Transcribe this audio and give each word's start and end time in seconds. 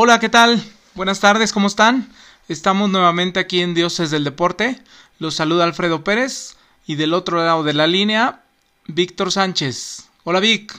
Hola, 0.00 0.20
¿qué 0.20 0.28
tal? 0.28 0.62
Buenas 0.94 1.18
tardes, 1.18 1.52
¿cómo 1.52 1.66
están? 1.66 2.08
Estamos 2.48 2.88
nuevamente 2.88 3.40
aquí 3.40 3.62
en 3.62 3.74
Dioses 3.74 4.12
del 4.12 4.22
Deporte. 4.22 4.80
Los 5.18 5.34
saluda 5.34 5.64
Alfredo 5.64 6.04
Pérez 6.04 6.56
y 6.86 6.94
del 6.94 7.14
otro 7.14 7.38
lado 7.38 7.64
de 7.64 7.72
la 7.72 7.88
línea, 7.88 8.42
Víctor 8.86 9.32
Sánchez. 9.32 10.08
Hola, 10.22 10.38
Vic. 10.38 10.72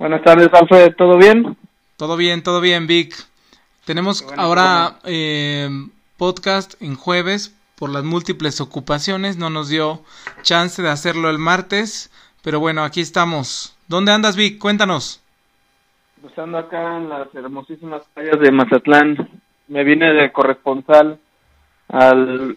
Buenas 0.00 0.20
tardes, 0.24 0.48
Alfredo, 0.52 0.92
¿todo 0.96 1.16
bien? 1.16 1.56
Todo 1.96 2.16
bien, 2.16 2.42
todo 2.42 2.60
bien, 2.60 2.88
Vic. 2.88 3.14
Tenemos 3.84 4.24
ahora 4.36 4.98
eh, 5.04 5.70
podcast 6.16 6.74
en 6.82 6.96
jueves 6.96 7.54
por 7.76 7.88
las 7.88 8.02
múltiples 8.02 8.60
ocupaciones. 8.60 9.36
No 9.36 9.48
nos 9.48 9.68
dio 9.68 10.02
chance 10.42 10.82
de 10.82 10.90
hacerlo 10.90 11.30
el 11.30 11.38
martes, 11.38 12.10
pero 12.42 12.58
bueno, 12.58 12.82
aquí 12.82 13.00
estamos. 13.00 13.76
¿Dónde 13.86 14.10
andas, 14.10 14.34
Vic? 14.34 14.58
Cuéntanos. 14.58 15.21
Pues 16.22 16.38
ando 16.38 16.56
acá 16.56 16.98
en 16.98 17.08
las 17.08 17.34
hermosísimas 17.34 18.02
playas 18.14 18.38
de 18.38 18.52
Mazatlán. 18.52 19.28
Me 19.66 19.82
vine 19.82 20.12
de 20.12 20.30
corresponsal 20.30 21.18
al 21.88 22.56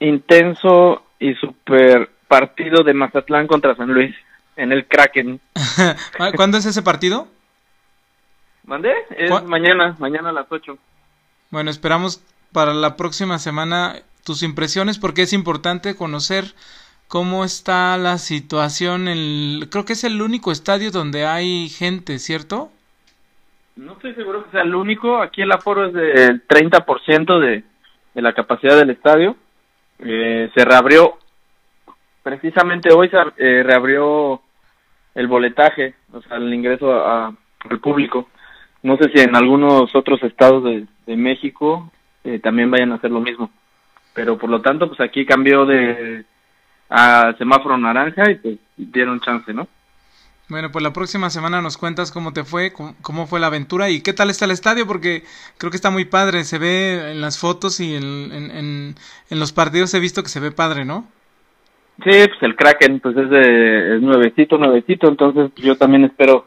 intenso 0.00 1.04
y 1.18 1.34
super 1.34 2.08
partido 2.26 2.82
de 2.82 2.94
Mazatlán 2.94 3.46
contra 3.46 3.76
San 3.76 3.92
Luis 3.92 4.16
en 4.56 4.72
el 4.72 4.86
Kraken. 4.86 5.42
¿Cuándo 6.36 6.56
es 6.56 6.64
ese 6.64 6.80
partido? 6.80 7.28
¿Mandé? 8.64 8.94
Es 9.10 9.30
mañana, 9.44 9.94
mañana 9.98 10.30
a 10.30 10.32
las 10.32 10.46
8. 10.48 10.78
Bueno, 11.50 11.70
esperamos 11.70 12.24
para 12.50 12.72
la 12.72 12.96
próxima 12.96 13.38
semana 13.38 13.96
tus 14.24 14.42
impresiones 14.42 14.98
porque 14.98 15.22
es 15.22 15.34
importante 15.34 15.96
conocer 15.96 16.54
cómo 17.08 17.44
está 17.44 17.94
la 17.98 18.16
situación. 18.16 19.06
En 19.06 19.68
creo 19.68 19.84
que 19.84 19.92
es 19.92 20.04
el 20.04 20.22
único 20.22 20.50
estadio 20.50 20.90
donde 20.90 21.26
hay 21.26 21.68
gente, 21.68 22.18
¿cierto? 22.18 22.72
No 23.76 23.92
estoy 23.92 24.14
seguro 24.14 24.44
que 24.44 24.50
sea 24.50 24.62
el 24.62 24.74
único. 24.74 25.20
Aquí 25.20 25.42
el 25.42 25.52
aforo 25.52 25.86
es 25.86 25.92
del 25.92 26.46
30% 26.46 27.38
de, 27.38 27.64
de 28.14 28.22
la 28.22 28.32
capacidad 28.32 28.76
del 28.76 28.90
estadio. 28.90 29.36
Eh, 29.98 30.50
se 30.54 30.64
reabrió, 30.64 31.18
precisamente 32.22 32.92
hoy 32.92 33.08
se 33.08 33.16
eh, 33.38 33.62
reabrió 33.62 34.42
el 35.14 35.26
boletaje, 35.26 35.94
o 36.12 36.20
sea, 36.22 36.36
el 36.38 36.52
ingreso 36.52 37.06
al 37.06 37.36
público. 37.80 38.28
No 38.82 38.96
sé 38.96 39.10
si 39.14 39.20
en 39.20 39.36
algunos 39.36 39.94
otros 39.94 40.22
estados 40.22 40.64
de, 40.64 40.86
de 41.06 41.16
México 41.16 41.90
eh, 42.24 42.40
también 42.40 42.70
vayan 42.70 42.92
a 42.92 42.96
hacer 42.96 43.10
lo 43.10 43.20
mismo. 43.20 43.50
Pero 44.14 44.36
por 44.36 44.50
lo 44.50 44.60
tanto, 44.60 44.88
pues 44.88 45.00
aquí 45.00 45.24
cambió 45.24 45.64
de 45.64 46.24
a 46.90 47.34
semáforo 47.38 47.78
naranja 47.78 48.30
y 48.30 48.34
pues 48.34 48.58
dieron 48.76 49.20
chance, 49.20 49.54
¿no? 49.54 49.66
Bueno, 50.52 50.70
pues 50.70 50.82
la 50.82 50.92
próxima 50.92 51.30
semana 51.30 51.62
nos 51.62 51.78
cuentas 51.78 52.12
cómo 52.12 52.34
te 52.34 52.44
fue, 52.44 52.74
cómo, 52.74 53.26
fue 53.26 53.40
la 53.40 53.46
aventura 53.46 53.88
y 53.88 54.02
qué 54.02 54.12
tal 54.12 54.28
está 54.28 54.44
el 54.44 54.50
estadio, 54.50 54.86
porque 54.86 55.22
creo 55.56 55.70
que 55.70 55.76
está 55.76 55.88
muy 55.88 56.04
padre, 56.04 56.44
se 56.44 56.58
ve 56.58 57.12
en 57.12 57.22
las 57.22 57.38
fotos 57.38 57.80
y 57.80 57.94
en, 57.94 58.30
en, 58.30 58.94
en, 59.30 59.40
los 59.40 59.50
partidos 59.54 59.94
he 59.94 59.98
visto 59.98 60.22
que 60.22 60.28
se 60.28 60.40
ve 60.40 60.50
padre, 60.50 60.84
¿no? 60.84 61.08
Sí, 62.04 62.10
pues 62.10 62.42
el 62.42 62.54
Kraken 62.54 63.00
pues 63.00 63.16
es, 63.16 63.30
de, 63.30 63.96
es 63.96 64.02
nuevecito, 64.02 64.58
nuevecito, 64.58 65.08
entonces 65.08 65.52
yo 65.56 65.78
también 65.78 66.04
espero 66.04 66.46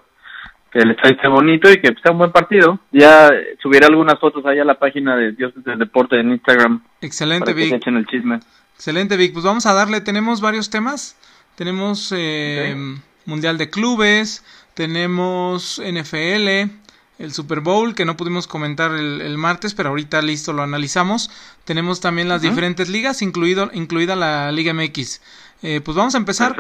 que 0.71 0.77
el 0.77 0.91
estadio 0.91 1.15
esté 1.15 1.27
bonito 1.27 1.71
y 1.71 1.81
que 1.81 1.95
sea 2.03 2.11
un 2.11 2.19
buen 2.19 2.31
partido. 2.31 2.77
Ya 2.91 3.31
subiré 3.59 3.87
algunas 3.87 4.19
fotos 4.19 4.45
ahí 4.45 4.59
a 4.59 4.65
la 4.65 4.77
página 4.77 5.15
de 5.15 5.31
Dioses 5.31 5.63
del 5.63 5.79
Deporte 5.79 6.19
en 6.19 6.29
Instagram. 6.29 6.83
Excelente, 7.01 7.53
Vic. 7.53 7.73
echen 7.73 7.97
el 7.97 8.05
chisme. 8.05 8.39
Excelente, 8.75 9.17
Vic. 9.17 9.33
Pues 9.33 9.45
vamos 9.45 9.65
a 9.65 9.73
darle, 9.73 9.99
tenemos 9.99 10.41
varios 10.41 10.69
temas. 10.69 11.17
Tenemos... 11.55 12.13
Eh, 12.15 12.99
Mundial 13.25 13.57
de 13.57 13.69
Clubes, 13.69 14.43
tenemos 14.73 15.81
NFL, 15.83 16.69
el 17.17 17.33
Super 17.33 17.61
Bowl, 17.61 17.95
que 17.95 18.05
no 18.05 18.17
pudimos 18.17 18.45
comentar 18.47 18.91
el, 18.91 19.37
martes, 19.37 19.73
pero 19.73 19.89
ahorita 19.89 20.21
listo 20.21 20.53
lo 20.53 20.63
analizamos. 20.63 21.29
Tenemos 21.63 22.01
también 22.01 22.27
las 22.27 22.41
diferentes 22.41 22.89
ligas, 22.89 23.21
incluido, 23.21 23.69
incluida 23.73 24.15
la 24.15 24.51
Liga 24.51 24.73
MX. 24.73 25.21
Eh, 25.63 25.81
pues 25.81 25.95
vamos 25.95 26.13
a 26.13 26.17
empezar. 26.17 26.55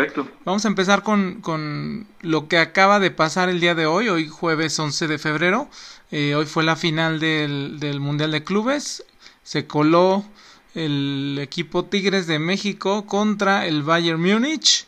Vamos 0.45 0.65
a 0.65 0.67
empezar 0.67 1.03
con, 1.03 1.41
con, 1.41 2.07
lo 2.21 2.47
que 2.47 2.57
acaba 2.57 2.99
de 2.99 3.11
pasar 3.11 3.49
el 3.49 3.59
día 3.59 3.75
de 3.75 3.85
hoy, 3.85 4.07
hoy 4.07 4.29
jueves 4.29 4.79
11 4.79 5.07
de 5.07 5.17
febrero. 5.17 5.69
Eh, 6.11 6.35
hoy 6.35 6.45
fue 6.45 6.63
la 6.63 6.75
final 6.75 7.19
del, 7.19 7.79
del 7.79 7.99
Mundial 7.99 8.31
de 8.31 8.43
Clubes. 8.43 9.03
Se 9.43 9.67
coló 9.67 10.25
el 10.73 11.37
equipo 11.41 11.85
Tigres 11.85 12.27
de 12.27 12.39
México 12.39 13.05
contra 13.05 13.67
el 13.67 13.83
Bayern 13.83 14.21
Múnich. 14.21 14.87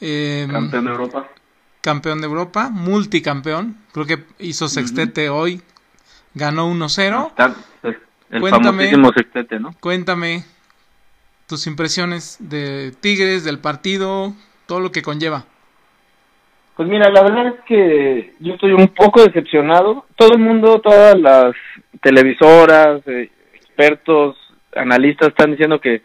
Em, 0.00 0.50
campeón 0.50 0.84
de 0.84 0.90
Europa. 0.90 1.28
Campeón 1.80 2.20
de 2.20 2.26
Europa, 2.26 2.70
multicampeón. 2.70 3.76
Creo 3.92 4.06
que 4.06 4.18
hizo 4.38 4.68
sextete 4.68 5.28
hoy. 5.28 5.62
Ganó 6.34 6.70
1-0. 6.70 7.32
El 8.30 8.40
cuéntame, 8.40 8.90
sextete, 9.14 9.58
¿no? 9.58 9.74
Cuéntame 9.80 10.44
tus 11.46 11.66
impresiones 11.66 12.36
de 12.40 12.92
Tigres, 13.00 13.42
del 13.42 13.58
partido, 13.58 14.34
todo 14.66 14.80
lo 14.80 14.92
que 14.92 15.00
conlleva. 15.00 15.46
Pues 16.76 16.88
mira, 16.88 17.10
la 17.10 17.22
verdad 17.22 17.46
es 17.48 17.60
que 17.66 18.34
yo 18.38 18.54
estoy 18.54 18.72
un 18.72 18.88
poco 18.88 19.22
decepcionado. 19.24 20.04
Todo 20.14 20.34
el 20.34 20.38
mundo, 20.38 20.80
todas 20.80 21.18
las 21.18 21.54
televisoras, 22.02 23.00
eh, 23.06 23.30
expertos, 23.54 24.36
analistas 24.76 25.28
están 25.28 25.52
diciendo 25.52 25.80
que 25.80 26.02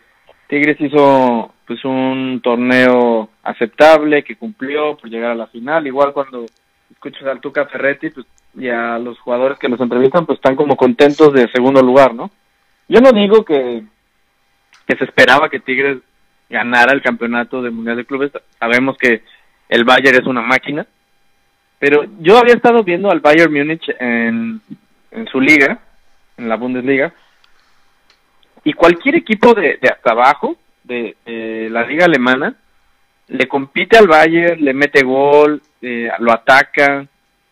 Tigres 0.47 0.79
hizo 0.79 1.53
pues 1.65 1.83
un 1.85 2.41
torneo 2.43 3.29
aceptable 3.43 4.23
que 4.23 4.35
cumplió 4.35 4.97
por 4.97 5.09
llegar 5.09 5.31
a 5.31 5.35
la 5.35 5.47
final. 5.47 5.87
Igual 5.87 6.13
cuando 6.13 6.45
escuchas 6.91 7.23
al 7.23 7.39
Tuca 7.39 7.65
Ferretti 7.65 8.09
pues, 8.09 8.25
y 8.55 8.69
a 8.69 8.99
los 8.99 9.19
jugadores 9.19 9.57
que 9.57 9.69
los 9.69 9.79
entrevistan, 9.79 10.25
pues 10.25 10.37
están 10.37 10.55
como 10.55 10.75
contentos 10.75 11.33
de 11.33 11.49
segundo 11.51 11.81
lugar, 11.81 12.13
¿no? 12.13 12.29
Yo 12.87 12.99
no 12.99 13.11
digo 13.11 13.43
que, 13.45 13.83
que 14.85 14.95
se 14.97 15.05
esperaba 15.05 15.49
que 15.49 15.59
Tigres 15.59 15.99
ganara 16.49 16.93
el 16.93 17.01
campeonato 17.01 17.61
de 17.61 17.71
Mundial 17.71 17.97
de 17.97 18.05
Clubes. 18.05 18.31
Sabemos 18.59 18.97
que 18.97 19.23
el 19.69 19.85
Bayern 19.85 20.21
es 20.21 20.27
una 20.27 20.41
máquina. 20.41 20.85
Pero 21.79 22.05
yo 22.19 22.37
había 22.37 22.53
estado 22.53 22.83
viendo 22.83 23.09
al 23.09 23.19
Bayern 23.19 23.51
Múnich 23.51 23.89
en, 23.99 24.61
en 25.11 25.27
su 25.27 25.41
liga, 25.41 25.79
en 26.37 26.47
la 26.47 26.55
Bundesliga, 26.55 27.13
y 28.63 28.73
cualquier 28.73 29.15
equipo 29.15 29.53
de, 29.53 29.77
de 29.81 29.89
hasta 29.89 30.11
abajo, 30.11 30.55
de, 30.83 31.15
la 31.71 31.83
liga 31.83 32.05
alemana, 32.05 32.55
le 33.27 33.47
compite 33.47 33.97
al 33.97 34.07
Bayern, 34.07 34.63
le 34.63 34.73
mete 34.73 35.03
gol, 35.03 35.61
eh, 35.81 36.09
lo 36.19 36.31
ataca, 36.31 37.05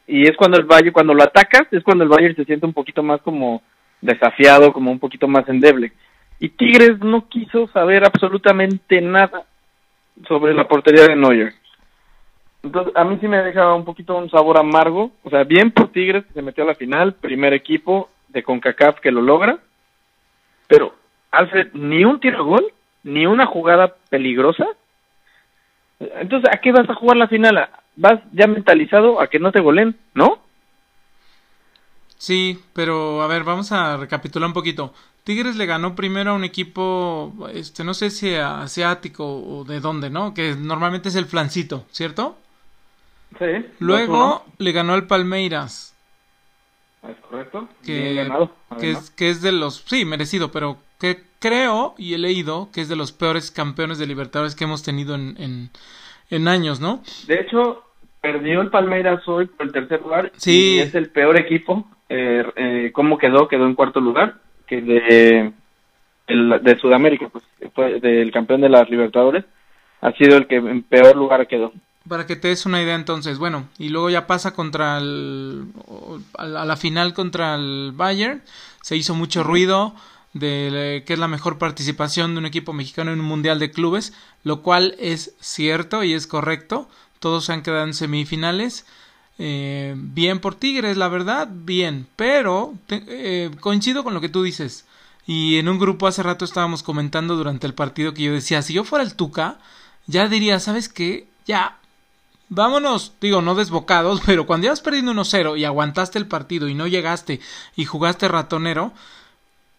y 0.08 0.24
es 0.24 0.36
cuando 0.36 0.58
el 0.58 0.66
Bayern, 0.66 0.92
cuando 0.92 1.14
lo 1.14 1.24
atacas, 1.24 1.68
es 1.72 1.84
cuando 1.84 2.04
el 2.04 2.10
Bayern 2.10 2.36
se 2.36 2.46
siente 2.46 2.66
un 2.66 2.74
poquito 2.74 3.02
más 3.04 3.22
como 3.22 3.62
desafiado, 4.02 4.74
como 4.74 4.92
un 4.92 5.00
poquito 5.00 5.28
más 5.28 5.48
endeble. 5.48 5.94
Y 6.40 6.50
Tigres 6.50 7.00
no 7.00 7.28
quiso 7.30 7.68
saber 7.68 8.04
absolutamente 8.04 9.00
nada 9.00 9.44
sobre 10.28 10.54
la 10.54 10.68
portería 10.68 11.06
de 11.06 11.16
Neuer. 11.16 11.54
Entonces, 12.64 12.94
a 12.96 13.04
mí 13.04 13.18
sí 13.22 13.28
me 13.28 13.42
deja 13.42 13.74
un 13.74 13.86
poquito 13.86 14.18
un 14.18 14.30
sabor 14.30 14.58
amargo. 14.58 15.12
O 15.24 15.30
sea, 15.30 15.44
bien 15.44 15.72
por 15.72 15.90
Tigres 15.90 16.26
se 16.34 16.42
metió 16.42 16.64
a 16.64 16.68
la 16.68 16.76
final, 16.76 17.14
primer 17.14 17.54
equipo 17.54 18.10
de 18.28 18.44
CONCACAF 18.44 19.00
que 19.00 19.12
lo 19.12 19.22
logra. 19.22 19.60
Pero, 20.68 20.96
Alfred, 21.32 21.74
ni 21.74 22.04
un 22.04 22.20
tiro 22.20 22.46
gol 22.46 22.74
ni 23.04 23.26
una 23.26 23.46
jugada 23.46 23.96
peligrosa. 24.10 24.66
Entonces, 26.00 26.50
¿a 26.52 26.58
qué 26.58 26.72
vas 26.72 26.90
a 26.90 26.96
jugar 26.96 27.18
la 27.18 27.28
final? 27.28 27.70
¿Vas 27.96 28.20
ya 28.32 28.48
mentalizado 28.48 29.22
a 29.22 29.28
que 29.28 29.40
no 29.40 29.52
te 29.52 29.60
golen, 29.60 29.98
no? 30.14 30.40
Sí, 32.18 32.60
pero 32.74 33.22
a 33.22 33.28
ver, 33.28 33.44
vamos 33.44 33.72
a 33.72 33.98
recapitular 33.98 34.48
un 34.48 34.54
poquito. 34.54 34.94
Tigres 35.24 35.56
le 35.56 35.66
ganó 35.66 35.96
primero 35.96 36.32
a 36.32 36.36
un 36.36 36.44
equipo, 36.44 37.34
este, 37.54 37.84
no 37.84 37.94
sé 37.94 38.10
si 38.10 38.34
asiático 38.36 39.26
o 39.26 39.64
de 39.64 39.80
dónde, 39.80 40.10
¿no? 40.10 40.34
Que 40.34 40.56
normalmente 40.56 41.10
es 41.10 41.16
el 41.16 41.26
flancito, 41.26 41.86
¿cierto? 41.92 42.38
Sí. 43.38 43.66
Luego 43.80 44.46
le 44.58 44.72
ganó 44.72 44.94
al 44.94 45.08
Palmeiras. 45.08 45.96
Es 47.08 47.18
correcto. 47.28 47.68
Que, 47.84 48.30
que, 48.80 48.92
es, 48.92 49.10
que 49.12 49.30
es 49.30 49.42
de 49.42 49.52
los, 49.52 49.84
sí, 49.86 50.06
merecido, 50.06 50.52
pero 50.52 50.78
que 51.02 51.24
creo 51.40 51.96
y 51.98 52.14
he 52.14 52.20
leído 52.20 52.70
que 52.72 52.82
es 52.82 52.88
de 52.88 52.96
los 52.96 53.12
peores 53.12 53.50
campeones 53.50 53.98
de 53.98 54.06
Libertadores 54.06 54.54
que 54.54 54.66
hemos 54.66 54.84
tenido 54.84 55.16
en, 55.16 55.72
en, 56.30 56.48
años, 56.48 56.80
¿no? 56.80 57.02
De 57.26 57.40
hecho, 57.40 57.84
perdió 58.22 58.62
el 58.62 58.70
Palmeiras 58.70 59.28
hoy 59.28 59.48
por 59.48 59.66
el 59.66 59.74
tercer 59.74 60.00
lugar. 60.02 60.32
Sí. 60.38 60.76
Y 60.76 60.80
es 60.80 60.94
el 60.94 61.10
peor 61.10 61.40
equipo. 61.40 61.90
Eh, 62.08 62.46
eh, 62.56 62.92
¿Cómo 62.94 63.18
quedó? 63.18 63.48
Quedó 63.48 63.66
en 63.66 63.74
cuarto 63.74 64.00
lugar. 64.00 64.36
Que 64.68 64.82
de, 64.82 65.52
de 66.28 66.80
Sudamérica, 66.80 67.30
pues 67.30 67.44
fue 67.74 68.00
del 68.00 68.32
campeón 68.32 68.62
de 68.62 68.70
las 68.70 68.88
Libertadores. 68.90 69.44
Ha 70.02 70.12
sido 70.14 70.38
el 70.38 70.46
que 70.46 70.58
en 70.58 70.84
peor 70.84 71.16
lugar 71.16 71.48
quedó. 71.48 71.74
Para 72.08 72.28
que 72.28 72.36
te 72.36 72.50
des 72.50 72.66
una 72.66 72.82
idea 72.82 72.96
entonces, 72.96 73.40
bueno, 73.40 73.68
y 73.78 73.90
luego 73.90 74.10
ya 74.10 74.28
pasa 74.28 74.54
contra 74.54 75.00
el, 75.00 75.66
a 76.38 76.66
la 76.66 76.78
final 76.78 77.14
contra 77.14 77.56
el 77.56 77.92
Bayern, 77.94 78.42
se 78.82 78.96
hizo 78.96 79.14
mucho 79.14 79.44
ruido, 79.44 79.94
de 80.34 81.04
que 81.06 81.14
es 81.14 81.20
la 81.20 81.28
mejor 81.28 81.58
participación 81.58 82.34
de 82.34 82.40
un 82.40 82.46
equipo 82.46 82.74
mexicano 82.74 83.12
en 83.12 83.20
un 83.20 83.26
mundial 83.26 83.60
de 83.60 83.72
clubes, 83.72 84.14
lo 84.44 84.62
cual 84.62 84.96
es 85.00 85.34
cierto 85.40 86.04
y 86.04 86.14
es 86.14 86.28
correcto. 86.28 86.88
Todos 87.20 87.46
se 87.46 87.54
han 87.54 87.64
quedado 87.64 87.84
en 87.84 87.94
semifinales. 87.94 88.86
Eh, 89.38 89.94
bien 89.98 90.40
por 90.40 90.56
Tigres, 90.56 90.98
la 90.98 91.08
verdad, 91.08 91.50
bien. 91.52 92.08
Pero 92.16 92.74
eh, 92.90 93.52
coincido 93.60 94.04
con 94.04 94.14
lo 94.14 94.22
que 94.22 94.30
tú 94.30 94.44
dices. 94.44 94.86
Y 95.28 95.58
en 95.58 95.70
un 95.70 95.80
grupo 95.80 96.08
hace 96.08 96.24
rato 96.24 96.46
estábamos 96.46 96.84
comentando 96.84 97.36
durante 97.36 97.68
el 97.68 97.74
partido 97.74 98.14
que 98.14 98.24
yo 98.24 98.34
decía, 98.34 98.62
si 98.62 98.74
yo 98.74 98.84
fuera 98.84 99.04
el 99.04 99.16
Tuca, 99.16 99.58
ya 100.08 100.28
diría, 100.28 100.60
¿sabes 100.60 100.90
qué? 100.90 101.28
Ya, 101.46 101.78
vámonos, 102.50 103.14
digo, 103.22 103.42
no 103.42 103.56
desbocados, 103.56 104.22
pero 104.26 104.46
cuando 104.46 104.66
ya 104.66 104.74
has 104.74 104.82
perdido 104.82 105.14
1-0 105.14 105.60
y 105.60 105.66
aguantaste 105.66 106.18
el 106.20 106.28
partido 106.28 106.68
y 106.68 106.74
no 106.74 106.88
llegaste 106.88 107.40
y 107.76 107.86
jugaste 107.86 108.28
ratonero 108.28 108.94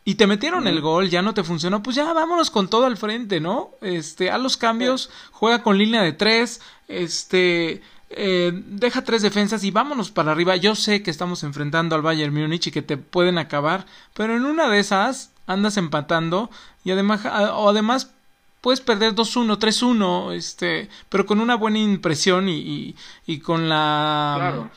y 0.04 0.16
te 0.16 0.26
metieron 0.26 0.66
el 0.66 0.80
gol, 0.80 1.10
ya 1.10 1.22
no 1.22 1.34
te 1.34 1.44
funcionó, 1.44 1.82
pues 1.82 1.96
ya 1.96 2.12
vámonos 2.12 2.50
con 2.50 2.68
todo 2.68 2.86
al 2.86 2.96
frente, 2.96 3.40
¿no? 3.40 3.70
Este, 3.80 4.30
a 4.30 4.38
los 4.38 4.56
cambios, 4.56 5.10
juega 5.30 5.62
con 5.62 5.78
línea 5.78 6.02
de 6.02 6.12
tres, 6.12 6.60
este, 6.88 7.82
eh, 8.10 8.52
deja 8.52 9.04
tres 9.04 9.22
defensas 9.22 9.62
y 9.64 9.70
vámonos 9.70 10.10
para 10.10 10.32
arriba. 10.32 10.56
Yo 10.56 10.74
sé 10.74 11.02
que 11.02 11.10
estamos 11.10 11.44
enfrentando 11.44 11.94
al 11.94 12.02
Bayern 12.02 12.34
Múnich 12.34 12.66
y 12.66 12.70
que 12.72 12.82
te 12.82 12.96
pueden 12.96 13.38
acabar, 13.38 13.86
pero 14.14 14.36
en 14.36 14.44
una 14.44 14.68
de 14.68 14.80
esas 14.80 15.30
andas 15.46 15.76
empatando 15.76 16.50
y 16.84 16.90
además, 16.90 17.24
o 17.54 17.68
además 17.68 18.12
puedes 18.60 18.80
perder 18.80 19.14
2-1, 19.14 19.58
3-1, 19.58 20.32
este, 20.34 20.88
pero 21.08 21.26
con 21.26 21.40
una 21.40 21.56
buena 21.56 21.78
impresión 21.78 22.48
y, 22.48 22.94
y, 23.26 23.38
con 23.40 23.68
la, 23.68 24.70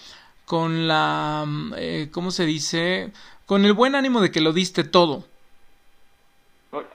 con 0.46 0.88
la, 0.88 1.46
eh, 1.78 2.10
¿cómo 2.12 2.32
se 2.32 2.46
dice? 2.46 3.12
Con 3.46 3.66
el 3.66 3.74
buen 3.74 3.96
ánimo 3.96 4.22
de 4.22 4.32
que 4.32 4.42
lo 4.42 4.54
diste 4.54 4.84
todo. 4.84 5.26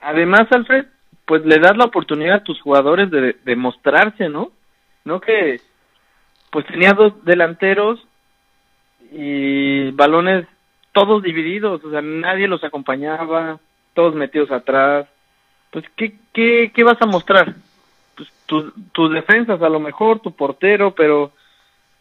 Además, 0.01 0.47
Alfred, 0.51 0.85
pues 1.25 1.45
le 1.45 1.59
das 1.59 1.77
la 1.77 1.85
oportunidad 1.85 2.37
a 2.37 2.43
tus 2.43 2.61
jugadores 2.61 3.09
de, 3.09 3.37
de 3.43 3.55
mostrarse, 3.55 4.29
¿no? 4.29 4.51
No 5.05 5.21
que, 5.21 5.61
pues 6.51 6.65
tenía 6.67 6.93
dos 6.93 7.13
delanteros 7.23 8.05
y 9.11 9.91
balones 9.91 10.45
todos 10.91 11.23
divididos, 11.23 11.83
o 11.83 11.89
sea, 11.89 12.01
nadie 12.01 12.47
los 12.47 12.63
acompañaba, 12.63 13.59
todos 13.93 14.13
metidos 14.13 14.51
atrás 14.51 15.07
pues 15.71 15.85
¿qué, 15.95 16.13
qué, 16.33 16.71
qué 16.73 16.83
vas 16.83 17.01
a 17.01 17.05
mostrar? 17.05 17.55
Pues 18.15 18.29
tus, 18.45 19.11
defensas 19.11 19.61
a 19.61 19.69
lo 19.69 19.79
mejor, 19.79 20.19
tu 20.19 20.33
portero, 20.33 20.93
pero 20.93 21.31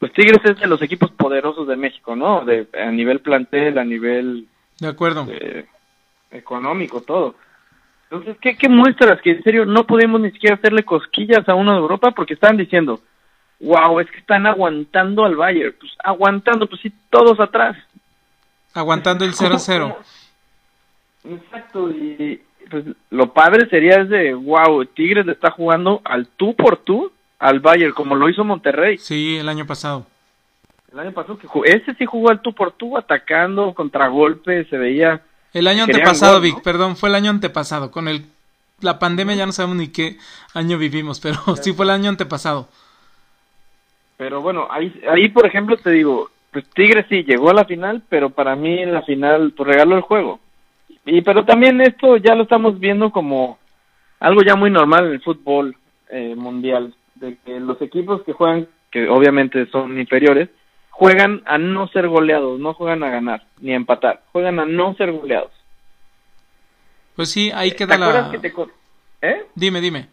pues 0.01 0.15
Tigres 0.15 0.41
es 0.45 0.59
de 0.59 0.67
los 0.67 0.81
equipos 0.81 1.11
poderosos 1.11 1.69
de 1.69 1.77
México, 1.77 2.17
¿no? 2.17 2.43
De, 2.45 2.67
a 2.73 2.91
nivel 2.91 3.21
plantel, 3.21 3.79
a 3.79 3.85
nivel... 3.85 4.49
De 4.81 4.89
acuerdo. 4.89 5.29
económico, 6.31 7.03
todo. 7.03 7.35
Entonces, 8.05 8.39
¿qué, 8.41 8.57
¿qué 8.57 8.71
muestras? 8.71 9.21
Que 9.21 9.33
en 9.33 9.43
serio 9.43 9.67
no 9.67 9.87
podemos 9.87 10.19
ni 10.23 10.31
siquiera 10.31 10.57
hacerle 10.57 10.85
cosquillas 10.85 11.47
a 11.47 11.55
uno 11.55 11.73
de 11.73 11.79
Europa 11.79 12.13
porque 12.13 12.33
están 12.33 12.57
diciendo, 12.57 13.01
wow, 13.61 14.01
es 14.01 14.11
que 14.11 14.19
están 14.19 14.47
aguantando 14.47 15.27
al 15.27 15.37
Bayern. 15.37 15.75
Pues 15.79 15.93
aguantando, 16.03 16.67
pues 16.67 16.81
sí, 16.81 16.91
todos 17.11 17.39
atrás. 17.39 17.77
Aguantando 18.73 19.27
el 19.27 19.35
0-0. 19.35 19.97
Exacto, 21.25 21.91
y, 21.91 22.41
pues 22.71 22.85
lo 23.11 23.35
padre 23.35 23.69
sería 23.69 24.01
es 24.01 24.09
de, 24.09 24.33
wow, 24.33 24.83
Tigres 24.87 25.27
le 25.27 25.33
está 25.33 25.51
jugando 25.51 26.01
al 26.05 26.27
tú 26.27 26.57
por 26.57 26.79
tú 26.79 27.13
al 27.41 27.61
Bayern, 27.61 27.93
como 27.93 28.15
lo 28.15 28.29
hizo 28.29 28.45
Monterrey. 28.45 28.99
Sí, 28.99 29.39
el 29.39 29.49
año 29.49 29.67
pasado. 29.67 30.07
El 30.93 31.01
año 31.01 31.13
pasado, 31.13 31.39
que 31.39 31.49
ese 31.65 31.95
sí 31.95 32.05
jugó 32.05 32.31
al 32.31 32.43
tú 32.43 32.53
por 32.53 32.73
tú, 32.73 32.97
atacando, 32.97 33.75
contragolpe, 33.75 34.65
se 34.67 34.77
veía... 34.77 35.23
El 35.53 35.67
año 35.67 35.85
antepasado, 35.85 36.41
Vic, 36.41 36.63
perdón, 36.63 36.97
fue 36.97 37.09
el 37.09 37.15
año 37.17 37.31
antepasado. 37.31 37.91
Con 37.91 38.07
el, 38.07 38.27
la 38.81 38.99
pandemia 38.99 39.35
ya 39.35 39.47
no 39.47 39.53
sabemos 39.53 39.79
ni 39.79 39.89
qué 39.89 40.19
año 40.55 40.79
vivimos, 40.79 41.19
pero 41.19 41.39
sí 41.61 41.73
fue 41.73 41.87
el 41.87 41.91
año 41.91 42.11
antepasado. 42.11 42.69
Pero 44.17 44.43
bueno, 44.43 44.69
ahí, 44.71 45.01
ahí 45.11 45.29
por 45.31 45.47
ejemplo 45.47 45.79
te 45.79 45.91
digo, 45.91 46.31
pues 46.53 46.69
Tigres 46.71 47.07
sí 47.09 47.23
llegó 47.23 47.51
a 47.51 47.55
la 47.55 47.65
final, 47.65 48.03
pero 48.09 48.31
para 48.31 48.55
mí 48.55 48.81
en 48.81 48.93
la 48.93 49.03
final, 49.03 49.55
pues 49.57 49.69
regaló 49.69 49.97
el 49.97 50.03
juego. 50.03 50.41
Y 51.07 51.23
pero 51.23 51.45
también 51.45 51.81
esto 51.81 52.19
ya 52.19 52.35
lo 52.35 52.43
estamos 52.43 52.79
viendo 52.79 53.11
como 53.11 53.59
algo 54.19 54.43
ya 54.43 54.57
muy 54.57 54.71
normal 54.71 55.07
en 55.07 55.13
el 55.13 55.23
fútbol 55.23 55.75
eh, 56.11 56.35
mundial, 56.37 56.95
de 57.21 57.37
que 57.45 57.61
los 57.61 57.81
equipos 57.81 58.23
que 58.23 58.33
juegan, 58.33 58.67
que 58.91 59.09
obviamente 59.09 59.67
son 59.67 59.99
inferiores, 59.99 60.49
juegan 60.91 61.43
a 61.47 61.59
no 61.59 61.87
ser 61.89 62.09
goleados, 62.09 62.59
no 62.59 62.75
juegan 62.75 63.03
a 63.03 63.11
ganar 63.11 63.45
ni 63.61 63.73
a 63.73 63.77
empatar, 63.77 64.23
juegan 64.33 64.59
a 64.59 64.67
no 64.67 64.95
ser 64.95 65.13
goleados. 65.13 65.53
Pues 67.15 67.31
sí, 67.31 67.51
ahí 67.55 67.73
queda 67.73 67.99
la... 67.99 68.31
Que 68.31 68.39
te... 68.39 68.53
¿Eh? 69.23 69.47
Dime, 69.55 69.81
dime. 69.81 70.09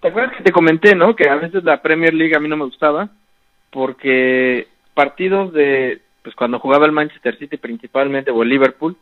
¿Te 0.00 0.08
acuerdas 0.08 0.36
que 0.36 0.42
te 0.42 0.52
comenté, 0.52 0.94
no? 0.94 1.14
Que 1.14 1.28
a 1.28 1.36
veces 1.36 1.62
la 1.62 1.80
Premier 1.80 2.14
League 2.14 2.34
a 2.34 2.40
mí 2.40 2.48
no 2.48 2.56
me 2.56 2.64
gustaba 2.64 3.10
porque 3.70 4.66
partidos 4.94 5.52
de, 5.52 6.00
pues 6.22 6.34
cuando 6.34 6.58
jugaba 6.58 6.86
el 6.86 6.92
Manchester 6.92 7.38
City 7.38 7.56
principalmente 7.56 8.30
o 8.30 8.42
el 8.42 8.48
Liverpool, 8.48 8.96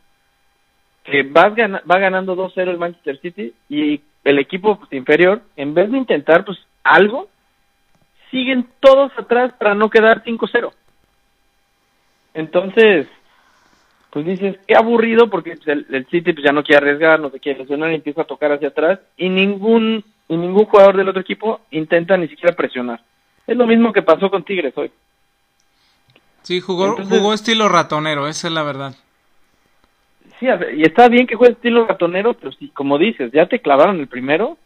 que 1.05 1.23
va, 1.23 1.49
va 1.49 1.99
ganando 1.99 2.37
2-0 2.37 2.69
el 2.69 2.79
Manchester 2.79 3.19
City 3.21 3.55
y 3.69 4.03
el 4.25 4.39
equipo 4.39 4.79
pues, 4.79 4.93
inferior, 4.93 5.41
en 5.57 5.73
vez 5.73 5.91
de 5.91 5.99
intentar 5.99 6.45
pues 6.45 6.59
algo, 6.95 7.29
siguen 8.31 8.69
todos 8.81 9.13
atrás 9.17 9.53
para 9.59 9.75
no 9.75 9.91
quedar 9.91 10.23
5-0. 10.25 10.71
Entonces, 12.35 13.07
pues 14.11 14.25
dices, 14.25 14.59
qué 14.67 14.75
aburrido 14.77 15.29
porque 15.29 15.57
pues, 15.57 15.69
el, 15.69 16.07
City 16.11 16.33
pues, 16.33 16.45
ya 16.45 16.53
no 16.53 16.63
quiere 16.63 16.79
arriesgar, 16.79 17.21
no 17.21 17.31
se 17.31 17.41
quiere 17.41 17.61
lesionar 17.61 17.91
y 17.91 17.97
empieza 17.97 18.23
a 18.23 18.27
tocar 18.27 18.53
hacia 18.53 18.69
atrás 18.69 19.01
y 19.17 19.29
ningún, 19.29 20.05
y 20.29 20.37
ningún 20.37 20.65
jugador 20.65 20.97
del 20.97 21.09
otro 21.09 21.21
equipo 21.21 21.61
intenta 21.71 22.17
ni 22.17 22.29
siquiera 22.29 22.55
presionar. 22.55 23.01
Es 23.47 23.57
lo 23.57 23.67
mismo 23.67 23.93
que 23.93 24.03
pasó 24.03 24.31
con 24.31 24.45
Tigres 24.45 24.77
hoy. 24.77 24.91
Sí, 26.43 26.61
jugó, 26.61 26.97
jugó 26.97 27.35
estilo 27.35 27.69
ratonero, 27.69 28.29
esa 28.29 28.49
es 28.49 28.55
la 28.55 28.63
verdad. 28.63 28.95
Sí, 30.39 30.47
y 30.77 30.83
está 30.83 31.09
bien 31.09 31.27
que 31.27 31.35
juegue 31.35 31.55
estilo 31.55 31.87
ratonero, 31.87 32.35
pero 32.35 32.53
si, 32.53 32.69
como 32.69 32.97
dices, 32.97 33.33
ya 33.33 33.47
te 33.47 33.61
clavaron 33.61 33.99
el 33.99 34.07
primero, 34.07 34.57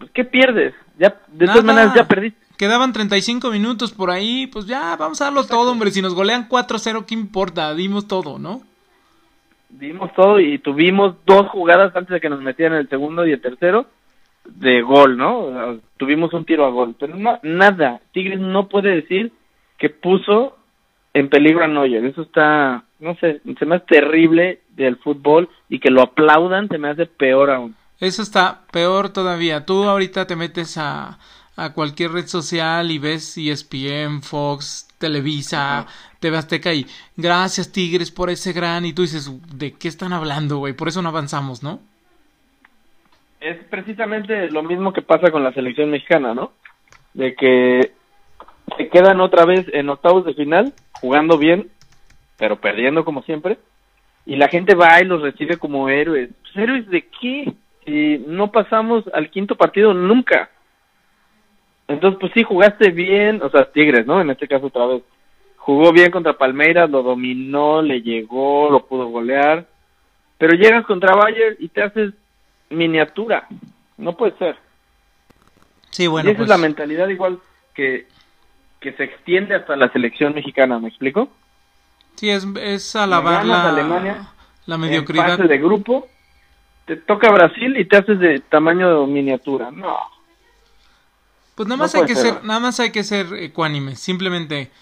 pues 0.00 0.10
¿qué 0.12 0.24
pierdes? 0.24 0.74
Ya, 0.98 1.14
de 1.28 1.46
todas 1.46 1.64
maneras 1.64 1.94
ya 1.94 2.08
perdiste. 2.08 2.40
Quedaban 2.56 2.92
35 2.92 3.50
minutos 3.50 3.92
por 3.92 4.10
ahí, 4.10 4.46
pues 4.46 4.66
ya, 4.66 4.96
vamos 4.96 5.20
a 5.20 5.26
darlo 5.26 5.46
todo, 5.46 5.70
hombre. 5.70 5.90
Si 5.90 6.02
nos 6.02 6.14
golean 6.14 6.48
4-0, 6.48 7.06
¿qué 7.06 7.14
importa? 7.14 7.74
Dimos 7.74 8.06
todo, 8.06 8.38
¿no? 8.38 8.60
Dimos 9.70 10.12
todo 10.14 10.40
y 10.40 10.58
tuvimos 10.58 11.14
dos 11.24 11.48
jugadas 11.48 11.94
antes 11.94 12.14
de 12.14 12.20
que 12.20 12.28
nos 12.28 12.42
metieran 12.42 12.78
el 12.78 12.88
segundo 12.88 13.26
y 13.26 13.32
el 13.32 13.40
tercero 13.40 13.86
de 14.44 14.82
gol, 14.82 15.16
¿no? 15.16 15.78
tuvimos 15.96 16.32
un 16.32 16.44
tiro 16.44 16.66
a 16.66 16.70
gol, 16.70 16.94
pero 16.98 17.14
no, 17.14 17.38
nada. 17.42 18.00
Tigres 18.12 18.40
no 18.40 18.68
puede 18.68 18.94
decir 18.94 19.32
que 19.78 19.90
puso 19.90 20.56
en 21.14 21.28
peligro 21.28 21.64
a 21.64 21.68
Neuer. 21.68 22.04
Eso 22.04 22.22
está, 22.22 22.84
no 22.98 23.14
sé, 23.16 23.40
se 23.58 23.66
me 23.66 23.76
hace 23.76 23.86
terrible 23.86 24.60
del 24.70 24.96
fútbol 24.96 25.48
y 25.68 25.78
que 25.78 25.90
lo 25.90 26.02
aplaudan 26.02 26.68
se 26.68 26.78
me 26.78 26.88
hace 26.88 27.06
peor 27.06 27.50
aún. 27.50 27.76
Eso 28.00 28.22
está 28.22 28.62
peor 28.72 29.10
todavía. 29.10 29.66
Tú 29.66 29.84
ahorita 29.84 30.26
te 30.26 30.36
metes 30.36 30.78
a, 30.78 31.18
a 31.56 31.72
cualquier 31.74 32.12
red 32.12 32.26
social 32.26 32.90
y 32.90 32.98
ves 32.98 33.36
ESPN, 33.36 34.22
Fox, 34.22 34.88
Televisa, 34.98 35.86
TV 36.18 36.36
Azteca 36.36 36.72
y 36.72 36.86
gracias 37.16 37.72
Tigres 37.72 38.10
por 38.10 38.30
ese 38.30 38.52
gran 38.52 38.86
y 38.86 38.92
tú 38.92 39.02
dices, 39.02 39.30
¿de 39.54 39.72
qué 39.72 39.88
están 39.88 40.12
hablando, 40.12 40.58
güey? 40.58 40.72
Por 40.72 40.88
eso 40.88 41.02
no 41.02 41.10
avanzamos, 41.10 41.62
¿no? 41.62 41.80
Es 43.40 43.56
precisamente 43.64 44.50
lo 44.50 44.62
mismo 44.62 44.92
que 44.92 45.02
pasa 45.02 45.30
con 45.30 45.44
la 45.44 45.52
selección 45.52 45.90
mexicana, 45.90 46.34
¿no? 46.34 46.52
De 47.14 47.34
que 47.34 47.92
se 48.76 48.88
quedan 48.88 49.20
otra 49.20 49.44
vez 49.44 49.66
en 49.72 49.88
octavos 49.88 50.24
de 50.24 50.34
final, 50.34 50.74
jugando 50.92 51.38
bien, 51.38 51.70
pero 52.38 52.60
perdiendo 52.60 53.04
como 53.04 53.22
siempre, 53.22 53.58
y 54.26 54.36
la 54.36 54.48
gente 54.48 54.74
va 54.74 55.00
y 55.00 55.06
los 55.06 55.22
recibe 55.22 55.56
como 55.56 55.88
héroes. 55.88 56.30
Pues, 56.42 56.56
¿Héroes 56.56 56.88
de 56.88 57.08
qué? 57.20 57.54
Si 57.90 58.24
no 58.26 58.52
pasamos 58.52 59.04
al 59.12 59.30
quinto 59.30 59.56
partido 59.56 59.92
nunca. 59.92 60.48
Entonces, 61.88 62.18
pues 62.20 62.32
sí, 62.34 62.44
jugaste 62.44 62.90
bien, 62.90 63.42
o 63.42 63.50
sea, 63.50 63.64
Tigres, 63.64 64.06
¿no? 64.06 64.20
En 64.20 64.30
este 64.30 64.46
caso 64.46 64.66
otra 64.66 64.86
vez. 64.86 65.02
Jugó 65.56 65.92
bien 65.92 66.10
contra 66.10 66.38
Palmeiras, 66.38 66.88
lo 66.88 67.02
dominó, 67.02 67.82
le 67.82 68.00
llegó, 68.00 68.70
lo 68.70 68.86
pudo 68.86 69.08
golear. 69.08 69.66
Pero 70.38 70.54
llegas 70.54 70.86
contra 70.86 71.16
Bayern 71.16 71.56
y 71.58 71.68
te 71.68 71.82
haces 71.82 72.14
miniatura. 72.70 73.48
No 73.98 74.16
puede 74.16 74.38
ser. 74.38 74.56
Sí, 75.90 76.06
bueno. 76.06 76.28
Y 76.28 76.32
esa 76.32 76.42
es 76.42 76.48
la 76.48 76.54
pues 76.54 76.62
mentalidad 76.62 77.08
igual 77.08 77.40
que 77.74 78.06
que 78.80 78.92
se 78.94 79.04
extiende 79.04 79.54
hasta 79.54 79.76
la 79.76 79.92
selección 79.92 80.34
mexicana, 80.34 80.78
¿me 80.78 80.88
explico? 80.88 81.28
Sí, 82.16 82.30
es, 82.30 82.46
es 82.60 82.96
alabar 82.96 83.44
la, 83.44 83.68
Alemania, 83.68 84.28
la 84.66 84.78
mediocridad. 84.78 85.38
de 85.38 85.58
grupo, 85.58 86.08
te 86.90 86.96
toca 86.96 87.30
Brasil 87.30 87.76
y 87.76 87.84
te 87.84 87.98
haces 87.98 88.18
de 88.18 88.40
tamaño 88.40 89.02
de 89.02 89.06
miniatura. 89.06 89.70
No. 89.70 89.96
Pues 91.54 91.68
nada 91.68 91.78
más 91.78 91.94
hay 91.94 92.04
que 92.04 92.16
ser, 92.16 92.42
nada 92.42 92.58
más 92.58 92.80
hay 92.80 92.90
que 92.90 93.04
ser 93.04 93.32
ecuánime, 93.34 93.94
simplemente 93.94 94.72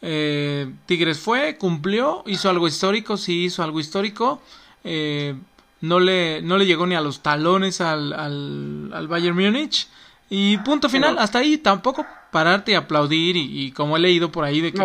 eh, 0.00 0.72
Tigres 0.86 1.18
fue, 1.18 1.58
cumplió, 1.58 2.22
hizo 2.24 2.48
algo 2.48 2.66
histórico, 2.68 3.18
sí 3.18 3.44
hizo 3.44 3.62
algo 3.62 3.80
histórico, 3.80 4.40
eh, 4.82 5.34
no 5.82 6.00
le, 6.00 6.40
no 6.40 6.56
le 6.56 6.64
llegó 6.64 6.86
ni 6.86 6.94
a 6.94 7.02
los 7.02 7.22
talones 7.22 7.82
al, 7.82 8.14
al, 8.14 8.90
al 8.94 9.06
Bayern 9.06 9.36
Múnich 9.36 9.88
y 10.30 10.56
punto 10.58 10.88
final, 10.88 11.18
hasta 11.18 11.40
ahí 11.40 11.58
tampoco 11.58 12.06
pararte 12.30 12.72
y 12.72 12.74
aplaudir 12.74 13.36
y, 13.36 13.72
como 13.72 13.96
he 13.96 14.00
leído 14.00 14.30
por 14.30 14.44
ahí 14.44 14.60
de 14.60 14.72
que 14.72 14.84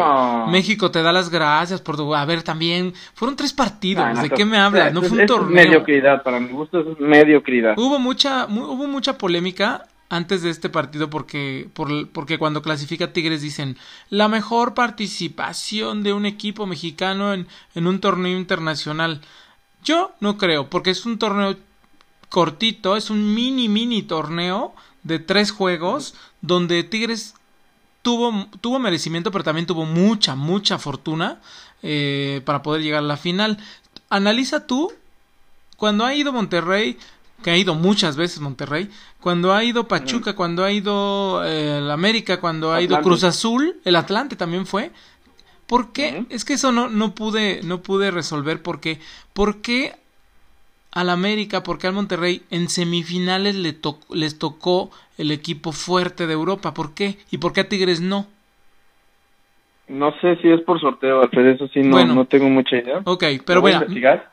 México 0.50 0.92
te 0.92 1.02
da 1.02 1.12
las 1.12 1.30
gracias 1.30 1.82
por 1.82 1.98
tu... 1.98 2.16
A 2.16 2.26
ver, 2.26 2.44
también 2.44 2.94
fueron 3.14 3.36
tres 3.36 3.54
partidos, 3.54 4.22
¿de 4.22 4.30
qué 4.30 4.46
me 4.46 4.58
hablas? 4.58 4.94
No 4.94 5.02
fue 5.02 5.22
un 5.22 5.26
torneo. 5.26 5.62
Es 5.62 5.68
mediocridad, 5.68 6.24
para 6.24 6.40
mi 6.40 6.50
gusto 6.50 6.80
es 6.80 7.00
mediocridad. 7.00 7.74
Hubo 7.78 8.00
mucha, 8.00 8.46
hubo 8.46 8.88
mucha 8.88 9.18
polémica 9.18 9.86
antes 10.10 10.44
de 10.44 10.52
este 10.52 10.70
partido 10.70 11.10
porque, 11.10 11.68
por, 11.74 12.08
porque 12.10 12.38
cuando 12.38 12.62
clasifica 12.62 13.14
Tigres 13.14 13.42
dicen 13.42 13.78
la 14.10 14.28
mejor 14.28 14.74
participación 14.76 16.04
de 16.04 16.14
un 16.14 16.26
equipo 16.26 16.68
mexicano 16.68 17.34
en, 17.34 17.48
en 17.74 17.88
un 17.88 18.00
torneo 18.00 18.38
internacional. 18.38 19.22
Yo 19.84 20.12
no 20.20 20.38
creo, 20.38 20.70
porque 20.70 20.92
es 20.92 21.06
un 21.06 21.18
torneo 21.18 21.56
cortito, 22.30 22.96
es 22.96 23.10
un 23.10 23.34
mini 23.34 23.68
mini 23.68 24.04
torneo 24.04 24.74
de 25.04 25.20
tres 25.20 25.52
juegos 25.52 26.16
donde 26.44 26.84
Tigres 26.84 27.34
tuvo, 28.04 28.48
tuvo 28.62 28.78
merecimiento, 28.78 29.32
pero 29.32 29.44
también 29.44 29.66
tuvo 29.66 29.86
mucha, 29.86 30.36
mucha 30.36 30.78
fortuna 30.78 31.40
eh, 31.82 32.42
para 32.46 32.62
poder 32.62 32.84
llegar 32.84 33.00
a 33.00 33.08
la 33.08 33.18
final. 33.18 33.58
Analiza 34.10 34.68
tú, 34.68 34.92
cuando 35.78 36.06
ha 36.06 36.14
ido 36.14 36.34
Monterrey, 36.34 37.00
que 37.42 37.50
ha 37.50 37.58
ido 37.58 37.76
muchas 37.76 38.18
veces 38.18 38.42
Monterrey, 38.42 38.92
cuando 39.22 39.54
ha 39.54 39.64
ido 39.64 39.88
Pachuca, 39.88 40.36
cuando 40.36 40.64
ha 40.64 40.72
ido 40.72 41.44
eh, 41.46 41.78
el 41.78 41.90
América, 41.90 42.40
cuando 42.40 42.74
ha 42.74 42.82
ido 42.82 43.02
Cruz 43.02 43.24
Azul, 43.24 43.80
el 43.86 43.96
Atlante 43.96 44.36
también 44.36 44.68
fue. 44.68 44.92
¿Por 45.66 45.94
qué? 45.94 46.26
Es 46.30 46.44
que 46.44 46.54
eso 46.54 46.74
no, 46.74 46.90
no 46.90 47.16
pude, 47.16 47.62
no 47.64 47.82
pude 47.82 48.12
resolver 48.12 48.62
por 48.62 48.82
qué. 48.82 49.00
¿Por 49.32 49.62
qué 49.62 49.96
al 50.94 51.10
América, 51.10 51.64
porque 51.64 51.88
al 51.88 51.94
Monterrey 51.94 52.44
en 52.50 52.70
semifinales 52.70 53.56
le 53.56 53.78
les 54.12 54.40
tocó 54.40 54.92
el 55.18 55.32
equipo 55.32 55.72
fuerte 55.72 56.28
de 56.28 56.34
Europa. 56.34 56.74
¿Por 56.74 56.94
qué? 56.94 57.18
¿Y 57.32 57.40
por 57.40 57.54
qué 57.54 57.62
a 57.62 57.70
Tigres 57.70 58.02
no? 58.02 58.28
No 59.88 60.14
sé 60.22 60.38
si 60.38 60.50
es 60.50 60.62
por 60.62 60.80
sorteo, 60.80 61.30
pero 61.30 61.52
eso 61.52 61.68
sí 61.68 61.82
no, 61.82 62.04
no 62.06 62.26
tengo 62.26 62.48
mucha 62.50 62.78
idea. 62.78 63.02
Ok, 63.04 63.26
pero 63.46 63.60
bueno, 63.60 63.82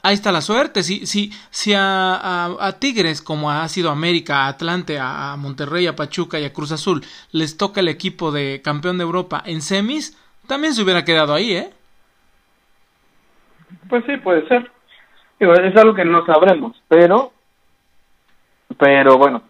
ahí 0.02 0.14
está 0.14 0.30
la 0.30 0.42
suerte. 0.42 0.84
Si, 0.84 1.06
si, 1.06 1.32
si 1.50 1.72
a, 1.74 2.46
a, 2.58 2.78
Tigres, 2.78 3.20
como 3.20 3.50
ha 3.50 3.66
sido 3.68 3.90
América, 3.90 4.44
a 4.44 4.48
Atlante, 4.48 4.98
a, 4.98 5.32
a, 5.32 5.36
Monterrey, 5.36 5.88
a 5.88 5.96
Pachuca 5.96 6.38
y 6.38 6.44
a 6.44 6.52
Cruz 6.52 6.70
Azul, 6.70 7.02
les 7.32 7.56
toca 7.56 7.80
el 7.80 7.88
equipo 7.88 8.30
de 8.30 8.60
campeón 8.62 8.98
de 8.98 9.02
Europa 9.02 9.42
en 9.44 9.60
semis, 9.60 10.16
también 10.46 10.72
se 10.72 10.82
hubiera 10.82 11.04
quedado 11.04 11.34
ahí, 11.34 11.52
¿eh? 11.52 11.70
Pues 13.88 14.04
sí, 14.06 14.16
puede 14.18 14.46
ser 14.46 14.70
es 15.40 15.76
algo 15.76 15.94
que 15.94 16.04
no 16.04 16.24
sabremos, 16.26 16.76
pero, 16.86 17.32
pero 18.78 19.16
bueno, 19.16 19.42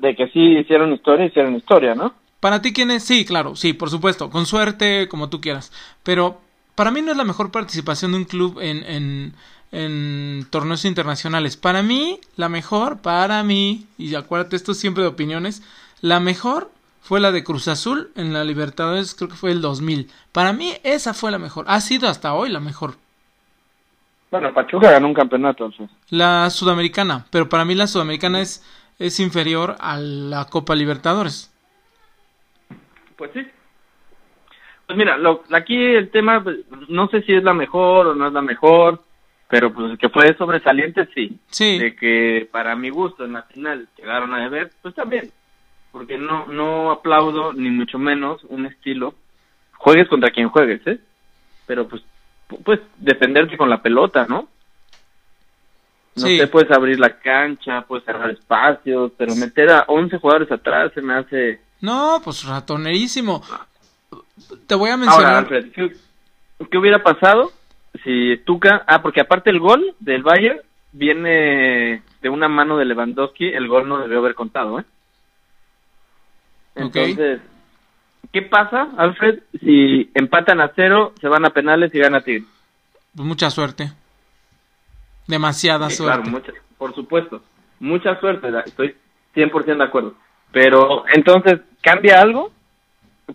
de 0.00 0.16
que 0.16 0.28
sí 0.28 0.58
hicieron 0.58 0.92
historia, 0.92 1.26
hicieron 1.26 1.54
historia, 1.54 1.94
¿no? 1.94 2.14
Para 2.40 2.60
ti, 2.60 2.72
¿quién 2.72 2.90
es? 2.90 3.04
Sí, 3.04 3.24
claro, 3.24 3.56
sí, 3.56 3.72
por 3.72 3.90
supuesto, 3.90 4.30
con 4.30 4.46
suerte, 4.46 5.08
como 5.08 5.28
tú 5.30 5.40
quieras. 5.40 5.72
Pero 6.02 6.40
para 6.74 6.90
mí 6.90 7.02
no 7.02 7.12
es 7.12 7.16
la 7.16 7.24
mejor 7.24 7.50
participación 7.50 8.12
de 8.12 8.18
un 8.18 8.24
club 8.24 8.58
en, 8.60 8.84
en, 8.84 9.34
en 9.72 10.46
torneos 10.50 10.84
internacionales. 10.84 11.56
Para 11.56 11.82
mí, 11.82 12.20
la 12.36 12.48
mejor, 12.48 12.98
para 12.98 13.42
mí, 13.42 13.86
y 13.98 14.14
acuérdate, 14.14 14.56
esto 14.56 14.72
es 14.72 14.78
siempre 14.78 15.02
de 15.02 15.08
opiniones, 15.08 15.62
la 16.00 16.20
mejor 16.20 16.70
fue 17.00 17.20
la 17.20 17.32
de 17.32 17.44
Cruz 17.44 17.68
Azul 17.68 18.10
en 18.16 18.32
la 18.32 18.44
Libertadores, 18.44 19.14
creo 19.14 19.28
que 19.28 19.36
fue 19.36 19.50
el 19.50 19.60
2000. 19.60 20.10
Para 20.32 20.52
mí, 20.52 20.74
esa 20.82 21.12
fue 21.12 21.30
la 21.30 21.38
mejor. 21.38 21.66
Ha 21.68 21.80
sido 21.80 22.08
hasta 22.08 22.34
hoy 22.34 22.50
la 22.50 22.60
mejor. 22.60 22.96
Bueno, 24.34 24.52
Pachuca 24.52 24.90
ganó 24.90 25.06
un 25.06 25.14
campeonato. 25.14 25.72
La 26.10 26.50
sudamericana, 26.50 27.24
pero 27.30 27.48
para 27.48 27.64
mí 27.64 27.76
la 27.76 27.86
sudamericana 27.86 28.40
es, 28.40 28.64
es 28.98 29.20
inferior 29.20 29.76
a 29.78 29.96
la 29.96 30.46
Copa 30.46 30.74
Libertadores. 30.74 31.54
Pues 33.14 33.30
sí. 33.32 33.46
Pues 34.88 34.98
mira, 34.98 35.16
lo, 35.18 35.44
aquí 35.52 35.76
el 35.76 36.10
tema, 36.10 36.42
pues, 36.42 36.56
no 36.88 37.06
sé 37.10 37.22
si 37.22 37.32
es 37.32 37.44
la 37.44 37.54
mejor 37.54 38.08
o 38.08 38.14
no 38.16 38.26
es 38.26 38.32
la 38.32 38.42
mejor, 38.42 39.04
pero 39.48 39.72
pues 39.72 39.96
que 40.00 40.08
fue 40.08 40.36
sobresaliente, 40.36 41.08
sí. 41.14 41.38
Sí. 41.46 41.78
De 41.78 41.94
que 41.94 42.48
para 42.50 42.74
mi 42.74 42.90
gusto 42.90 43.24
en 43.24 43.34
la 43.34 43.44
final 43.44 43.86
llegaron 43.96 44.34
a 44.34 44.42
deber, 44.42 44.72
pues 44.82 44.96
también. 44.96 45.30
Porque 45.92 46.18
no, 46.18 46.48
no 46.48 46.90
aplaudo, 46.90 47.52
ni 47.52 47.70
mucho 47.70 48.00
menos, 48.00 48.42
un 48.48 48.66
estilo. 48.66 49.14
Juegues 49.74 50.08
contra 50.08 50.32
quien 50.32 50.48
juegues, 50.48 50.84
¿eh? 50.88 50.98
Pero 51.68 51.86
pues 51.86 52.02
pues 52.62 52.80
defenderte 52.98 53.56
con 53.56 53.70
la 53.70 53.82
pelota, 53.82 54.26
¿no? 54.28 54.48
No 56.16 56.26
te 56.26 56.46
puedes 56.46 56.70
abrir 56.70 57.00
la 57.00 57.18
cancha, 57.18 57.82
puedes 57.82 58.04
cerrar 58.04 58.30
espacios, 58.30 59.12
pero 59.16 59.34
meter 59.34 59.70
a 59.70 59.84
11 59.88 60.18
jugadores 60.18 60.52
atrás 60.52 60.92
se 60.94 61.02
me 61.02 61.14
hace... 61.14 61.60
No, 61.80 62.20
pues 62.22 62.44
ratonerísimo. 62.44 63.42
Te 64.66 64.76
voy 64.76 64.90
a 64.90 64.96
mencionar... 64.96 65.44
Ahora, 65.44 65.60
¿qué, 66.70 66.78
hubiera 66.78 67.02
pasado 67.02 67.50
si 68.04 68.36
Tuca... 68.44 68.84
Ah, 68.86 69.02
porque 69.02 69.20
aparte 69.20 69.50
el 69.50 69.58
gol 69.58 69.94
del 69.98 70.22
Bayern 70.22 70.60
viene 70.92 72.02
de 72.22 72.28
una 72.28 72.48
mano 72.48 72.78
de 72.78 72.84
Lewandowski, 72.84 73.48
el 73.48 73.66
gol 73.66 73.88
no 73.88 73.98
debió 73.98 74.18
haber 74.18 74.36
contado, 74.36 74.78
¿eh? 74.78 74.84
Entonces, 76.76 77.40
¿Qué 78.32 78.42
pasa, 78.42 78.88
Alfred, 78.96 79.40
si 79.60 80.10
empatan 80.14 80.60
a 80.60 80.72
cero, 80.74 81.12
se 81.20 81.28
van 81.28 81.44
a 81.44 81.50
penales 81.50 81.94
y 81.94 81.98
gana 81.98 82.22
Tigre? 82.22 82.44
Pues 83.14 83.26
mucha 83.26 83.50
suerte. 83.50 83.92
Demasiada 85.26 85.90
suerte. 85.90 86.30
Claro, 86.30 86.42
por 86.78 86.94
supuesto. 86.94 87.42
Mucha 87.80 88.18
suerte, 88.20 88.48
estoy 88.66 88.94
100% 89.34 89.76
de 89.76 89.84
acuerdo. 89.84 90.14
Pero 90.52 91.04
entonces, 91.12 91.60
¿cambia 91.80 92.20
algo 92.20 92.52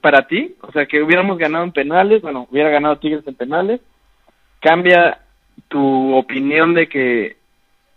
para 0.02 0.28
ti? 0.28 0.56
O 0.62 0.72
sea, 0.72 0.86
que 0.86 1.02
hubiéramos 1.02 1.38
ganado 1.38 1.64
en 1.64 1.72
penales, 1.72 2.22
bueno, 2.22 2.48
hubiera 2.50 2.70
ganado 2.70 2.98
Tigres 2.98 3.28
en 3.28 3.36
penales. 3.36 3.82
¿Cambia 4.62 5.20
tu 5.68 6.16
opinión 6.16 6.74
de 6.74 6.88
que 6.88 7.38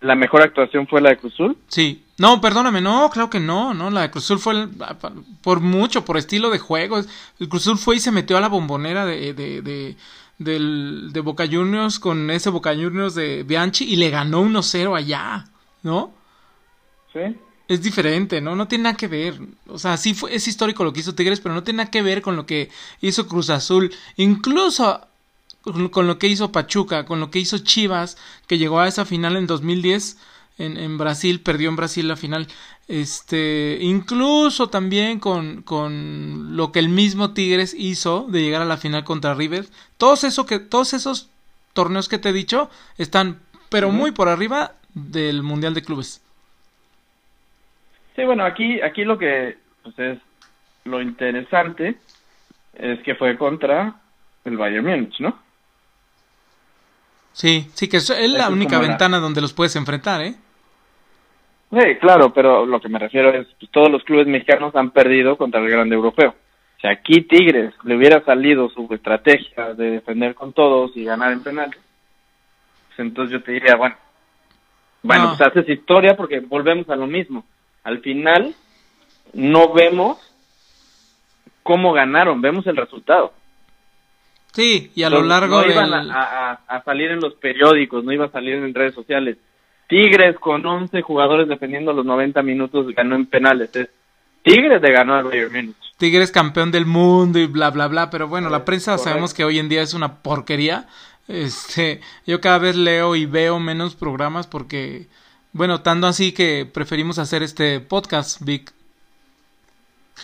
la 0.01 0.15
mejor 0.15 0.43
actuación 0.43 0.87
fue 0.87 1.01
la 1.01 1.11
de 1.11 1.19
Cruzul? 1.19 1.57
Sí, 1.69 2.05
no, 2.23 2.41
perdóname, 2.41 2.81
no, 2.81 3.11
claro 3.11 3.29
que 3.29 3.41
no, 3.41 3.75
no, 3.75 3.91
la 3.91 4.03
de 4.03 4.13
Cruzul 4.13 4.39
fue 4.39 4.69
por 5.41 5.59
mucho, 5.59 6.05
por 6.05 6.17
estilo 6.17 6.51
de 6.51 6.61
juego. 6.61 7.01
El 7.41 7.49
Cruzul 7.49 7.77
fue 7.77 7.97
y 7.97 7.99
se 7.99 8.13
metió 8.13 8.37
a 8.37 8.41
la 8.41 8.49
bombonera 8.49 9.05
de, 9.05 9.35
de, 9.35 9.61
de, 9.61 9.97
del, 10.39 11.11
de 11.13 11.21
Boca 11.21 11.49
Juniors 11.51 11.99
con 11.99 12.31
ese 12.31 12.49
Boca 12.51 12.77
Juniors 12.77 13.17
de 13.17 13.43
Bianchi 13.43 13.93
y 13.93 13.97
le 13.97 14.11
ganó 14.11 14.45
1-0 14.45 14.97
allá, 14.97 15.47
¿no? 15.83 16.13
Sí. 17.13 17.37
Es 17.67 17.83
diferente, 17.83 18.41
¿no? 18.41 18.55
No 18.55 18.69
tiene 18.69 18.85
nada 18.85 18.97
que 18.97 19.09
ver. 19.09 19.41
O 19.67 19.81
sea, 19.81 19.97
sí 19.97 20.15
fue, 20.15 20.33
es 20.33 20.47
histórico 20.47 20.85
lo 20.85 20.93
que 20.93 21.01
hizo 21.01 21.17
Tigres, 21.17 21.41
pero 21.41 21.57
no 21.57 21.65
tiene 21.65 21.79
nada 21.79 21.91
que 21.91 22.03
ver 22.03 22.23
con 22.23 22.37
lo 22.37 22.47
que 22.47 22.71
hizo 23.01 23.27
Cruz 23.27 23.51
Azul. 23.51 23.93
Incluso 24.15 25.09
con 25.91 26.07
lo 26.07 26.21
que 26.21 26.29
hizo 26.29 26.53
Pachuca, 26.53 27.05
con 27.05 27.19
lo 27.19 27.33
que 27.33 27.41
hizo 27.41 27.59
Chivas, 27.59 28.17
que 28.47 28.59
llegó 28.59 28.79
a 28.79 28.87
esa 28.87 29.05
final 29.05 29.37
en 29.37 29.49
2010 29.49 30.19
en, 30.59 30.77
en 30.77 30.99
Brasil, 30.99 31.41
perdió 31.41 31.69
en 31.69 31.77
Brasil 31.77 32.09
la 32.09 32.17
final. 32.17 32.47
Este, 32.89 33.79
incluso 33.81 34.69
también 34.69 35.19
con, 35.19 35.63
con 35.63 36.57
lo 36.57 36.73
que 36.73 36.79
el 36.79 36.89
mismo 36.89 37.33
Tigres 37.33 37.75
hizo 37.79 38.27
de 38.29 38.43
llegar 38.43 38.63
a 38.63 38.67
la 38.67 38.77
final 38.77 39.05
contra 39.05 39.35
River. 39.35 39.67
Todos, 39.97 40.25
eso 40.25 40.47
que, 40.47 40.59
todos 40.59 40.93
esos 40.93 41.31
torneos 41.73 42.09
que 42.09 42.19
te 42.19 42.31
he 42.31 42.33
dicho 42.33 42.71
están, 42.99 43.41
pero 43.71 43.91
muy 43.91 44.13
por 44.13 44.29
arriba 44.29 44.73
del 44.95 45.43
Mundial 45.43 45.75
de 45.75 45.83
Clubes. 45.83 46.23
Sí, 48.15 48.25
bueno, 48.25 48.45
aquí, 48.45 48.81
aquí 48.83 49.05
lo 49.05 49.19
que 49.19 49.57
pues 49.83 49.99
es 49.99 50.19
lo 50.85 51.01
interesante 51.01 51.97
es 52.75 53.01
que 53.03 53.15
fue 53.15 53.37
contra 53.39 54.01
el 54.45 54.57
Bayern 54.57 54.85
Múnich, 54.85 55.21
¿no? 55.21 55.39
Sí, 57.33 57.69
sí, 57.75 57.89
que 57.89 57.99
es, 57.99 58.11
la 58.11 58.51
única 58.51 58.79
ventana 58.79 59.19
donde 59.19 59.41
los 59.41 59.53
puedes 59.53 59.75
enfrentar, 59.77 60.23
¿eh? 60.23 60.35
Sí, 61.71 61.97
claro, 62.01 62.35
pero 62.35 62.67
lo 62.67 62.81
que 62.81 62.91
me 62.91 62.99
refiero 62.99 63.31
es 63.31 63.47
que 63.47 63.55
pues, 63.61 63.71
todos 63.71 63.91
los 63.91 64.05
clubes 64.05 64.27
mexicanos 64.27 64.77
han 64.77 64.91
perdido 64.91 65.39
contra 65.39 65.61
el 65.61 65.71
grande 65.71 65.95
europeo. 65.95 66.35
Si 66.81 66.87
aquí 66.87 67.23
Tigres 67.23 67.73
le 67.85 67.97
hubiera 67.97 68.23
salido 68.25 68.69
su 68.69 68.87
estrategia 68.93 69.73
de 69.73 69.93
defender 69.93 70.35
con 70.35 70.53
todos 70.53 70.95
y 70.97 71.05
ganar 71.05 71.33
en 71.33 71.43
penales, 71.43 71.81
pues 72.89 72.99
entonces 72.99 73.33
yo 73.33 73.43
te 73.43 73.53
diría, 73.53 73.77
bueno, 73.77 73.97
bueno, 75.03 75.29
pues 75.29 75.41
haces 75.41 75.69
historia 75.69 76.17
porque 76.17 76.41
volvemos 76.41 76.89
a 76.91 76.97
lo 76.97 77.07
mismo. 77.07 77.45
Al 77.85 78.01
final 78.01 78.55
no 79.33 79.73
vemos 79.73 80.19
cómo 81.63 81.93
ganaron, 81.93 82.41
vemos 82.41 82.67
el 82.67 82.77
resultado. 82.77 83.33
Sí, 84.53 84.91
y 84.95 85.03
a 85.03 85.11
lo 85.11 85.23
largo 85.23 85.63
no 85.63 85.71
iban 85.71 85.93
a, 85.93 86.61
a, 86.67 86.85
salir 86.85 87.11
en 87.11 87.21
los 87.21 87.35
periódicos, 87.35 88.05
no 88.05 88.13
iba 88.13 88.27
a 88.27 88.31
salir 88.31 88.55
en 88.55 88.75
redes 88.75 88.95
sociales. 88.95 89.39
Tigres 89.89 90.37
con 90.39 90.65
11 90.65 91.01
jugadores 91.03 91.49
defendiendo 91.49 91.93
los 91.93 92.05
90 92.05 92.43
minutos 92.43 92.95
ganó 92.95 93.17
en 93.17 93.27
penales. 93.27 93.75
Es 93.75 93.89
Tigres 94.43 94.83
de 94.83 94.93
ganó 94.93 95.15
al 95.15 95.25
Bayern 95.25 95.53
Múnich. 95.53 95.77
Tigres 95.97 96.33
campeón 96.33 96.71
del 96.71 96.85
mundo 96.85 97.39
y 97.39 97.47
bla 97.47 97.71
bla 97.71 97.89
bla, 97.89 98.11
pero 98.11 98.29
bueno, 98.29 98.51
la 98.51 98.65
prensa 98.65 98.99
sabemos 98.99 99.35
que 99.35 99.45
hoy 99.45 99.59
en 99.59 99.69
día 99.69 99.83
es 99.83 99.95
una 99.95 100.17
porquería. 100.23 100.87
Este, 101.29 102.01
yo 102.27 102.41
cada 102.41 102.59
vez 102.59 102.77
leo 102.77 103.15
y 103.15 103.27
veo 103.27 103.61
menos 103.61 103.95
programas 103.95 104.47
porque 104.47 105.07
bueno, 105.53 105.83
tanto 105.83 106.07
así 106.07 106.33
que 106.33 106.67
preferimos 106.67 107.19
hacer 107.19 107.43
este 107.43 107.81
podcast, 107.81 108.43
Vic. 108.43 108.73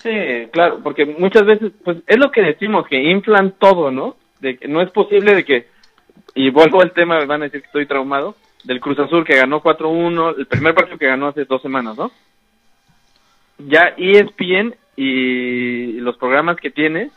Sí, 0.03 0.49
claro, 0.53 0.81
porque 0.83 1.05
muchas 1.07 1.45
veces, 1.45 1.73
pues 1.85 1.99
es 2.07 2.19
lo 2.19 2.31
que 2.31 2.43
decimos, 2.43 2.87
que 2.87 3.03
inflan 3.11 3.53
todo, 3.59 3.91
¿no? 3.91 4.17
De 4.41 4.57
que 4.57 4.69
no 4.69 4.81
es 4.81 4.91
posible 4.91 5.35
de 5.35 5.45
que, 5.45 5.67
y 6.35 6.51
vuelvo 6.51 6.81
al 6.81 6.93
tema, 6.93 7.19
me 7.19 7.27
van 7.27 7.43
a 7.43 7.45
decir 7.47 7.61
que 7.63 7.67
estoy 7.67 7.87
traumado, 7.87 8.37
del 8.65 8.81
Cruz 8.81 8.99
Azul 8.99 9.25
que 9.25 9.37
ganó 9.37 9.63
4-1, 9.63 10.35
el 10.39 10.47
primer 10.47 10.75
partido 10.75 10.99
que 10.99 11.07
ganó 11.07 11.29
hace 11.29 11.45
dos 11.45 11.63
semanas, 11.63 11.97
¿no? 11.97 12.13
Ya 13.59 13.95
ESPN 13.97 14.75
y 14.97 15.93
los 16.01 16.17
programas 16.17 16.57
que 16.59 16.71
tiene, 16.71 17.11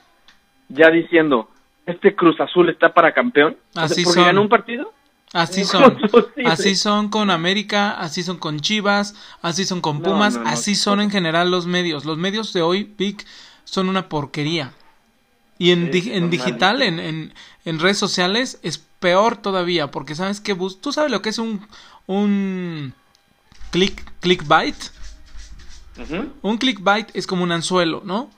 ya 0.69 0.89
diciendo, 0.89 1.49
este 1.85 2.15
Cruz 2.15 2.39
Azul 2.39 2.69
está 2.69 2.93
para 2.93 3.13
campeón, 3.13 3.57
Así 3.75 4.03
porque 4.03 4.15
son. 4.15 4.25
ganó 4.25 4.41
un 4.41 4.49
partido. 4.49 4.91
Así 5.33 5.63
¿Cómo 5.63 5.85
son. 5.85 5.97
Así 6.45 6.75
son 6.75 7.09
con 7.09 7.29
América, 7.29 7.91
así 7.91 8.21
son 8.23 8.37
con 8.37 8.59
Chivas, 8.59 9.15
así 9.41 9.63
son 9.65 9.79
con 9.79 10.01
Pumas, 10.01 10.35
no, 10.35 10.43
no, 10.43 10.49
así 10.49 10.75
sí, 10.75 10.81
son 10.81 10.99
en 10.99 11.09
general 11.09 11.49
los 11.51 11.65
medios. 11.67 12.03
Los 12.03 12.17
medios 12.17 12.51
de 12.51 12.61
hoy, 12.61 12.93
Vic, 12.97 13.25
son 13.63 13.87
una 13.87 14.09
porquería. 14.09 14.73
Y 15.57 15.71
en, 15.71 15.91
di- 15.91 16.19
digital, 16.29 16.81
en, 16.81 16.99
en, 16.99 17.33
en 17.65 17.79
redes 17.79 17.97
sociales, 17.97 18.59
es 18.63 18.79
peor 18.99 19.37
todavía, 19.37 19.89
porque 19.91 20.15
sabes 20.15 20.41
que 20.41 20.53
bus- 20.53 20.81
tú 20.81 20.91
sabes 20.91 21.11
lo 21.11 21.21
que 21.21 21.29
es 21.29 21.37
un, 21.37 21.65
un 22.07 22.93
click, 23.71 24.03
clickbait. 24.19 24.75
Ujú. 25.97 26.29
Un 26.41 26.57
clickbait 26.57 27.09
es 27.13 27.27
como 27.27 27.43
un 27.43 27.51
anzuelo, 27.51 28.01
¿no? 28.03 28.29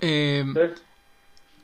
Eh, 0.00 0.44
Sí. 0.54 0.82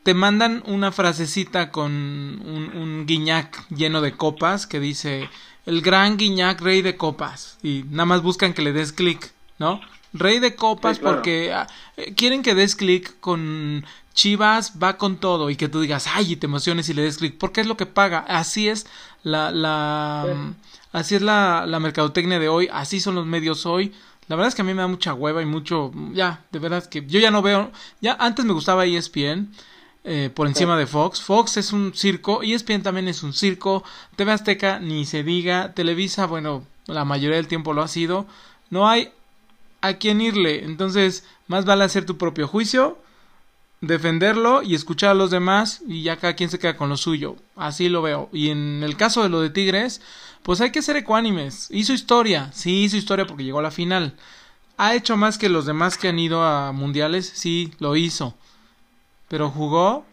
Te 0.05 0.15
mandan 0.15 0.63
una 0.67 0.93
frasecita 0.93 1.71
con 1.73 1.91
un, 1.93 2.71
un 2.77 3.07
guiñac 3.07 3.67
lleno 3.71 4.01
de 4.01 4.13
copas 4.13 4.67
que 4.69 4.79
dice 4.79 5.29
el 5.67 5.81
gran 5.81 6.17
guiñac 6.17 6.61
rey 6.61 6.83
de 6.83 6.97
copas 6.97 7.59
y 7.63 7.85
nada 7.91 8.05
más 8.05 8.23
buscan 8.23 8.53
que 8.53 8.63
le 8.63 8.73
des 8.73 8.93
clic, 8.93 9.33
¿no? 9.59 9.81
Rey 10.13 10.39
de 10.39 10.55
copas 10.55 10.97
Sí, 10.97 11.01
claro. 11.01 11.17
porque 11.17 11.53
ah, 11.53 11.67
eh, 11.97 12.15
quieren 12.15 12.43
que 12.43 12.55
des 12.55 12.77
clic 12.77 13.19
con 13.21 13.85
Chivas 14.13 14.75
va 14.81 14.97
con 14.97 15.17
todo 15.17 15.51
y 15.51 15.57
que 15.57 15.69
tú 15.69 15.81
digas 15.81 16.07
ay 16.07 16.33
y 16.33 16.37
te 16.37 16.47
emociones 16.47 16.89
y 16.89 16.95
le 16.95 17.03
des 17.03 17.17
clic 17.19 17.37
porque 17.37 17.63
es 17.63 17.67
lo 17.67 17.77
que 17.77 17.87
paga 17.87 18.19
así 18.29 18.69
es 18.69 18.87
la 19.25 19.51
la 19.51 20.25
Sí. 20.27 20.55
así 20.93 21.15
es 21.17 21.23
la, 21.23 21.65
la 21.67 21.81
mercadotecnia 21.81 22.39
de 22.39 22.49
hoy 22.49 22.69
así 22.73 23.01
son 23.01 23.17
los 23.17 23.27
medios 23.27 23.67
hoy 23.67 23.93
la 24.29 24.37
verdad 24.37 24.49
es 24.51 24.55
que 24.55 24.63
a 24.63 24.65
mí 24.65 24.73
me 24.73 24.83
da 24.83 24.87
mucha 24.89 25.15
hueva 25.15 25.43
y 25.43 25.47
mucho 25.47 25.91
ya 26.13 26.45
de 26.53 26.59
verdad 26.61 26.85
que 26.89 27.05
yo 27.07 27.19
ya 27.19 27.31
no 27.33 27.43
veo 27.43 27.73
ya 28.01 28.17
antes 28.21 28.45
me 28.45 28.53
gustaba 28.53 28.85
ESPN 28.87 29.51
eh, 30.05 30.31
por 30.33 30.47
encima 30.47 30.77
de 30.77 30.87
Fox. 30.87 31.23
Fox 31.23 31.57
es 31.57 31.73
un 31.73 31.95
circo, 31.95 32.43
E 32.43 32.53
ESPN 32.53 32.83
también 32.83 33.09
es 33.09 33.23
un 33.23 33.33
circo, 33.33 33.83
TV 34.17 34.33
Azteca 34.33 34.79
ni 34.79 35.07
se 35.07 35.23
diga, 35.23 35.73
Televisa, 35.73 36.27
bueno, 36.27 36.65
la 36.87 37.07
mayoría 37.07 37.37
del 37.37 37.49
tiempo 37.49 37.73
lo 37.73 37.83
ha 37.83 37.89
sido. 37.89 38.27
No 38.69 38.87
hay 38.89 39.13
a 39.81 39.95
quién 39.95 40.21
irle, 40.21 40.65
entonces 40.65 41.25
más 41.47 41.65
vale 41.65 41.85
hacer 41.85 42.05
tu 42.05 42.19
propio 42.19 42.47
juicio, 42.47 42.99
defenderlo 43.81 44.63
y 44.63 44.75
escuchar 44.75 45.11
a 45.11 45.15
los 45.15 45.31
demás 45.31 45.83
y 45.87 46.03
ya 46.03 46.17
cada 46.17 46.35
quien 46.35 46.51
se 46.51 46.59
queda 46.59 46.77
con 46.77 46.91
lo 46.91 46.99
suyo. 46.99 47.37
Así 47.57 47.89
lo 47.89 48.03
veo. 48.03 48.29
Y 48.33 48.51
en 48.51 48.83
el 48.83 48.97
caso 48.97 49.23
de 49.23 49.31
lo 49.31 49.41
de 49.41 49.51
Tigres, 49.51 50.03
pues 50.43 50.61
hay 50.61 50.71
que 50.71 50.83
ser 50.83 50.97
ecuánimes. 50.97 51.69
Hizo 51.71 51.95
historia, 51.95 52.51
sí 52.53 52.85
hizo 52.85 52.97
historia 52.99 53.27
porque 53.27 53.45
llegó 53.45 53.61
a 53.61 53.63
la 53.63 53.71
final. 53.71 54.15
¿Ha 54.77 54.95
hecho 54.95 55.17
más 55.17 55.39
que 55.39 55.49
los 55.49 55.67
demás 55.67 55.97
que 55.97 56.09
han 56.09 56.19
ido 56.19 56.43
a 56.43 56.73
mundiales? 56.73 57.31
Sí, 57.35 57.73
lo 57.79 57.97
hizo 57.97 58.35
pero 59.29 59.51
jugó. 59.51 60.05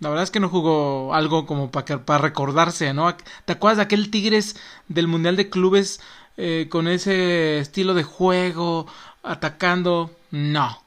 La 0.00 0.08
verdad 0.08 0.24
es 0.24 0.30
que 0.30 0.40
no 0.40 0.48
jugó 0.48 1.14
algo 1.14 1.46
como 1.46 1.70
para 1.70 2.04
para 2.04 2.22
recordarse, 2.22 2.92
¿no? 2.92 3.14
¿Te 3.44 3.52
acuerdas 3.52 3.78
de 3.78 3.84
aquel 3.84 4.10
Tigres 4.10 4.60
del 4.88 5.06
Mundial 5.06 5.36
de 5.36 5.48
Clubes 5.48 6.00
eh, 6.36 6.66
con 6.68 6.88
ese 6.88 7.58
estilo 7.58 7.94
de 7.94 8.02
juego, 8.02 8.86
atacando? 9.22 10.10
No. 10.30 10.82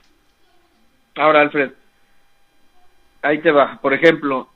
Ahora, 1.15 1.41
Alfred, 1.41 1.71
ahí 3.21 3.39
te 3.39 3.51
va. 3.51 3.79
Por 3.81 3.93
ejemplo, 3.93 4.49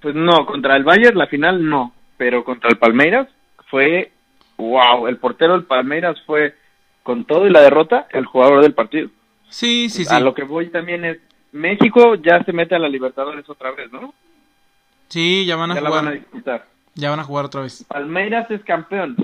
pues 0.00 0.14
no, 0.14 0.46
contra 0.46 0.76
el 0.76 0.84
Bayern 0.84 1.18
la 1.18 1.26
final 1.26 1.68
no, 1.68 1.92
pero 2.16 2.44
contra 2.44 2.70
el 2.70 2.78
Palmeiras 2.78 3.28
fue, 3.68 4.12
wow, 4.56 5.06
el 5.06 5.18
portero 5.18 5.52
del 5.54 5.64
Palmeiras 5.64 6.20
fue, 6.24 6.54
con 7.02 7.24
todo 7.24 7.46
y 7.46 7.50
la 7.50 7.60
derrota, 7.60 8.06
el 8.10 8.26
jugador 8.26 8.62
del 8.62 8.74
partido. 8.74 9.10
Sí, 9.48 9.90
sí, 9.90 10.04
sí. 10.04 10.14
A 10.14 10.20
lo 10.20 10.34
que 10.34 10.44
voy 10.44 10.68
también 10.70 11.04
es, 11.04 11.18
México 11.52 12.14
ya 12.16 12.42
se 12.44 12.52
mete 12.52 12.74
a 12.74 12.78
la 12.78 12.88
Libertadores 12.88 13.48
otra 13.48 13.70
vez, 13.72 13.92
¿no? 13.92 14.12
Sí, 15.08 15.44
ya 15.46 15.56
van 15.56 15.70
a 15.72 15.74
Ya 15.74 15.80
la 15.82 15.90
van 15.90 15.98
a 15.98 16.10
jugar. 16.10 16.18
disputar. 16.20 16.66
Ya 16.94 17.10
van 17.10 17.20
a 17.20 17.24
jugar 17.24 17.44
otra 17.46 17.60
vez. 17.62 17.84
Palmeiras 17.88 18.50
es 18.50 18.62
campeón. 18.64 19.16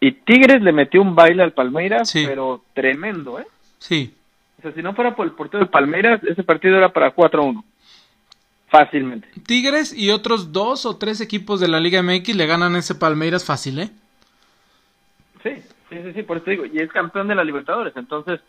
Y 0.00 0.12
Tigres 0.12 0.62
le 0.62 0.72
metió 0.72 1.02
un 1.02 1.14
baile 1.16 1.42
al 1.42 1.52
Palmeiras, 1.52 2.08
Sí. 2.08 2.24
pero 2.26 2.62
tremendo, 2.74 3.40
¿eh? 3.40 3.46
Sí. 3.78 4.14
O 4.58 4.62
sea, 4.62 4.72
si 4.72 4.82
no 4.82 4.94
fuera 4.94 5.14
por 5.16 5.26
el 5.26 5.32
portero 5.32 5.58
del 5.60 5.68
Palmeiras, 5.68 6.22
ese 6.24 6.42
partido 6.44 6.76
era 6.76 6.92
para 6.92 7.12
4-1. 7.14 7.64
Fácilmente. 8.68 9.28
Tigres 9.46 9.92
y 9.96 10.10
otros 10.10 10.52
dos 10.52 10.84
o 10.84 10.96
tres 10.98 11.20
equipos 11.20 11.58
de 11.58 11.68
la 11.68 11.80
Liga 11.80 12.02
MX 12.02 12.36
le 12.36 12.46
ganan 12.46 12.76
ese 12.76 12.94
Palmeiras 12.94 13.44
fácil, 13.44 13.78
¿eh? 13.78 13.90
Sí, 15.42 15.50
sí, 15.88 15.96
sí, 16.02 16.12
sí, 16.14 16.22
por 16.22 16.36
eso 16.38 16.50
digo, 16.50 16.66
y 16.66 16.78
es 16.78 16.92
campeón 16.92 17.28
de 17.28 17.34
la 17.34 17.44
Libertadores, 17.44 17.96
entonces, 17.96 18.40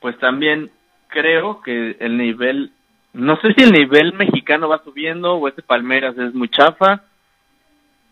pues 0.00 0.18
también 0.18 0.70
creo 1.08 1.60
que 1.60 1.96
el 2.00 2.16
nivel, 2.16 2.72
no 3.12 3.36
sé 3.40 3.52
si 3.54 3.64
el 3.64 3.72
nivel 3.72 4.12
mexicano 4.14 4.68
va 4.68 4.82
subiendo 4.84 5.34
o 5.34 5.48
este 5.48 5.62
Palmeiras 5.62 6.16
es 6.18 6.34
muy 6.34 6.48
chafa, 6.48 7.02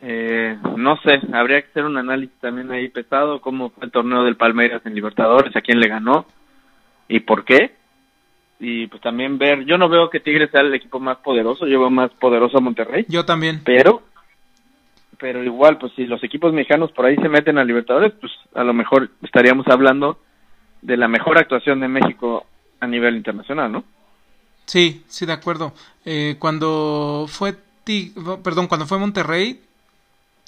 eh, 0.00 0.58
no 0.76 0.96
sé, 0.98 1.20
habría 1.32 1.62
que 1.62 1.68
hacer 1.68 1.84
un 1.84 1.96
análisis 1.96 2.36
también 2.40 2.70
ahí 2.70 2.88
pesado, 2.88 3.40
cómo 3.40 3.70
fue 3.70 3.86
el 3.86 3.90
torneo 3.90 4.24
del 4.24 4.36
Palmeiras 4.36 4.82
en 4.84 4.94
Libertadores, 4.94 5.54
a 5.56 5.60
quién 5.62 5.80
le 5.80 5.88
ganó 5.88 6.26
y 7.08 7.20
por 7.20 7.44
qué, 7.44 7.72
y 8.60 8.86
pues 8.86 9.00
también 9.02 9.38
ver, 9.38 9.64
yo 9.64 9.78
no 9.78 9.88
veo 9.88 10.10
que 10.10 10.20
Tigres 10.20 10.50
sea 10.50 10.60
el 10.60 10.74
equipo 10.74 11.00
más 11.00 11.18
poderoso, 11.18 11.66
yo 11.66 11.80
veo 11.80 11.90
más 11.90 12.10
poderoso 12.12 12.58
a 12.58 12.60
Monterrey, 12.60 13.06
Yo 13.08 13.24
también. 13.24 13.62
pero 13.64 14.02
pero 15.18 15.42
igual 15.42 15.78
pues 15.78 15.92
si 15.94 16.06
los 16.06 16.22
equipos 16.24 16.52
mexicanos 16.52 16.92
por 16.92 17.06
ahí 17.06 17.16
se 17.16 17.28
meten 17.28 17.56
a 17.56 17.64
Libertadores 17.64 18.12
pues 18.20 18.32
a 18.54 18.64
lo 18.64 18.74
mejor 18.74 19.10
estaríamos 19.22 19.66
hablando 19.68 20.18
de 20.82 20.96
la 20.96 21.08
mejor 21.08 21.38
actuación 21.38 21.80
de 21.80 21.88
México 21.88 22.46
a 22.84 22.86
nivel 22.88 23.16
internacional 23.16 23.72
no 23.72 23.84
Sí, 24.66 25.02
sí, 25.08 25.26
de 25.26 25.32
acuerdo. 25.32 25.74
Eh, 26.04 26.36
cuando 26.38 27.26
fue 27.28 27.54
Ti- 27.84 28.14
perdón, 28.42 28.66
cuando 28.66 28.86
fue 28.86 28.98
Monterrey, 28.98 29.60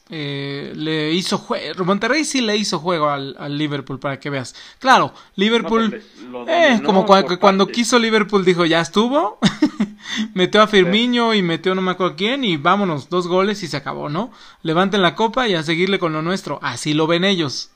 eh, 0.09 0.72
le 0.75 1.12
hizo 1.12 1.37
juego. 1.37 1.85
Monterrey 1.85 2.25
sí 2.25 2.40
le 2.40 2.57
hizo 2.57 2.79
juego 2.79 3.11
al, 3.11 3.37
al 3.38 3.59
Liverpool, 3.59 3.99
para 3.99 4.18
que 4.18 4.31
veas. 4.31 4.55
Claro, 4.79 5.12
Liverpool, 5.35 6.03
No, 6.31 6.49
eh, 6.49 6.81
como 6.83 7.05
cuando 7.05 7.66
quiso 7.66 7.99
Liverpool 7.99 8.44
dijo, 8.44 8.64
ya 8.64 8.81
estuvo. 8.81 9.38
metió 10.35 10.62
a 10.62 10.66
Firmino 10.66 11.35
y 11.35 11.42
metió 11.42 11.75
no 11.75 11.83
me 11.83 11.90
acuerdo 11.90 12.16
quién 12.16 12.44
y 12.44 12.57
vámonos, 12.57 13.11
dos 13.11 13.27
goles 13.27 13.62
y 13.64 13.66
se 13.66 13.77
acabó, 13.77 14.09
¿no? 14.09 14.31
Levanten 14.62 15.03
la 15.03 15.14
copa 15.14 15.46
y 15.49 15.55
a 15.55 15.62
seguirle 15.62 15.99
con 15.99 16.12
lo 16.12 16.22
nuestro. 16.22 16.59
Así 16.62 16.94
lo 16.94 17.07
ven 17.07 17.25
ellos. 17.25 17.70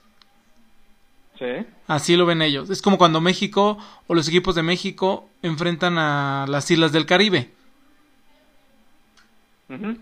Sí 1.41 1.67
Así 1.87 2.17
lo 2.17 2.27
ven 2.27 2.43
ellos. 2.43 2.71
Es 2.71 2.83
como 2.83 2.99
cuando 2.99 3.21
México 3.21 3.79
o 4.07 4.15
los 4.15 4.29
equipos 4.29 4.55
de 4.55 4.63
México 4.63 5.29
enfrentan 5.43 5.99
a 5.99 6.47
las 6.49 6.71
islas 6.71 6.93
del 6.93 7.07
Caribe. 7.07 7.51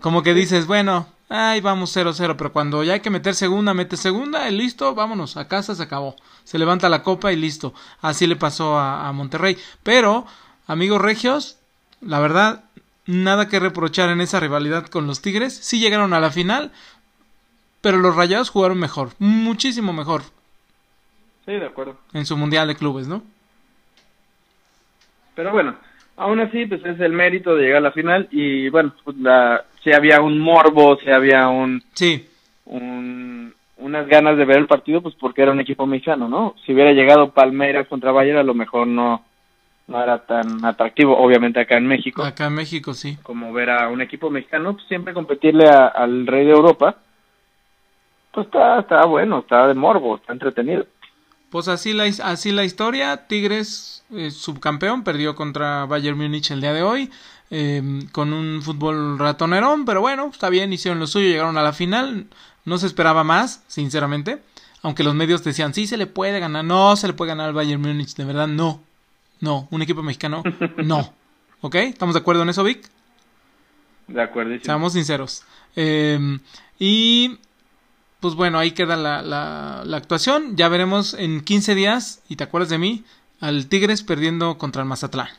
Como 0.01 0.21
que 0.21 0.33
dices, 0.33 0.67
bueno, 0.67 1.07
ay, 1.29 1.61
vamos 1.61 1.95
0-0, 1.95 2.35
pero 2.35 2.51
cuando 2.51 2.83
ya 2.83 2.93
hay 2.93 2.99
que 2.99 3.09
meter 3.09 3.35
segunda, 3.35 3.73
mete 3.73 3.97
segunda 3.97 4.49
y 4.49 4.55
listo, 4.55 4.93
vámonos, 4.95 5.37
a 5.37 5.47
casa 5.47 5.75
se 5.75 5.83
acabó. 5.83 6.15
Se 6.43 6.59
levanta 6.59 6.89
la 6.89 7.03
copa 7.03 7.31
y 7.31 7.35
listo. 7.35 7.73
Así 8.01 8.27
le 8.27 8.35
pasó 8.35 8.77
a, 8.77 9.07
a 9.07 9.13
Monterrey. 9.13 9.57
Pero, 9.83 10.25
amigos 10.67 11.01
regios, 11.01 11.57
la 12.01 12.19
verdad, 12.19 12.63
nada 13.05 13.47
que 13.47 13.59
reprochar 13.59 14.09
en 14.09 14.21
esa 14.21 14.39
rivalidad 14.39 14.87
con 14.87 15.07
los 15.07 15.21
Tigres. 15.21 15.53
Sí 15.53 15.79
llegaron 15.79 16.13
a 16.13 16.19
la 16.19 16.31
final, 16.31 16.71
pero 17.81 17.97
los 17.97 18.15
Rayados 18.15 18.49
jugaron 18.49 18.79
mejor, 18.79 19.11
muchísimo 19.19 19.93
mejor 19.93 20.23
sí 21.49 21.59
de 21.59 21.65
acuerdo 21.65 21.95
en 22.13 22.25
su 22.25 22.37
Mundial 22.37 22.67
de 22.67 22.75
Clubes, 22.75 23.07
¿no? 23.07 23.23
pero 25.35 25.51
bueno 25.51 25.75
aún 26.17 26.39
así 26.41 26.65
pues 26.65 26.83
es 26.85 26.99
el 26.99 27.13
mérito 27.13 27.55
de 27.55 27.63
llegar 27.63 27.77
a 27.77 27.81
la 27.81 27.91
final 27.91 28.27
y 28.31 28.69
bueno 28.69 28.93
pues 29.03 29.17
la 29.17 29.63
si 29.83 29.91
había 29.93 30.21
un 30.21 30.37
morbo 30.39 30.97
si 30.99 31.09
había 31.09 31.47
un 31.47 31.81
Sí, 31.93 32.27
un, 32.65 33.53
unas 33.77 34.07
ganas 34.07 34.37
de 34.37 34.45
ver 34.45 34.57
el 34.57 34.67
partido, 34.67 35.01
pues 35.01 35.15
porque 35.15 35.41
era 35.41 35.51
un 35.51 35.59
equipo 35.61 35.87
mexicano, 35.87 36.27
¿no? 36.27 36.53
Si 36.65 36.73
hubiera 36.73 36.91
llegado 36.91 37.31
Palmeiras 37.31 37.87
contra 37.87 38.11
Bayern, 38.11 38.37
a 38.37 38.43
lo 38.43 38.53
mejor 38.53 38.85
no, 38.87 39.23
no 39.87 40.03
era 40.03 40.19
tan 40.25 40.63
atractivo, 40.65 41.17
obviamente 41.17 41.61
acá 41.61 41.77
en 41.77 41.87
México, 41.87 42.21
acá 42.23 42.47
en 42.47 42.53
México 42.55 42.93
sí. 42.93 43.17
como 43.23 43.51
ver 43.53 43.69
a 43.71 43.87
un 43.87 44.01
equipo 44.01 44.29
mexicano, 44.29 44.73
pues 44.73 44.85
siempre 44.87 45.13
competirle 45.13 45.67
a- 45.69 45.87
al 45.87 46.27
rey 46.27 46.45
de 46.45 46.51
Europa, 46.51 46.97
pues 48.33 48.45
está, 48.47 48.81
está 48.81 49.05
bueno, 49.05 49.39
está 49.39 49.67
de 49.67 49.73
morbo, 49.73 50.17
está 50.17 50.33
entretenido. 50.33 50.85
Pues 51.49 51.67
así 51.67 51.93
la, 51.93 52.03
así 52.05 52.51
la 52.51 52.63
historia. 52.63 53.27
Tigres, 53.27 54.03
eh, 54.11 54.31
subcampeón, 54.31 55.03
perdió 55.03 55.35
contra 55.35 55.85
Bayern 55.85 56.17
Múnich 56.17 56.51
el 56.51 56.61
día 56.61 56.73
de 56.73 56.83
hoy. 56.83 57.09
eh, 57.51 57.81
con 58.11 58.31
un 58.33 58.61
fútbol 58.61 59.17
ratonerón, 59.17 59.83
pero 59.85 60.01
bueno, 60.01 60.29
está 60.31 60.49
bien, 60.49 60.71
hicieron 60.71 60.99
lo 60.99 61.07
suyo, 61.07 61.27
llegaron 61.27 61.57
a 61.57 61.63
la 61.63 61.73
final. 61.73 62.27
No 62.65 62.77
se 62.77 62.85
esperaba 62.85 63.23
más, 63.23 63.63
sinceramente. 63.67 64.41
Aunque 64.83 65.03
los 65.03 65.15
medios 65.15 65.43
decían, 65.43 65.73
sí 65.73 65.87
se 65.87 65.97
le 65.97 66.05
puede 66.07 66.39
ganar, 66.39 66.63
no 66.63 66.95
se 66.95 67.07
le 67.07 67.13
puede 67.13 67.29
ganar 67.29 67.47
al 67.47 67.53
Bayern 67.55 67.81
Múnich, 67.81 68.15
de 68.15 68.23
verdad 68.25 68.47
no. 68.47 68.81
No, 69.41 69.67
un 69.71 69.81
equipo 69.81 70.03
mexicano, 70.03 70.43
no. 70.77 71.13
¿Ok? 71.61 71.75
¿Estamos 71.75 72.13
de 72.13 72.19
acuerdo 72.21 72.43
en 72.43 72.49
eso, 72.49 72.63
Vic? 72.63 72.87
De 74.07 74.21
acuerdo. 74.21 74.55
Seamos 74.63 74.93
sinceros. 74.93 75.43
Em, 75.75 76.39
y 76.79 77.37
pues 78.19 78.35
bueno, 78.35 78.59
ahí 78.59 78.71
queda 78.71 78.95
la, 78.95 79.21
la, 79.21 79.83
la, 79.85 79.97
actuación. 79.97 80.55
Ya 80.55 80.67
veremos 80.67 81.13
en 81.13 81.41
15 81.41 81.75
días, 81.75 82.23
y 82.27 82.35
te 82.35 82.43
acuerdas 82.43 82.69
de 82.69 82.77
mí, 82.77 83.03
al 83.39 83.67
Tigres 83.67 84.03
perdiendo 84.03 84.57
contra 84.57 84.81
el 84.81 84.87
Mazatlán. 84.87 85.29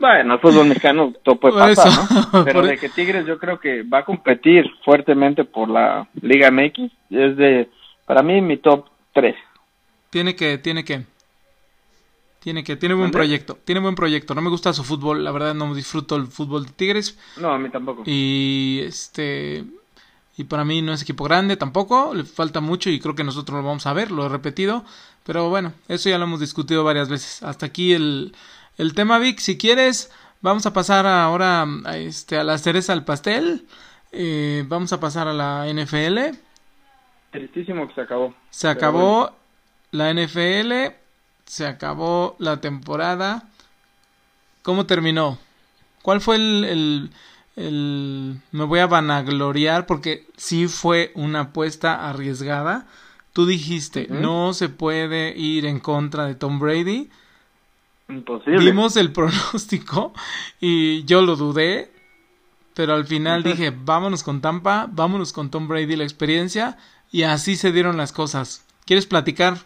Bueno, 0.00 0.34
el 0.34 0.40
fútbol 0.40 0.66
mexicano 0.68 1.14
todo 1.22 1.36
puede 1.36 1.74
pasar, 1.74 1.92
¿no? 2.32 2.44
Pero 2.44 2.62
de 2.62 2.76
que 2.78 2.88
Tigres 2.88 3.26
yo 3.26 3.38
creo 3.38 3.58
que 3.58 3.82
va 3.82 3.98
a 3.98 4.04
competir 4.04 4.70
fuertemente 4.84 5.44
por 5.44 5.68
la 5.68 6.08
Liga 6.20 6.50
MX. 6.50 6.92
Es 7.10 7.36
de, 7.36 7.68
para 8.06 8.22
mí, 8.22 8.40
mi 8.40 8.58
top 8.58 8.86
3. 9.14 9.34
Tiene 10.10 10.36
que, 10.36 10.58
tiene 10.58 10.84
que. 10.84 11.04
Tiene 12.40 12.62
que, 12.62 12.76
tiene 12.76 12.94
buen 12.94 13.10
proyecto, 13.10 13.58
tiene 13.64 13.80
buen 13.80 13.96
proyecto. 13.96 14.34
No 14.34 14.40
me 14.40 14.48
gusta 14.48 14.72
su 14.72 14.84
fútbol, 14.84 15.24
la 15.24 15.32
verdad 15.32 15.54
no 15.54 15.74
disfruto 15.74 16.14
el 16.14 16.28
fútbol 16.28 16.66
de 16.66 16.72
Tigres. 16.72 17.18
No, 17.36 17.52
a 17.52 17.58
mí 17.58 17.68
tampoco. 17.68 18.04
Y 18.06 18.80
este, 18.84 19.64
y 20.38 20.44
para 20.44 20.64
mí 20.64 20.80
no 20.82 20.92
es 20.92 21.02
equipo 21.02 21.24
grande 21.24 21.56
tampoco, 21.56 22.14
le 22.14 22.22
falta 22.22 22.60
mucho 22.60 22.90
y 22.90 23.00
creo 23.00 23.16
que 23.16 23.24
nosotros 23.24 23.58
lo 23.58 23.66
vamos 23.66 23.86
a 23.86 23.92
ver, 23.92 24.12
lo 24.12 24.24
he 24.24 24.28
repetido, 24.28 24.84
pero 25.24 25.50
bueno, 25.50 25.72
eso 25.88 26.08
ya 26.08 26.16
lo 26.16 26.24
hemos 26.24 26.38
discutido 26.38 26.84
varias 26.84 27.08
veces. 27.08 27.42
Hasta 27.42 27.66
aquí 27.66 27.92
el, 27.92 28.34
el 28.76 28.94
tema 28.94 29.18
Vic, 29.18 29.40
si 29.40 29.58
quieres, 29.58 30.12
vamos 30.40 30.64
a 30.64 30.72
pasar 30.72 31.08
ahora 31.08 31.66
a, 31.84 31.96
este, 31.98 32.38
a 32.38 32.44
la 32.44 32.56
cereza 32.56 32.92
al 32.92 33.04
pastel, 33.04 33.66
eh, 34.12 34.64
vamos 34.68 34.92
a 34.92 35.00
pasar 35.00 35.26
a 35.26 35.32
la 35.32 35.66
NFL. 35.66 36.38
Tristísimo 37.32 37.88
que 37.88 37.94
se 37.94 38.00
acabó. 38.02 38.32
Se 38.50 38.68
acabó 38.68 39.32
la 39.90 40.14
NFL, 40.14 40.94
se 41.46 41.66
acabó 41.66 42.36
la 42.38 42.60
temporada. 42.60 43.42
¿Cómo 44.62 44.86
terminó? 44.86 45.36
¿Cuál 46.02 46.20
fue 46.20 46.36
el 46.36 46.64
el, 46.64 47.10
me 47.58 48.64
voy 48.64 48.78
a 48.78 48.86
vanagloriar 48.86 49.86
porque 49.86 50.26
sí 50.36 50.68
fue 50.68 51.12
una 51.14 51.40
apuesta 51.40 52.08
arriesgada. 52.08 52.86
Tú 53.32 53.46
dijiste, 53.46 54.06
no 54.08 54.54
se 54.54 54.68
puede 54.68 55.36
ir 55.36 55.66
en 55.66 55.80
contra 55.80 56.26
de 56.26 56.34
Tom 56.34 56.58
Brady. 56.58 57.10
Imposible. 58.08 58.58
Vimos 58.58 58.96
el 58.96 59.12
pronóstico 59.12 60.12
y 60.60 61.04
yo 61.04 61.22
lo 61.22 61.36
dudé, 61.36 61.90
pero 62.74 62.94
al 62.94 63.06
final 63.06 63.42
dije, 63.42 63.70
vámonos 63.70 64.22
con 64.22 64.40
Tampa, 64.40 64.88
vámonos 64.90 65.32
con 65.32 65.50
Tom 65.50 65.68
Brady, 65.68 65.96
la 65.96 66.04
experiencia, 66.04 66.78
y 67.10 67.22
así 67.22 67.56
se 67.56 67.72
dieron 67.72 67.96
las 67.96 68.12
cosas. 68.12 68.64
¿Quieres 68.86 69.06
platicar 69.06 69.58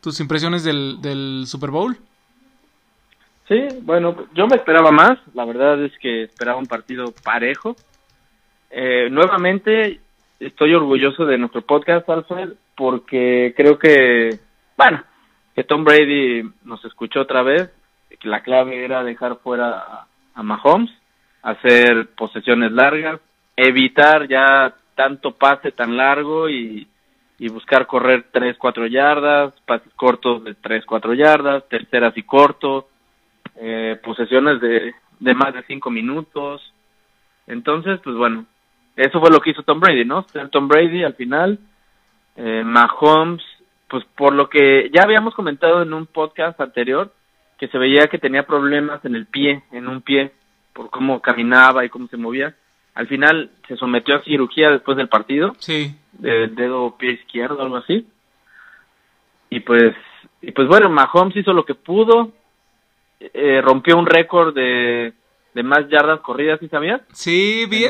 tus 0.00 0.20
impresiones 0.20 0.64
del, 0.64 0.98
del 1.02 1.44
Super 1.46 1.70
Bowl? 1.70 1.98
Sí, 3.52 3.68
bueno, 3.82 4.16
yo 4.32 4.46
me 4.46 4.56
esperaba 4.56 4.90
más, 4.92 5.18
la 5.34 5.44
verdad 5.44 5.78
es 5.84 5.92
que 5.98 6.22
esperaba 6.22 6.58
un 6.58 6.64
partido 6.64 7.12
parejo. 7.22 7.76
Eh, 8.70 9.10
nuevamente 9.10 10.00
estoy 10.40 10.72
orgulloso 10.72 11.26
de 11.26 11.36
nuestro 11.36 11.60
podcast, 11.60 12.08
Alfred, 12.08 12.54
porque 12.74 13.52
creo 13.54 13.78
que, 13.78 14.38
bueno, 14.78 15.04
que 15.54 15.64
Tom 15.64 15.84
Brady 15.84 16.50
nos 16.64 16.82
escuchó 16.86 17.20
otra 17.20 17.42
vez, 17.42 17.70
que 18.18 18.26
la 18.26 18.42
clave 18.42 18.82
era 18.82 19.04
dejar 19.04 19.36
fuera 19.36 20.06
a, 20.34 20.42
Mahomes, 20.42 20.90
hacer 21.42 22.08
posesiones 22.16 22.72
largas, 22.72 23.20
evitar 23.54 24.28
ya 24.28 24.74
tanto 24.94 25.32
pase 25.32 25.72
tan 25.72 25.98
largo 25.98 26.48
y, 26.48 26.88
y 27.38 27.48
buscar 27.50 27.86
correr 27.86 28.28
3, 28.32 28.56
4 28.56 28.86
yardas, 28.86 29.52
pases 29.66 29.92
cortos 29.94 30.42
de 30.42 30.54
3, 30.54 30.86
4 30.86 31.12
yardas, 31.12 31.68
terceras 31.68 32.16
y 32.16 32.22
cortos, 32.22 32.86
eh, 33.56 33.98
posesiones 34.02 34.60
de, 34.60 34.94
de 35.20 35.34
más 35.34 35.54
de 35.54 35.62
cinco 35.64 35.90
minutos. 35.90 36.72
Entonces, 37.46 38.00
pues 38.02 38.16
bueno, 38.16 38.46
eso 38.96 39.20
fue 39.20 39.30
lo 39.30 39.40
que 39.40 39.50
hizo 39.50 39.62
Tom 39.62 39.80
Brady, 39.80 40.04
¿no? 40.04 40.24
Tom 40.50 40.68
Brady 40.68 41.04
al 41.04 41.14
final, 41.14 41.58
eh, 42.36 42.62
Mahomes, 42.64 43.42
pues 43.88 44.04
por 44.16 44.34
lo 44.34 44.48
que 44.48 44.90
ya 44.92 45.02
habíamos 45.02 45.34
comentado 45.34 45.82
en 45.82 45.92
un 45.92 46.06
podcast 46.06 46.60
anterior, 46.60 47.12
que 47.58 47.68
se 47.68 47.78
veía 47.78 48.08
que 48.08 48.18
tenía 48.18 48.46
problemas 48.46 49.04
en 49.04 49.14
el 49.14 49.26
pie, 49.26 49.62
en 49.72 49.88
un 49.88 50.02
pie, 50.02 50.32
por 50.72 50.90
cómo 50.90 51.20
caminaba 51.20 51.84
y 51.84 51.88
cómo 51.88 52.08
se 52.08 52.16
movía. 52.16 52.54
Al 52.94 53.06
final 53.06 53.50
se 53.68 53.76
sometió 53.76 54.16
a 54.16 54.22
cirugía 54.22 54.70
después 54.70 54.96
del 54.96 55.08
partido. 55.08 55.54
Sí. 55.58 55.94
Del 56.12 56.54
dedo 56.54 56.96
pie 56.96 57.12
izquierdo, 57.12 57.62
algo 57.62 57.76
así. 57.76 58.06
Y 59.48 59.60
pues, 59.60 59.94
y 60.40 60.52
pues 60.52 60.68
bueno, 60.68 60.88
Mahomes 60.90 61.36
hizo 61.36 61.52
lo 61.52 61.64
que 61.64 61.74
pudo, 61.74 62.32
eh, 63.34 63.60
rompió 63.62 63.96
un 63.96 64.06
récord 64.06 64.54
de, 64.54 65.12
de 65.54 65.62
más 65.62 65.88
yardas 65.88 66.20
corridas, 66.20 66.58
¿sí 66.60 66.68
sabías? 66.68 67.00
Sí, 67.12 67.66
vi, 67.68 67.86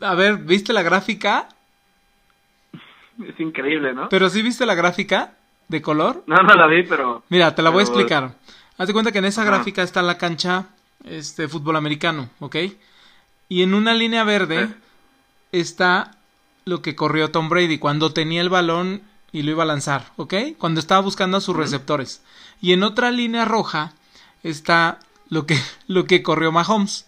a 0.00 0.14
ver, 0.14 0.38
¿viste 0.38 0.72
la 0.72 0.82
gráfica? 0.82 1.48
Es 3.26 3.38
increíble, 3.40 3.92
¿no? 3.94 4.08
Pero 4.08 4.28
sí 4.30 4.42
viste 4.42 4.64
la 4.64 4.74
gráfica 4.74 5.34
de 5.68 5.82
color. 5.82 6.22
No, 6.26 6.36
no 6.36 6.54
la 6.54 6.66
vi, 6.66 6.84
pero... 6.84 7.22
Mira, 7.28 7.54
te 7.54 7.62
la 7.62 7.70
voy 7.70 7.80
a 7.80 7.82
explicar. 7.82 8.34
Haz 8.76 8.86
de 8.86 8.92
cuenta 8.92 9.12
que 9.12 9.18
en 9.18 9.24
esa 9.24 9.44
gráfica 9.44 9.82
está 9.82 10.02
la 10.02 10.18
cancha 10.18 10.66
este 11.04 11.48
fútbol 11.48 11.76
americano, 11.76 12.30
¿ok? 12.40 12.56
Y 13.48 13.62
en 13.62 13.74
una 13.74 13.94
línea 13.94 14.24
verde 14.24 14.68
está 15.52 16.12
lo 16.64 16.82
que 16.82 16.94
corrió 16.94 17.30
Tom 17.30 17.48
Brady 17.48 17.78
cuando 17.78 18.12
tenía 18.12 18.40
el 18.40 18.50
balón 18.50 19.02
y 19.32 19.42
lo 19.42 19.50
iba 19.50 19.62
a 19.62 19.66
lanzar, 19.66 20.06
¿ok? 20.16 20.34
Cuando 20.58 20.80
estaba 20.80 21.00
buscando 21.00 21.36
a 21.36 21.40
sus 21.40 21.56
receptores. 21.56 22.24
Y 22.60 22.72
en 22.72 22.82
otra 22.82 23.10
línea 23.10 23.44
roja 23.44 23.92
está 24.42 25.00
lo 25.28 25.46
que, 25.46 25.58
lo 25.86 26.04
que 26.04 26.22
corrió 26.22 26.52
Mahomes. 26.52 27.06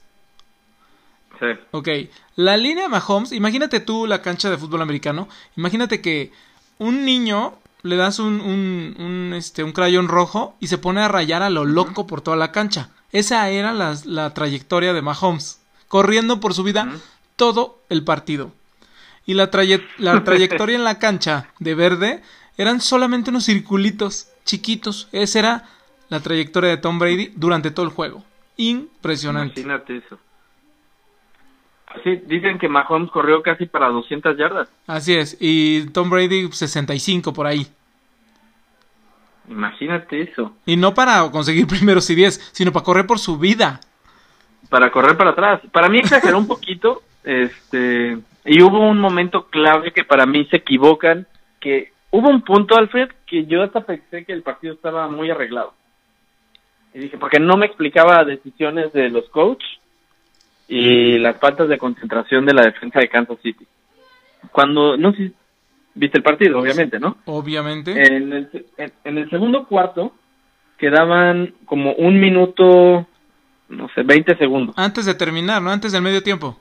Sí. 1.39 1.47
Ok, 1.71 1.89
la 2.37 2.57
línea 2.57 2.85
de 2.85 2.91
Mahomes, 2.91 3.33
imagínate 3.33 3.81
tú 3.81 4.07
la 4.07 4.21
cancha 4.21 4.51
de 4.51 4.59
fútbol 4.59 4.83
americano, 4.83 5.27
imagínate 5.57 6.03
que 6.03 6.33
un 6.79 7.07
niño 7.07 7.55
le 7.83 7.97
das 7.97 8.19
un, 8.19 8.41
un, 8.41 8.95
un, 8.99 9.33
este, 9.35 9.65
un 9.65 9.73
crayón 9.73 10.09
rojo 10.09 10.55
y 10.61 10.67
se 10.67 10.79
pone 10.79 11.01
a 11.01 11.09
rayar 11.09 11.43
a 11.43 11.51
lo 11.51 11.65
loco 11.65 12.07
por 12.07 12.21
toda 12.21 12.37
la 12.37 12.53
cancha. 12.53 12.91
Esa 13.13 13.49
era 13.49 13.73
la, 13.73 13.97
la 14.05 14.35
trayectoria 14.35 14.93
de 14.93 15.03
Mahomes, 15.03 15.61
corriendo 15.89 16.41
por 16.41 16.55
su 16.55 16.63
vida 16.63 16.89
todo 17.37 17.81
el 17.89 18.05
partido. 18.05 18.53
Y 19.27 19.35
la, 19.35 19.51
la 19.99 20.25
trayectoria 20.25 20.77
en 20.77 20.85
la 20.85 20.99
cancha 20.99 21.49
de 21.59 21.75
verde 21.75 22.23
eran 22.57 22.81
solamente 22.81 23.31
unos 23.31 23.47
circulitos 23.47 24.29
chiquitos. 24.45 25.09
Esa 25.13 25.39
era 25.39 25.69
la 26.11 26.21
trayectoria 26.21 26.71
de 26.71 26.77
Tom 26.77 26.99
Brady 26.99 27.33
durante 27.37 27.71
todo 27.71 27.87
el 27.87 27.93
juego. 27.93 28.23
Impresionante. 28.57 29.61
Imagínate 29.61 29.97
eso. 29.97 30.19
Sí, 32.05 32.21
dicen 32.27 32.59
que 32.59 32.69
Mahomes 32.69 33.11
corrió 33.11 33.43
casi 33.43 33.67
para 33.67 33.89
200 33.89 34.37
yardas. 34.37 34.69
Así 34.87 35.15
es, 35.15 35.37
y 35.41 35.87
Tom 35.91 36.11
Brady 36.11 36.53
65 36.53 37.33
por 37.33 37.47
ahí. 37.47 37.67
Imagínate 39.49 40.23
eso. 40.23 40.55
Y 40.67 40.77
no 40.77 40.95
para 40.95 41.29
conseguir 41.31 41.67
primeros 41.69 42.09
y 42.11 42.15
10, 42.15 42.51
sino 42.53 42.73
para 42.73 42.85
correr 42.85 43.07
por 43.07 43.19
su 43.19 43.39
vida. 43.39 43.81
Para 44.69 44.91
correr 44.93 45.17
para 45.17 45.31
atrás. 45.31 45.61
Para 45.73 45.89
mí 45.89 45.99
exageró 45.99 46.39
un 46.39 46.47
poquito, 46.47 47.03
este, 47.25 48.19
y 48.45 48.63
hubo 48.63 48.89
un 48.89 49.01
momento 49.01 49.47
clave 49.47 49.93
que 49.93 50.05
para 50.05 50.27
mí 50.27 50.45
se 50.47 50.57
equivocan, 50.57 51.27
que 51.59 51.93
hubo 52.13 52.29
un 52.29 52.43
punto, 52.43 52.77
Alfred, 52.77 53.09
que 53.27 53.47
yo 53.47 53.63
hasta 53.65 53.81
pensé 53.81 54.25
que 54.25 54.33
el 54.33 54.43
partido 54.43 54.75
estaba 54.75 55.09
muy 55.09 55.31
arreglado. 55.31 55.75
Y 56.93 56.99
dije, 56.99 57.19
porque 57.19 57.39
no 57.39 57.57
me 57.57 57.67
explicaba 57.67 58.25
decisiones 58.25 58.93
de 58.93 59.11
los 59.11 59.29
coach 59.29 59.63
y 60.69 61.19
las 61.19 61.37
faltas 61.39 61.69
de 61.69 61.79
concentración 61.79 62.47
de 62.47 62.55
la 62.55 62.63
defensa 62.63 63.01
de 63.01 63.09
Kansas 63.09 63.39
City. 63.43 63.67
Cuando, 64.53 64.97
no 64.97 65.13
sé, 65.13 65.33
viste 65.95 66.19
el 66.19 66.25
partido, 66.25 66.59
obviamente, 66.61 66.99
¿no? 66.99 67.19
Obviamente. 67.27 67.93
En 67.93 68.33
el, 68.33 68.67
en, 69.05 69.19
el 69.19 69.31
segundo 69.31 69.67
cuarto 69.67 70.13
quedaban 70.79 71.55
como 71.65 71.93
un 71.95 72.21
minuto, 72.21 73.07
no 73.69 73.89
sé, 73.95 74.03
20 74.03 74.37
segundos. 74.37 74.79
Antes 74.79 75.07
de 75.07 75.15
terminar, 75.15 75.61
¿no? 75.61 75.71
Antes 75.71 75.93
del 75.93 76.03
medio 76.03 76.23
tiempo. 76.23 76.57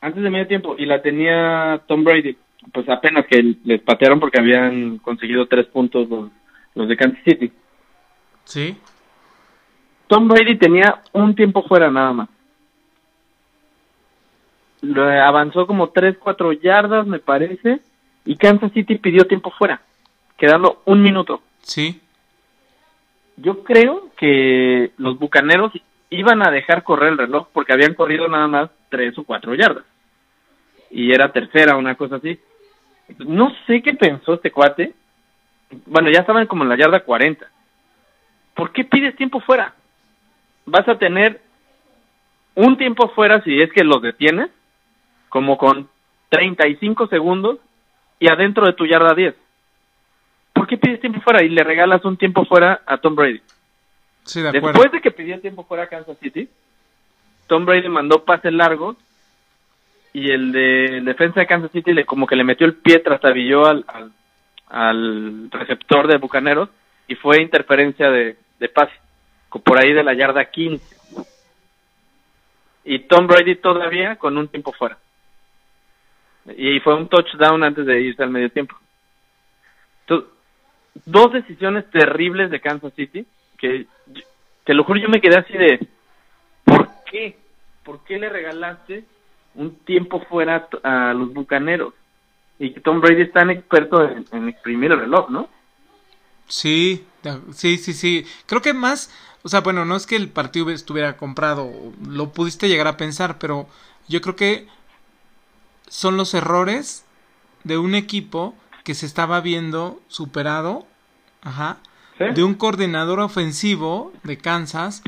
Antes 0.00 0.22
del 0.22 0.32
medio 0.32 0.46
tiempo. 0.46 0.74
Y 0.78 0.86
la 0.86 1.02
tenía 1.02 1.82
Tom 1.86 2.04
Brady. 2.04 2.36
Pues 2.72 2.88
apenas 2.88 3.26
que 3.26 3.56
les 3.64 3.80
patearon 3.82 4.20
porque 4.20 4.40
habían 4.40 4.98
conseguido 4.98 5.46
tres 5.46 5.66
puntos 5.66 6.08
los, 6.08 6.30
los 6.74 6.88
de 6.88 6.96
Kansas 6.96 7.22
City. 7.24 7.52
Sí. 8.44 8.76
Tom 10.08 10.26
Brady 10.28 10.56
tenía 10.56 11.02
un 11.12 11.34
tiempo 11.34 11.62
fuera 11.62 11.90
nada 11.90 12.12
más. 12.12 12.28
Lo 14.80 15.08
avanzó 15.08 15.66
como 15.66 15.90
3, 15.90 16.16
4 16.18 16.52
yardas, 16.52 17.06
me 17.06 17.18
parece, 17.18 17.80
y 18.24 18.36
Kansas 18.36 18.72
City 18.72 18.96
pidió 18.96 19.26
tiempo 19.26 19.50
fuera, 19.50 19.80
quedando 20.36 20.82
un 20.84 21.02
minuto. 21.02 21.42
Sí. 21.62 22.00
Yo 23.36 23.62
creo 23.64 24.10
que 24.16 24.92
los 24.98 25.18
bucaneros 25.18 25.72
iban 26.10 26.46
a 26.46 26.50
dejar 26.50 26.82
correr 26.82 27.12
el 27.12 27.18
reloj 27.18 27.48
porque 27.52 27.72
habían 27.72 27.94
corrido 27.94 28.28
nada 28.28 28.48
más 28.48 28.70
3 28.88 29.16
o 29.18 29.24
4 29.24 29.54
yardas. 29.54 29.84
Y 30.90 31.12
era 31.12 31.32
tercera, 31.32 31.76
una 31.76 31.96
cosa 31.96 32.16
así. 32.16 32.38
No 33.18 33.52
sé 33.66 33.82
qué 33.82 33.94
pensó 33.94 34.34
este 34.34 34.50
cuate. 34.50 34.94
Bueno, 35.86 36.10
ya 36.10 36.20
estaban 36.20 36.46
como 36.46 36.62
en 36.62 36.70
la 36.70 36.76
yarda 36.76 37.00
40 37.00 37.46
¿por 38.58 38.72
qué 38.72 38.84
pides 38.84 39.14
tiempo 39.14 39.38
fuera? 39.38 39.72
Vas 40.70 40.88
a 40.88 40.98
tener 40.98 41.40
un 42.54 42.76
tiempo 42.76 43.08
fuera 43.10 43.42
si 43.42 43.60
es 43.60 43.72
que 43.72 43.84
los 43.84 44.02
detienes, 44.02 44.50
como 45.28 45.56
con 45.56 45.88
35 46.30 47.06
segundos 47.06 47.58
y 48.18 48.28
adentro 48.28 48.66
de 48.66 48.72
tu 48.72 48.84
yarda 48.86 49.14
10. 49.14 49.34
¿Por 50.52 50.66
qué 50.66 50.76
pides 50.76 51.00
tiempo 51.00 51.20
fuera 51.20 51.44
y 51.44 51.48
le 51.48 51.62
regalas 51.62 52.04
un 52.04 52.16
tiempo 52.16 52.44
fuera 52.44 52.82
a 52.84 52.98
Tom 52.98 53.14
Brady? 53.14 53.40
Sí, 54.24 54.42
de 54.42 54.48
acuerdo. 54.48 54.68
Después 54.68 54.92
de 54.92 55.00
que 55.00 55.10
pidió 55.10 55.40
tiempo 55.40 55.64
fuera 55.64 55.84
a 55.84 55.86
Kansas 55.86 56.18
City, 56.18 56.48
Tom 57.46 57.64
Brady 57.64 57.88
mandó 57.88 58.24
pases 58.24 58.52
largos 58.52 58.96
y 60.12 60.30
el 60.30 60.52
de 60.52 61.00
defensa 61.02 61.40
de 61.40 61.46
Kansas 61.46 61.70
City 61.70 61.92
le 61.92 62.04
como 62.04 62.26
que 62.26 62.36
le 62.36 62.44
metió 62.44 62.66
el 62.66 62.74
pie, 62.74 62.98
trastabilló 62.98 63.66
al, 63.66 63.84
al, 63.88 64.12
al 64.68 65.50
receptor 65.50 66.08
de 66.08 66.18
Bucaneros 66.18 66.68
y 67.06 67.14
fue 67.14 67.40
interferencia 67.40 68.10
de, 68.10 68.36
de 68.58 68.68
pase, 68.68 68.92
por 69.50 69.78
ahí 69.78 69.92
de 69.92 70.04
la 70.04 70.14
yarda 70.14 70.44
15. 70.44 70.96
Y 72.84 73.00
Tom 73.00 73.26
Brady 73.26 73.56
todavía 73.56 74.16
con 74.16 74.36
un 74.38 74.48
tiempo 74.48 74.72
fuera. 74.72 74.98
Y 76.56 76.80
fue 76.80 76.94
un 76.94 77.08
touchdown 77.08 77.62
antes 77.62 77.84
de 77.84 78.00
irse 78.00 78.22
al 78.22 78.30
medio 78.30 78.50
tiempo. 78.50 78.76
Entonces, 80.00 80.30
dos 81.04 81.32
decisiones 81.32 81.90
terribles 81.90 82.50
de 82.50 82.60
Kansas 82.60 82.92
City 82.94 83.26
que 83.58 83.86
te 84.64 84.74
lo 84.74 84.84
juro 84.84 85.00
yo 85.00 85.08
me 85.08 85.20
quedé 85.20 85.36
así 85.36 85.52
de 85.52 85.86
¿por 86.64 86.88
qué? 87.10 87.36
¿Por 87.84 88.04
qué 88.04 88.18
le 88.18 88.28
regalaste 88.28 89.04
un 89.54 89.76
tiempo 89.80 90.20
fuera 90.20 90.68
a 90.82 91.12
los 91.14 91.32
bucaneros? 91.32 91.94
Y 92.58 92.72
que 92.72 92.80
Tom 92.80 93.00
Brady 93.00 93.22
es 93.22 93.32
tan 93.32 93.50
experto 93.50 94.02
en, 94.02 94.24
en 94.32 94.48
exprimir 94.48 94.92
el 94.92 95.00
reloj, 95.00 95.30
¿no? 95.30 95.48
Sí, 96.48 97.04
sí, 97.52 97.76
sí, 97.76 97.92
sí. 97.92 98.26
Creo 98.46 98.62
que 98.62 98.72
más, 98.72 99.12
o 99.42 99.48
sea, 99.48 99.60
bueno, 99.60 99.84
no 99.84 99.96
es 99.96 100.06
que 100.06 100.16
el 100.16 100.28
partido 100.28 100.70
estuviera 100.70 101.16
comprado, 101.16 101.70
lo 102.06 102.32
pudiste 102.32 102.68
llegar 102.68 102.86
a 102.86 102.96
pensar, 102.96 103.38
pero 103.38 103.66
yo 104.08 104.20
creo 104.20 104.36
que 104.36 104.66
son 105.88 106.16
los 106.16 106.34
errores 106.34 107.04
de 107.64 107.78
un 107.78 107.94
equipo 107.94 108.54
que 108.84 108.94
se 108.94 109.06
estaba 109.06 109.40
viendo 109.40 110.00
superado, 110.08 110.86
ajá, 111.42 111.78
¿Sí? 112.18 112.24
de 112.34 112.42
un 112.44 112.54
coordinador 112.54 113.20
ofensivo 113.20 114.12
de 114.24 114.38
Kansas 114.38 115.02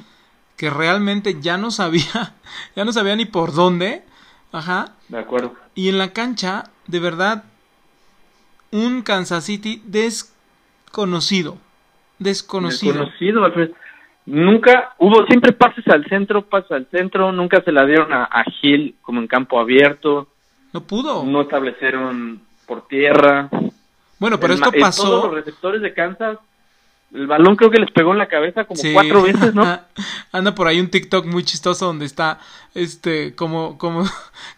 que 0.57 0.71
realmente 0.71 1.41
ya 1.41 1.57
no 1.59 1.71
sabía, 1.71 2.35
ya 2.77 2.85
no 2.85 2.93
sabía 2.93 3.17
ni 3.17 3.25
por 3.25 3.53
dónde, 3.53 4.05
ajá, 4.53 4.95
De 5.09 5.19
acuerdo. 5.19 5.55
y 5.75 5.89
en 5.89 5.99
la 5.99 6.13
cancha, 6.13 6.71
de 6.87 7.01
verdad, 7.01 7.45
un 8.71 9.03
Kansas 9.03 9.45
City 9.45 9.83
desconocido, 9.87 11.59
desconocido. 12.19 12.93
Desconocido, 12.95 13.45
Alfred. 13.45 13.71
Nunca 14.31 14.95
hubo, 14.99 15.27
siempre 15.27 15.53
pases 15.53 15.87
al 15.89 16.05
centro, 16.09 16.43
pases 16.43 16.71
al 16.71 16.87
centro, 16.91 17.33
nunca 17.33 17.63
se 17.63 17.73
la 17.73 17.85
dieron 17.85 18.13
a, 18.13 18.25
a 18.25 18.45
Gil 18.45 18.95
como 19.03 19.21
en 19.21 19.27
campo 19.27 19.59
abierto, 19.59 20.29
No 20.73 20.83
pudo. 20.83 21.25
no 21.25 21.43
establecieron 21.43 22.41
por 22.67 22.87
tierra. 22.87 23.49
bueno, 24.21 24.39
pero 24.39 24.53
El 24.55 24.61
esto 24.61 24.71
Todos 24.71 24.81
pasó. 24.83 25.23
los 25.27 25.35
receptores 25.35 25.83
de 25.83 25.93
Kansas, 25.95 26.39
el 27.13 27.27
balón 27.27 27.57
creo 27.57 27.71
que 27.73 27.81
les 27.81 27.91
pegó 27.91 28.13
en 28.13 28.19
la 28.19 28.29
cabeza 28.29 28.65
como 28.67 28.81
Sí. 28.81 28.93
cuatro 28.93 29.23
veces, 29.23 29.53
¿no? 29.53 29.65
Anda 30.33 30.55
por 30.55 30.69
ahí 30.69 30.79
un 30.79 30.91
TikTok 30.91 31.27
muy 31.27 31.43
chistoso 31.43 31.87
donde 31.87 32.05
está 32.05 32.39
este 32.75 33.35
como 33.35 33.79
como 33.79 34.05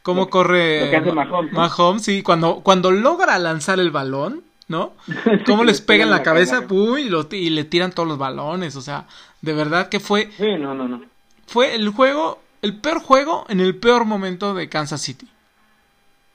cómo 0.03 0.29
corre 0.31 0.85
lo 0.85 0.91
que 0.91 0.97
hace 0.99 1.13
Mahomes, 1.13 1.53
¿no? 1.53 1.59
Mahomes, 1.61 2.03
sí, 2.05 2.23
cuando 2.23 2.57
cuando 2.63 2.91
logra 2.91 3.39
lanzar 3.39 3.81
el 3.81 3.91
balón, 3.91 4.43
¿no? 4.69 4.93
Cómo 5.47 5.65
les 5.65 5.81
pega 5.81 6.05
en 6.05 6.11
la 6.11 6.23
cabeza, 6.23 6.63
uy, 6.69 7.03
y, 7.05 7.09
lo- 7.09 7.27
y 7.31 7.49
le 7.51 7.65
tiran 7.65 7.93
todos 7.93 8.07
los 8.09 8.19
balones, 8.19 8.77
o 8.77 8.83
sea, 8.83 9.07
de 9.43 9.53
verdad 9.53 9.89
que 9.91 10.01
fue 10.01 10.31
Sí, 10.39 10.57
no, 10.59 10.75
no, 10.75 10.89
no. 10.89 11.03
fue 11.47 11.75
el 11.75 11.91
juego, 11.91 12.41
el 12.63 12.77
peor 12.81 13.01
juego 13.01 13.45
en 13.49 13.61
el 13.61 13.77
peor 13.77 14.05
momento 14.07 14.55
de 14.55 14.69
Kansas 14.69 15.03
City. 15.03 15.29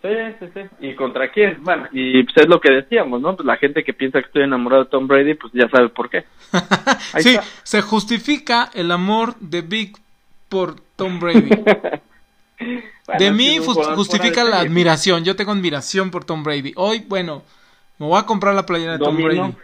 Sí, 0.02 0.10
sí, 0.40 0.46
sí. 0.54 0.62
¿Y 0.80 0.96
contra 0.96 1.32
quién? 1.32 1.58
Bueno, 1.64 1.88
y 1.92 2.22
pues 2.24 2.38
es 2.38 2.48
lo 2.48 2.62
que 2.62 2.72
decíamos, 2.72 3.20
¿no? 3.20 3.36
Pues 3.36 3.46
la 3.48 3.58
gente 3.58 3.84
que 3.84 3.94
piensa 3.94 4.20
que 4.22 4.28
estoy 4.28 4.44
enamorado 4.44 4.84
de 4.84 4.90
Tom 4.92 5.08
Brady, 5.08 5.34
pues 5.34 5.52
ya 5.54 5.68
sabe 5.70 5.90
por 5.90 6.10
qué. 6.10 6.24
Ahí 7.14 7.24
sí, 7.24 7.30
está. 7.32 7.44
se 7.64 7.82
justifica 7.82 8.70
el 8.76 8.92
amor 8.92 9.36
de 9.40 9.62
Big 9.62 9.98
por 10.50 10.80
Tom 10.96 11.20
Brady. 11.20 11.50
Bueno, 13.06 13.24
de 13.24 13.32
mí 13.32 13.60
justifica 13.60 14.44
la 14.44 14.58
serie. 14.58 14.68
admiración. 14.68 15.24
Yo 15.24 15.36
tengo 15.36 15.52
admiración 15.52 16.10
por 16.10 16.26
Tom 16.26 16.44
Brady. 16.44 16.74
Hoy, 16.76 17.06
bueno, 17.08 17.44
me 18.00 18.08
voy 18.08 18.20
a 18.20 18.26
comprar 18.26 18.56
la 18.56 18.66
playera 18.66 18.94
de 18.94 19.00
Tom 19.00 19.16
Brady. 19.16 19.56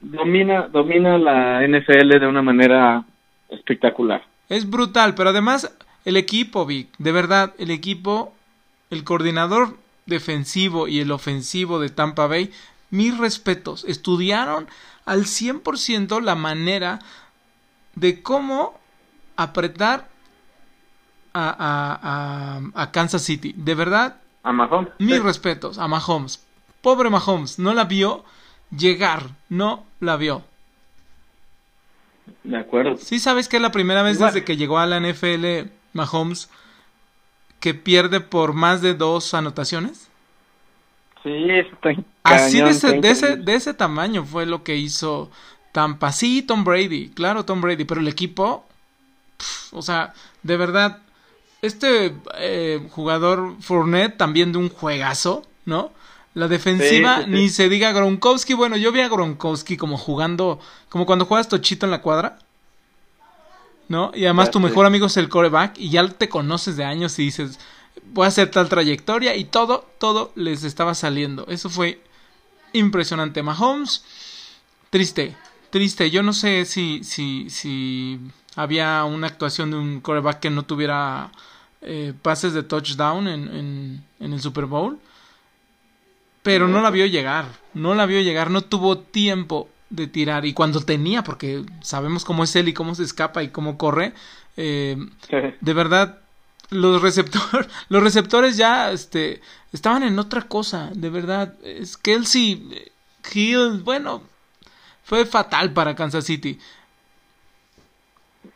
Domina, 0.00 0.68
domina 0.68 1.18
la 1.18 1.66
NFL 1.66 2.18
de 2.20 2.26
una 2.26 2.42
manera 2.42 3.04
espectacular. 3.48 4.24
Es 4.48 4.68
brutal, 4.68 5.14
pero 5.14 5.30
además 5.30 5.72
el 6.04 6.16
equipo, 6.16 6.66
Vic, 6.66 6.88
de 6.98 7.12
verdad, 7.12 7.54
el 7.58 7.70
equipo, 7.70 8.32
el 8.90 9.04
coordinador 9.04 9.76
defensivo 10.06 10.86
y 10.86 11.00
el 11.00 11.10
ofensivo 11.10 11.80
de 11.80 11.88
Tampa 11.90 12.26
Bay, 12.26 12.52
mis 12.90 13.16
respetos, 13.18 13.84
estudiaron 13.84 14.68
al 15.04 15.24
100% 15.24 16.20
la 16.22 16.34
manera 16.36 17.00
de 17.94 18.22
cómo 18.22 18.78
apretar 19.36 20.08
a, 21.32 21.48
a, 21.50 22.60
a, 22.74 22.82
a 22.82 22.92
Kansas 22.92 23.22
City. 23.22 23.52
De 23.56 23.74
verdad, 23.74 24.16
A 24.44 24.52
Mahomes. 24.52 24.92
mis 24.98 25.16
Sí. 25.16 25.20
respetos 25.20 25.78
a 25.78 25.88
Mahomes. 25.88 26.44
Pobre 26.82 27.10
Mahomes, 27.10 27.58
no 27.58 27.74
la 27.74 27.84
vio 27.84 28.24
llegar, 28.70 29.24
no 29.48 29.85
la 30.00 30.16
vio. 30.16 30.42
De 32.44 32.56
acuerdo. 32.56 32.96
Sí, 32.96 33.18
sabes 33.18 33.48
que 33.48 33.56
es 33.56 33.62
la 33.62 33.72
primera 33.72 34.02
vez 34.02 34.16
Igual. 34.16 34.32
desde 34.32 34.44
que 34.44 34.56
llegó 34.56 34.78
a 34.78 34.86
la 34.86 35.00
NFL 35.00 35.70
Mahomes 35.92 36.48
que 37.60 37.74
pierde 37.74 38.20
por 38.20 38.52
más 38.52 38.82
de 38.82 38.94
dos 38.94 39.34
anotaciones. 39.34 40.08
Sí, 41.22 41.50
está 41.50 41.90
Así 42.22 42.58
cañón, 42.58 42.68
de 42.68 42.70
ese, 42.70 43.00
de, 43.00 43.10
ese, 43.10 43.36
de 43.36 43.54
ese 43.54 43.74
tamaño 43.74 44.24
fue 44.24 44.46
lo 44.46 44.62
que 44.62 44.76
hizo 44.76 45.30
Tampa. 45.72 46.12
Sí, 46.12 46.42
Tom 46.42 46.64
Brady, 46.64 47.10
claro, 47.10 47.44
Tom 47.44 47.60
Brady, 47.60 47.84
pero 47.84 48.00
el 48.00 48.08
equipo, 48.08 48.64
o 49.72 49.82
sea, 49.82 50.14
de 50.42 50.56
verdad, 50.56 51.00
este 51.62 52.14
eh, 52.38 52.86
jugador 52.90 53.56
Fournette 53.60 54.16
también 54.16 54.52
de 54.52 54.58
un 54.58 54.68
juegazo, 54.68 55.42
¿no? 55.64 55.92
La 56.36 56.48
defensiva, 56.48 57.16
Sí, 57.16 57.24
sí, 57.24 57.30
sí. 57.30 57.30
ni 57.30 57.48
se 57.48 57.68
diga 57.70 57.92
Gronkowski. 57.92 58.52
Bueno, 58.54 58.76
yo 58.76 58.92
vi 58.92 59.00
a 59.00 59.08
Gronkowski 59.08 59.76
como 59.78 59.96
jugando, 59.96 60.60
como 60.90 61.06
cuando 61.06 61.24
juegas 61.24 61.48
tochito 61.48 61.86
en 61.86 61.90
la 61.90 62.02
cuadra. 62.02 62.38
¿No? 63.88 64.10
Y 64.14 64.24
además 64.24 64.48
Ya 64.48 64.50
tu 64.50 64.60
mejor 64.60 64.84
amigo 64.86 65.06
es 65.06 65.16
el 65.16 65.28
coreback 65.28 65.78
y 65.78 65.90
ya 65.90 66.06
te 66.08 66.28
conoces 66.28 66.76
de 66.76 66.84
años 66.84 67.18
y 67.18 67.22
dices, 67.24 67.58
voy 68.12 68.24
a 68.24 68.28
hacer 68.28 68.50
tal 68.50 68.68
trayectoria 68.68 69.36
y 69.36 69.44
todo, 69.44 69.86
todo 69.98 70.32
les 70.34 70.64
estaba 70.64 70.94
saliendo. 70.94 71.46
Eso 71.48 71.70
fue 71.70 72.02
impresionante. 72.72 73.42
Mahomes, 73.42 74.04
triste, 74.90 75.36
triste. 75.70 76.10
Yo 76.10 76.22
no 76.22 76.32
sé 76.32 76.64
si, 76.64 77.02
si, 77.04 77.48
si 77.48 78.18
había 78.56 79.04
una 79.04 79.28
actuación 79.28 79.70
de 79.70 79.76
un 79.78 80.00
coreback 80.00 80.40
que 80.40 80.50
no 80.50 80.64
tuviera 80.64 81.30
eh, 81.80 82.12
pases 82.22 82.52
de 82.54 82.64
touchdown 82.64 83.28
en, 83.28 83.48
en, 83.54 84.04
en 84.20 84.32
el 84.32 84.40
Super 84.42 84.66
Bowl. 84.66 84.98
Pero 86.46 86.68
no 86.68 86.80
la 86.80 86.92
vio 86.92 87.06
llegar, 87.06 87.46
no 87.74 87.96
la 87.96 88.06
vio 88.06 88.20
llegar, 88.20 88.52
no 88.52 88.60
tuvo 88.60 88.98
tiempo 88.98 89.68
de 89.90 90.06
tirar. 90.06 90.46
Y 90.46 90.52
cuando 90.52 90.80
tenía, 90.80 91.24
porque 91.24 91.64
sabemos 91.82 92.24
cómo 92.24 92.44
es 92.44 92.54
él 92.54 92.68
y 92.68 92.72
cómo 92.72 92.94
se 92.94 93.02
escapa 93.02 93.42
y 93.42 93.48
cómo 93.48 93.76
corre, 93.76 94.12
eh, 94.56 94.96
de 95.60 95.72
verdad, 95.72 96.20
los 96.70 97.02
receptores, 97.02 97.68
los 97.88 98.00
receptores 98.00 98.56
ya 98.56 98.92
este, 98.92 99.40
estaban 99.72 100.04
en 100.04 100.20
otra 100.20 100.42
cosa, 100.42 100.90
de 100.94 101.10
verdad. 101.10 101.54
Es 101.64 101.96
Kelsey, 101.96 102.92
Hill, 103.34 103.80
bueno, 103.82 104.22
fue 105.02 105.26
fatal 105.26 105.72
para 105.72 105.96
Kansas 105.96 106.26
City. 106.26 106.60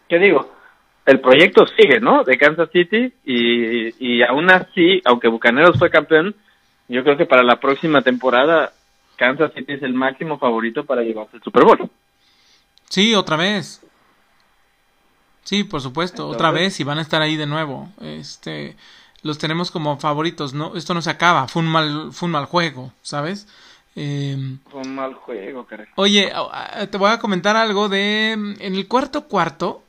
¿Qué 0.09 0.21
digo? 0.21 0.55
El 1.07 1.19
proyecto 1.19 1.67
sigue, 1.67 1.99
¿no? 1.99 2.23
De 2.23 2.39
Kansas 2.39 2.69
City 2.73 3.13
y, 3.25 3.95
y 3.99 4.23
aún 4.23 4.49
así, 4.49 5.03
aunque 5.05 5.27
Bucaneros 5.27 5.77
fue 5.77 5.91
campeón, 5.91 6.37
yo 6.91 7.05
creo 7.05 7.17
que 7.17 7.27
para 7.27 7.43
la 7.43 7.61
próxima 7.61 8.03
temporada 8.03 8.73
Kansas 9.17 9.53
City 9.55 9.75
es 9.75 9.83
el 9.83 9.95
máximo 9.95 10.39
favorito 10.39 10.85
para 10.85 11.03
llevarse 11.03 11.37
el 11.37 11.43
Super 11.43 11.65
Bowl. 11.65 11.91
Sí, 12.89 13.15
otra 13.15 13.37
vez. 13.37 13.81
Sí, 15.45 15.65
por 15.65 15.81
supuesto, 15.81 16.29
otra 16.29 16.51
vez 16.51 16.81
y 16.81 16.85
van 16.85 16.99
a 16.99 17.03
estar 17.03 17.23
ahí 17.23 17.37
de 17.37 17.47
nuevo. 17.47 17.89
Este, 18.01 18.77
los 19.23 19.39
tenemos 19.39 19.71
como 19.71 19.99
favoritos. 19.99 20.55
No, 20.55 20.77
esto 20.77 20.95
no 20.95 21.03
se 21.03 21.11
acaba. 21.11 21.49
Fue 21.49 21.63
un 21.63 21.69
mal, 21.69 22.13
fue 22.13 22.27
un 22.27 22.33
mal 22.33 22.47
juego, 22.47 22.93
¿sabes? 23.03 23.47
Eh, 23.97 24.37
Fue 24.71 24.81
un 24.81 24.95
mal 24.95 25.15
juego, 25.15 25.67
caray. 25.67 25.87
Oye, 25.97 26.33
te 26.91 26.99
voy 26.99 27.11
a 27.11 27.19
comentar 27.19 27.57
algo 27.57 27.89
de... 27.89 28.33
En 28.33 28.75
el 28.75 28.87
cuarto 28.87 29.27
cuarto, 29.27 29.83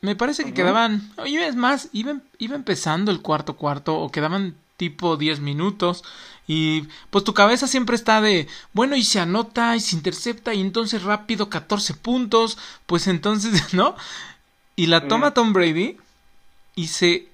me 0.00 0.16
parece 0.16 0.44
que 0.44 0.54
quedaban... 0.54 1.12
Oye, 1.18 1.46
es 1.46 1.56
más, 1.56 1.88
iba, 1.92 2.14
iba 2.38 2.56
empezando 2.56 3.10
el 3.10 3.20
cuarto 3.20 3.56
cuarto 3.56 3.98
o 3.98 4.10
quedaban 4.10 4.54
tipo 4.76 5.16
10 5.16 5.40
minutos. 5.40 6.04
Y 6.52 6.88
pues 7.10 7.22
tu 7.22 7.32
cabeza 7.32 7.68
siempre 7.68 7.94
está 7.94 8.20
de, 8.20 8.48
bueno, 8.72 8.96
y 8.96 9.04
se 9.04 9.20
anota 9.20 9.76
y 9.76 9.80
se 9.80 9.94
intercepta 9.94 10.52
y 10.52 10.60
entonces 10.60 11.04
rápido 11.04 11.48
14 11.48 11.94
puntos, 11.94 12.58
pues 12.86 13.06
entonces, 13.06 13.72
¿no? 13.72 13.94
Y 14.74 14.86
la 14.86 15.06
toma 15.06 15.32
Tom 15.32 15.52
Brady 15.52 15.96
y 16.74 16.88
se, 16.88 17.28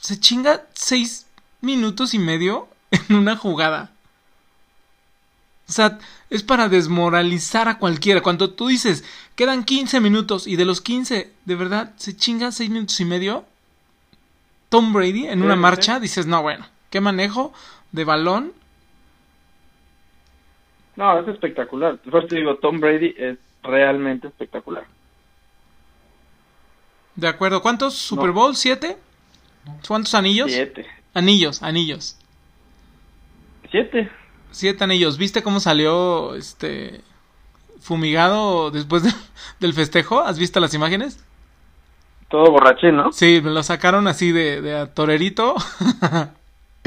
se 0.00 0.18
chinga 0.18 0.64
6 0.72 1.26
minutos 1.60 2.14
y 2.14 2.18
medio 2.18 2.68
en 2.90 3.14
una 3.14 3.36
jugada. 3.36 3.90
O 5.68 5.72
sea, 5.72 5.98
es 6.30 6.42
para 6.42 6.70
desmoralizar 6.70 7.68
a 7.68 7.76
cualquiera. 7.76 8.22
Cuando 8.22 8.48
tú 8.48 8.68
dices, 8.68 9.04
quedan 9.36 9.64
15 9.64 10.00
minutos 10.00 10.46
y 10.46 10.56
de 10.56 10.64
los 10.64 10.80
15, 10.80 11.30
de 11.44 11.54
verdad, 11.54 11.92
se 11.98 12.16
chinga 12.16 12.52
6 12.52 12.70
minutos 12.70 12.98
y 13.00 13.04
medio. 13.04 13.44
Tom 14.70 14.94
Brady 14.94 15.26
en 15.26 15.42
una 15.42 15.56
marcha, 15.56 16.00
dices, 16.00 16.24
no, 16.24 16.40
bueno, 16.40 16.66
qué 16.88 17.02
manejo 17.02 17.52
de 17.92 18.04
balón. 18.04 18.52
No, 20.96 21.18
es 21.20 21.28
espectacular. 21.28 21.96
Por 21.98 22.26
te 22.26 22.36
digo, 22.36 22.56
Tom 22.56 22.80
Brady 22.80 23.14
es 23.16 23.38
realmente 23.62 24.28
espectacular. 24.28 24.84
De 27.14 27.28
acuerdo. 27.28 27.62
¿Cuántos 27.62 27.94
Super 27.94 28.32
Bowl? 28.32 28.56
¿Siete? 28.56 28.96
¿Cuántos 29.86 30.14
anillos? 30.14 30.50
Siete. 30.50 30.86
Anillos, 31.14 31.62
anillos. 31.62 32.16
Siete. 33.70 34.10
Siete 34.50 34.84
anillos. 34.84 35.18
¿Viste 35.18 35.42
cómo 35.42 35.60
salió 35.60 36.34
este 36.34 37.00
fumigado 37.80 38.70
después 38.70 39.02
del 39.60 39.74
festejo? 39.74 40.20
¿Has 40.20 40.38
visto 40.38 40.60
las 40.60 40.74
imágenes? 40.74 41.24
Todo 42.28 42.50
borrachín, 42.50 42.96
¿no? 42.96 43.12
Sí, 43.12 43.40
me 43.42 43.50
lo 43.50 43.62
sacaron 43.62 44.06
así 44.06 44.32
de, 44.32 44.60
de 44.60 44.86
torerito. 44.88 45.54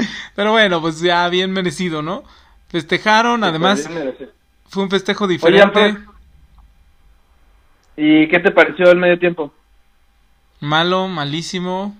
Pero 0.34 0.52
bueno, 0.52 0.80
pues 0.80 1.00
ya 1.00 1.28
bien 1.28 1.52
merecido, 1.52 2.02
¿no? 2.02 2.24
Festejaron, 2.68 3.44
además 3.44 3.88
fue 4.68 4.82
un 4.82 4.90
festejo 4.90 5.26
diferente. 5.26 5.96
¿Y 7.96 8.26
qué 8.28 8.40
te 8.40 8.50
pareció 8.50 8.90
el 8.90 8.98
medio 8.98 9.18
tiempo? 9.18 9.52
Malo, 10.60 11.08
malísimo, 11.08 11.94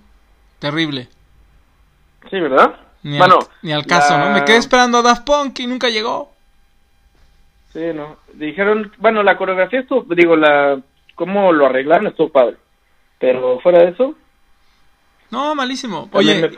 terrible. 0.59 1.09
Sí, 2.31 2.41
¿verdad? 2.41 2.77
Ni, 3.03 3.19
bueno, 3.19 3.41
al, 3.41 3.49
ni 3.63 3.73
al 3.73 3.85
caso, 3.85 4.17
¿no? 4.17 4.31
Me 4.31 4.45
quedé 4.45 4.57
esperando 4.57 4.99
a 4.99 5.03
Daft 5.03 5.25
Punk 5.25 5.59
y 5.61 5.67
nunca 5.67 5.89
llegó. 5.89 6.33
Sí, 7.73 7.81
no. 7.95 8.17
Dijeron, 8.35 8.93
bueno, 8.99 9.23
la 9.23 9.37
coreografía 9.37 9.81
estuvo, 9.81 10.15
digo, 10.15 10.37
la 10.37 10.81
cómo 11.15 11.53
lo 11.53 11.67
arreglaron 11.67 12.07
estuvo 12.07 12.31
padre. 12.31 12.57
Pero 13.19 13.61
fuera 13.61 13.81
de 13.81 13.91
eso. 13.91 14.15
No, 15.33 15.55
malísimo. 15.55 16.11
Oye, 16.13 16.51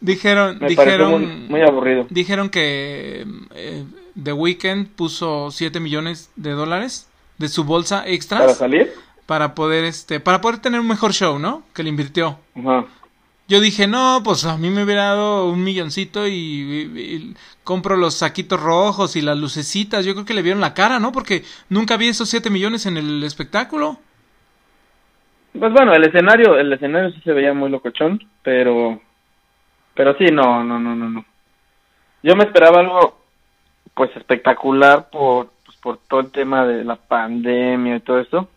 dijeron, 0.00 0.58
dijeron, 0.60 1.48
muy, 1.48 1.62
aburrido. 1.62 2.06
Dijeron 2.10 2.50
que 2.50 3.26
eh, 3.54 3.84
The 4.22 4.34
Weeknd 4.34 4.88
puso 4.88 5.50
7 5.50 5.80
millones 5.80 6.30
de 6.36 6.50
dólares 6.50 7.08
de 7.38 7.48
su 7.48 7.64
bolsa 7.64 8.06
extras. 8.06 8.42
¿Para 8.42 8.54
salir? 8.54 8.92
Para 9.24 9.54
poder, 9.54 9.84
este, 9.84 10.20
para 10.20 10.42
poder 10.42 10.58
tener 10.58 10.78
un 10.78 10.88
mejor 10.88 11.14
show, 11.14 11.38
¿no? 11.38 11.62
Que 11.72 11.82
le 11.82 11.88
invirtió. 11.88 12.38
Ajá. 12.54 12.84
Yo 13.48 13.62
dije, 13.62 13.86
no, 13.86 14.20
pues 14.22 14.44
a 14.44 14.58
mí 14.58 14.68
me 14.68 14.84
hubiera 14.84 15.04
dado 15.04 15.48
un 15.48 15.64
milloncito 15.64 16.28
y, 16.28 17.34
compro 17.64 17.96
los 17.96 18.12
saquitos 18.12 18.60
rojos 18.60 19.16
y 19.16 19.22
las 19.22 19.38
lucecitas. 19.38 20.04
Yo 20.04 20.12
creo 20.12 20.26
que 20.26 20.34
le 20.34 20.42
vieron 20.42 20.60
la 20.60 20.74
cara, 20.74 21.00
¿no? 21.00 21.12
Porque 21.12 21.44
nunca 21.70 21.96
vi 21.96 22.08
esos 22.08 22.28
7 22.28 22.50
millones 22.50 22.84
en 22.84 22.98
el 22.98 23.24
espectáculo. 23.24 23.98
Pues 25.52 25.72
bueno, 25.72 25.92
el 25.94 26.04
escenario, 26.04 26.58
el 26.58 26.72
escenario 26.72 27.10
sí 27.12 27.20
se 27.22 27.32
veía 27.32 27.54
muy 27.54 27.70
locochón, 27.70 28.20
pero, 28.42 29.00
pero 29.94 30.16
sí, 30.16 30.26
no, 30.26 30.62
no, 30.62 30.78
no, 30.78 30.94
no, 30.94 31.08
no. 31.08 31.24
Yo 32.22 32.36
me 32.36 32.44
esperaba 32.44 32.80
algo, 32.80 33.18
pues 33.94 34.14
espectacular 34.16 35.08
por, 35.10 35.50
pues, 35.64 35.76
por 35.78 35.98
todo 36.08 36.20
el 36.20 36.30
tema 36.30 36.66
de 36.66 36.84
la 36.84 36.96
pandemia 36.96 37.96
y 37.96 38.00
todo 38.00 38.20
eso. 38.20 38.48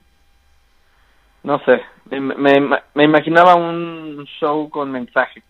No 1.44 1.60
sé, 1.66 1.82
me, 2.10 2.60
me, 2.94 3.04
imaginaba 3.04 3.56
un 3.56 4.28
show 4.40 4.70
con 4.70 4.92
mensaje. 4.92 5.42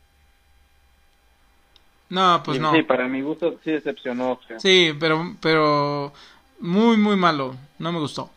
No, 2.09 2.41
pues 2.43 2.59
no. 2.59 2.73
Sí, 2.73 2.83
para 2.83 3.07
mi 3.07 3.21
gusto 3.21 3.59
sí 3.63 3.71
decepcionó. 3.71 4.39
Sí, 4.57 4.93
pero, 4.99 5.35
pero 5.41 6.13
muy, 6.59 6.97
muy 6.97 7.15
malo. 7.15 7.55
No 7.79 7.91
me 7.91 7.99
gustó. 7.99 8.29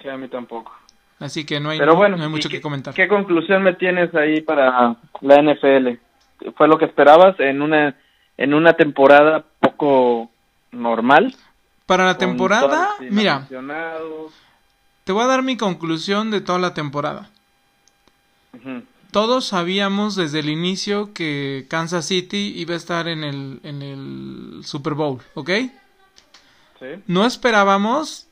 Sí, 0.00 0.08
a 0.08 0.16
mí 0.16 0.28
tampoco. 0.28 0.72
Así 1.18 1.46
que 1.46 1.60
no 1.60 1.70
hay, 1.70 1.78
Pero 1.78 1.96
bueno, 1.96 2.16
no 2.16 2.24
hay 2.24 2.28
mucho 2.28 2.48
que 2.48 2.60
comentar. 2.60 2.92
¿Qué 2.94 3.08
conclusión 3.08 3.62
me 3.62 3.74
tienes 3.74 4.14
ahí 4.14 4.42
para 4.42 4.96
la 5.20 5.42
NFL? 5.42 5.98
¿Fue 6.56 6.68
lo 6.68 6.76
que 6.76 6.84
esperabas 6.84 7.38
en 7.40 7.62
una, 7.62 7.96
en 8.36 8.52
una 8.52 8.74
temporada 8.74 9.44
poco 9.60 10.30
normal? 10.72 11.34
Para 11.86 12.04
la 12.04 12.18
temporada, 12.18 12.90
mira, 13.00 13.46
te 15.04 15.12
voy 15.12 15.22
a 15.22 15.26
dar 15.26 15.42
mi 15.42 15.56
conclusión 15.56 16.30
de 16.30 16.40
toda 16.40 16.58
la 16.58 16.74
temporada. 16.74 17.30
Todos 19.10 19.46
sabíamos 19.46 20.16
desde 20.16 20.40
el 20.40 20.50
inicio 20.50 21.14
que 21.14 21.66
Kansas 21.70 22.06
City 22.06 22.52
iba 22.56 22.74
a 22.74 22.76
estar 22.76 23.08
en 23.08 23.24
el, 23.24 23.60
en 23.62 23.82
el 23.82 24.64
Super 24.64 24.94
Bowl, 24.94 25.22
¿ok? 25.34 25.50
Sí. 26.80 26.86
No 27.06 27.24
esperábamos 27.24 28.25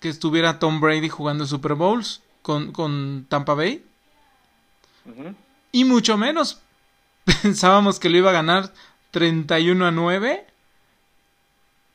que 0.00 0.08
estuviera 0.08 0.58
Tom 0.58 0.80
Brady 0.80 1.08
jugando 1.08 1.46
Super 1.46 1.74
Bowls 1.74 2.22
con, 2.42 2.72
con 2.72 3.26
Tampa 3.28 3.54
Bay. 3.54 3.84
Y 5.72 5.84
mucho 5.84 6.16
menos 6.16 6.60
pensábamos 7.42 7.98
que 7.98 8.10
lo 8.10 8.18
iba 8.18 8.30
a 8.30 8.34
ganar 8.34 8.72
31 9.10 9.86
a 9.86 9.90
9. 9.90 10.46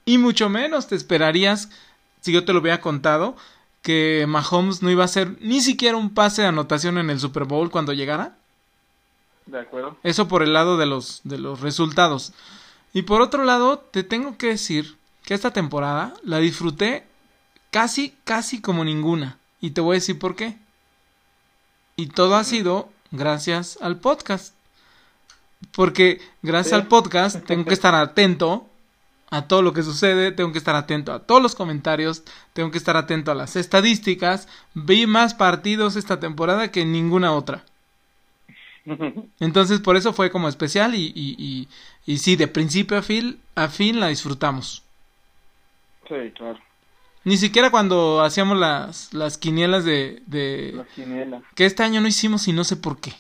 Y 0.06 0.18
mucho 0.18 0.50
menos 0.50 0.88
te 0.88 0.96
esperarías, 0.96 1.70
si 2.22 2.34
yo 2.34 2.44
te 2.44 2.54
lo 2.54 2.60
hubiera 2.60 2.82
contado, 2.82 3.38
que 3.82 4.26
Mahomes 4.28 4.82
no 4.82 4.90
iba 4.90 5.04
a 5.04 5.06
hacer 5.06 5.38
ni 5.40 5.62
siquiera 5.62 5.98
un 5.98 6.14
pase 6.14 6.42
de 6.42 6.50
anotación 6.50 6.98
en 6.98 7.10
el 7.10 7.20
Super 7.20 7.46
Bowl 7.46 7.72
cuando 7.72 7.94
llegara. 7.94 8.36
De 9.46 9.60
acuerdo. 9.60 9.98
Eso 10.04 10.28
por 10.28 10.44
el 10.44 10.54
lado 10.54 10.78
de 10.78 10.86
los, 10.86 11.22
de 11.24 11.38
los 11.38 11.62
resultados. 11.62 12.34
Y 12.94 13.04
por 13.04 13.22
otro 13.22 13.44
lado, 13.44 13.80
te 13.80 14.04
tengo 14.04 14.38
que 14.38 14.48
decir 14.48 14.98
que 15.24 15.34
esta 15.34 15.52
temporada 15.52 16.14
la 16.24 16.38
disfruté 16.40 17.06
Casi, 17.74 18.14
casi 18.24 18.62
como 18.62 18.86
ninguna. 18.86 19.40
Y 19.60 19.72
te 19.72 19.82
voy 19.82 19.96
a 19.96 20.00
decir 20.00 20.20
por 20.20 20.36
qué. 20.36 20.56
Y 21.96 22.06
todo 22.06 22.36
ha 22.36 22.44
sido 22.44 22.92
gracias 23.10 23.80
al 23.82 24.00
podcast. 24.00 24.54
Porque 25.72 26.22
gracias 26.44 26.74
al 26.74 26.88
podcast 26.88 27.44
tengo 27.48 27.66
que 27.66 27.74
estar 27.74 27.96
atento 27.96 28.70
a 29.32 29.48
todo 29.48 29.64
lo 29.64 29.74
que 29.74 29.82
sucede, 29.82 30.32
tengo 30.32 30.52
que 30.52 30.60
estar 30.60 30.76
atento 30.76 31.12
a 31.12 31.24
todos 31.24 31.42
los 31.42 31.56
comentarios, 31.56 32.22
tengo 32.54 32.70
que 32.70 32.78
estar 32.78 32.96
atento 32.96 33.32
a 33.32 33.36
las 33.36 33.56
estadísticas. 33.56 34.48
Vi 34.76 35.08
más 35.08 35.34
partidos 35.34 35.96
esta 35.96 36.20
temporada 36.20 36.70
que 36.70 36.86
ninguna 36.86 37.34
otra. 37.34 37.66
Entonces 39.40 39.80
por 39.80 39.98
eso 39.98 40.14
fue 40.14 40.30
como 40.30 40.48
especial 40.48 40.94
y, 40.94 41.12
y, 41.16 41.36
y, 41.40 41.68
y 42.06 42.20
sí, 42.20 42.36
de 42.36 42.48
principio 42.48 43.00
a 43.00 43.02
fin, 43.02 43.40
a 43.56 43.68
fin 43.68 44.00
la 44.00 44.10
disfrutamos. 44.10 44.84
Sí, 46.08 46.32
claro. 46.36 46.60
Ni 47.26 47.38
siquiera 47.38 47.72
cuando 47.72 48.22
hacíamos 48.22 48.58
las, 48.58 49.14
las 49.14 49.38
quinielas 49.38 49.86
de, 49.86 50.22
de... 50.26 50.74
Las 50.76 50.88
quinielas. 50.88 51.42
Que 51.56 51.66
este 51.66 51.84
año 51.84 52.02
no 52.02 52.08
hicimos 52.08 52.48
y 52.48 52.54
no 52.54 52.64
sé 52.64 52.76
por 52.76 53.00
qué. 53.00 53.14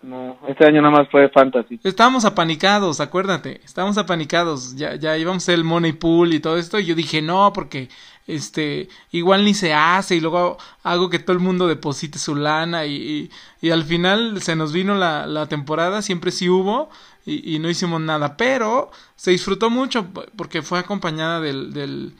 No, 0.00 0.38
este 0.46 0.64
año 0.64 0.80
nada 0.80 0.96
más 0.96 1.08
fue 1.10 1.28
fantasy. 1.28 1.80
Estábamos 1.82 2.24
apanicados, 2.24 3.00
acuérdate. 3.00 3.60
Estábamos 3.64 3.98
apanicados. 3.98 4.76
Ya, 4.76 4.94
ya 4.94 5.16
íbamos 5.18 5.48
a 5.48 5.52
el 5.52 5.64
money 5.64 5.92
pool 5.92 6.34
y 6.34 6.40
todo 6.40 6.56
esto. 6.56 6.78
Y 6.78 6.86
yo 6.86 6.94
dije, 6.94 7.20
no, 7.20 7.52
porque 7.52 7.88
este 8.28 8.88
igual 9.10 9.44
ni 9.44 9.54
se 9.54 9.74
hace. 9.74 10.14
Y 10.14 10.20
luego 10.20 10.56
hago 10.84 11.10
que 11.10 11.18
todo 11.18 11.32
el 11.32 11.42
mundo 11.42 11.66
deposite 11.66 12.18
su 12.18 12.36
lana. 12.36 12.86
Y, 12.86 13.28
y, 13.60 13.70
al 13.70 13.82
final 13.84 14.40
se 14.40 14.54
nos 14.54 14.72
vino 14.72 14.94
la, 14.94 15.26
la 15.26 15.46
temporada. 15.46 16.00
Siempre 16.00 16.30
sí 16.30 16.48
hubo. 16.48 16.90
Y, 17.26 17.56
y, 17.56 17.58
no 17.58 17.68
hicimos 17.68 18.00
nada. 18.00 18.36
Pero 18.36 18.92
se 19.16 19.32
disfrutó 19.32 19.68
mucho 19.68 20.06
porque 20.36 20.62
fue 20.62 20.78
acompañada 20.78 21.40
del, 21.40 21.72
del 21.72 22.14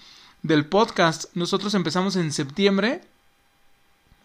del 0.49 0.67
podcast. 0.67 1.27
Nosotros 1.35 1.75
empezamos 1.75 2.17
en 2.17 2.33
septiembre, 2.33 3.03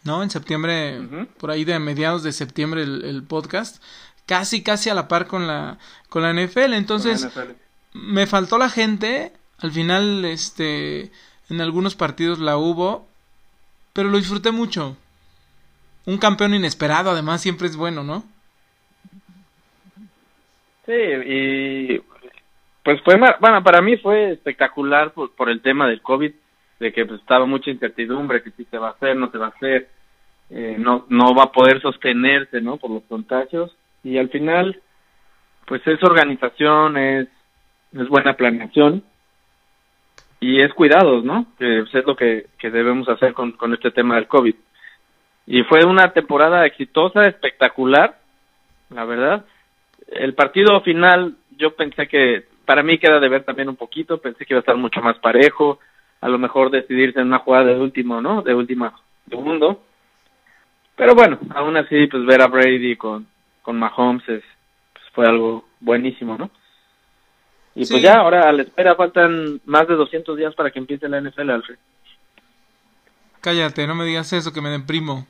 ¿no? 0.04 0.24
En 0.24 0.30
septiembre, 0.30 1.28
por 1.38 1.52
ahí 1.52 1.66
de 1.66 1.78
mediados 1.78 2.24
de 2.24 2.32
septiembre 2.32 2.82
el, 2.82 3.24
podcast, 3.28 3.84
casi, 4.26 4.64
casi 4.64 4.90
a 4.90 4.96
la 4.96 5.08
par 5.08 5.28
con 5.28 5.46
la, 5.46 5.78
con 6.10 6.24
la 6.24 6.34
NFL. 6.34 6.74
Entonces, 6.74 7.28
me 7.94 8.26
faltó 8.26 8.58
la 8.58 8.70
gente. 8.70 9.34
Al 9.60 9.72
final, 9.72 10.26
este, 10.26 11.12
en 11.50 11.62
algunos 11.62 11.96
partidos 11.96 12.40
la 12.40 12.58
hubo, 12.58 13.08
pero 13.94 14.10
lo 14.10 14.18
disfruté 14.18 14.52
mucho. 14.52 14.98
Un 16.06 16.18
campeón 16.18 16.54
inesperado, 16.54 17.12
además, 17.12 17.42
siempre 17.42 17.68
es 17.68 17.76
bueno, 17.76 18.04
¿no? 18.04 18.24
Sí, 20.86 20.92
y 20.92 22.04
pues 22.84 23.02
fue, 23.02 23.18
bueno, 23.40 23.64
para 23.64 23.82
mí 23.82 23.98
fue 23.98 24.32
espectacular 24.32 25.12
por, 25.12 25.34
por 25.36 25.50
el 25.50 25.62
tema 25.62 25.88
del 25.88 26.02
COVID, 26.02 26.32
de 26.80 26.94
que 26.94 27.06
pues, 27.06 27.22
estaba 27.22 27.46
mucha 27.46 27.72
incertidumbre, 27.72 28.44
que 28.44 28.52
si 28.52 28.66
se 28.66 28.78
va 28.78 28.90
a 28.90 28.92
hacer, 28.92 29.16
no 29.16 29.32
se 29.32 29.38
va 29.38 29.48
a 29.48 29.50
hacer, 29.50 29.90
eh, 30.50 30.76
no, 30.78 31.06
no 31.10 31.34
va 31.34 31.44
a 31.44 31.52
poder 31.52 31.82
sostenerse, 31.82 32.62
¿no? 32.62 32.78
Por 32.78 32.92
los 32.92 33.04
contagios. 33.04 33.76
Y 34.04 34.18
al 34.18 34.30
final, 34.30 34.82
pues 35.66 35.86
es 35.88 36.04
organización, 36.04 36.98
es, 36.98 37.28
es 37.94 38.08
buena 38.10 38.36
planeación 38.36 39.04
y 40.42 40.60
es 40.60 40.74
cuidados, 40.74 41.24
¿no? 41.24 41.46
Que 41.58 41.80
es 41.80 42.06
lo 42.06 42.18
que, 42.18 42.48
que 42.60 42.70
debemos 42.70 43.08
hacer 43.08 43.34
con, 43.34 43.54
con 43.54 43.74
este 43.74 43.92
tema 43.92 44.16
del 44.16 44.28
COVID. 44.28 44.56
Y 45.46 45.64
fue 45.64 45.86
una 45.86 46.12
temporada 46.12 46.66
exitosa, 46.66 47.28
espectacular, 47.28 48.20
la 48.90 49.06
verdad. 49.06 49.46
El 50.08 50.34
partido 50.34 50.82
final, 50.82 51.36
yo 51.58 51.76
pensé 51.76 52.08
que, 52.08 52.46
para 52.66 52.84
mí 52.84 52.98
queda 52.98 53.20
de 53.20 53.30
ver 53.30 53.44
también 53.44 53.70
un 53.70 53.76
poquito, 53.76 54.20
pensé 54.20 54.46
que 54.46 54.54
iba 54.54 54.60
a 54.60 54.62
estar 54.62 54.78
mucho 54.78 55.02
más 55.02 55.18
parejo, 55.20 55.80
a 56.22 56.30
lo 56.30 56.38
mejor 56.40 56.72
decidirse 56.72 57.20
en 57.20 57.28
una 57.28 57.40
jugada 57.40 57.66
de 57.66 57.80
último, 57.80 58.22
¿no? 58.22 58.42
De 58.42 58.54
última 58.54 58.94
segundo. 59.30 59.84
Pero 60.96 61.16
bueno, 61.16 61.40
aún 61.54 61.76
así, 61.78 62.08
pues 62.08 62.26
ver 62.26 62.42
a 62.42 62.48
Brady 62.48 62.96
con, 62.96 63.28
con 63.62 63.78
Mahomes 63.78 64.28
es, 64.30 64.44
pues 64.94 65.06
fue 65.14 65.28
algo 65.28 65.66
buenísimo, 65.80 66.38
¿no? 66.38 66.50
Y 67.76 67.86
pues 67.88 68.04
ya, 68.04 68.18
ahora 68.18 68.48
a 68.48 68.52
la 68.52 68.62
espera 68.62 68.96
faltan 68.96 69.60
más 69.66 69.88
de 69.88 69.96
200 69.96 70.38
días 70.38 70.54
para 70.54 70.70
que 70.70 70.80
empiece 70.80 71.10
la 71.10 71.20
NFL, 71.20 71.50
Alfred. 71.50 71.78
Cállate, 73.42 73.88
no 73.88 73.96
me 73.96 74.06
digas 74.06 74.32
eso, 74.32 74.54
que 74.54 74.62
me 74.62 74.70
den 74.70 74.86
primo. 74.86 75.28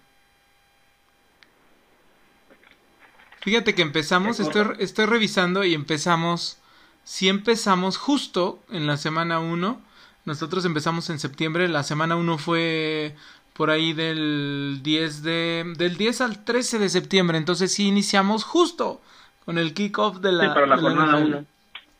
Fíjate 3.39 3.73
que 3.73 3.81
empezamos, 3.81 4.39
estoy, 4.39 4.75
estoy 4.79 5.05
revisando 5.05 5.63
y 5.63 5.73
empezamos, 5.73 6.61
si 7.03 7.29
empezamos 7.29 7.97
justo 7.97 8.63
en 8.69 8.87
la 8.87 8.97
semana 8.97 9.39
1, 9.39 9.81
nosotros 10.25 10.65
empezamos 10.65 11.09
en 11.09 11.19
septiembre, 11.19 11.67
la 11.67 11.83
semana 11.83 12.15
1 12.15 12.37
fue 12.37 13.15
por 13.53 13.69
ahí 13.69 13.93
del 13.93 14.79
10 14.81 15.21
de 15.23 15.73
del 15.77 15.97
10 15.97 16.21
al 16.21 16.43
13 16.43 16.79
de 16.79 16.89
septiembre, 16.89 17.37
entonces 17.37 17.73
sí 17.73 17.87
iniciamos 17.87 18.43
justo 18.43 19.01
con 19.45 19.57
el 19.57 19.73
kickoff 19.73 20.17
de 20.19 20.31
la, 20.31 20.45
sí, 20.45 20.49
para 20.53 20.67
la 20.67 20.77
jornada 20.77 21.17
1. 21.17 21.45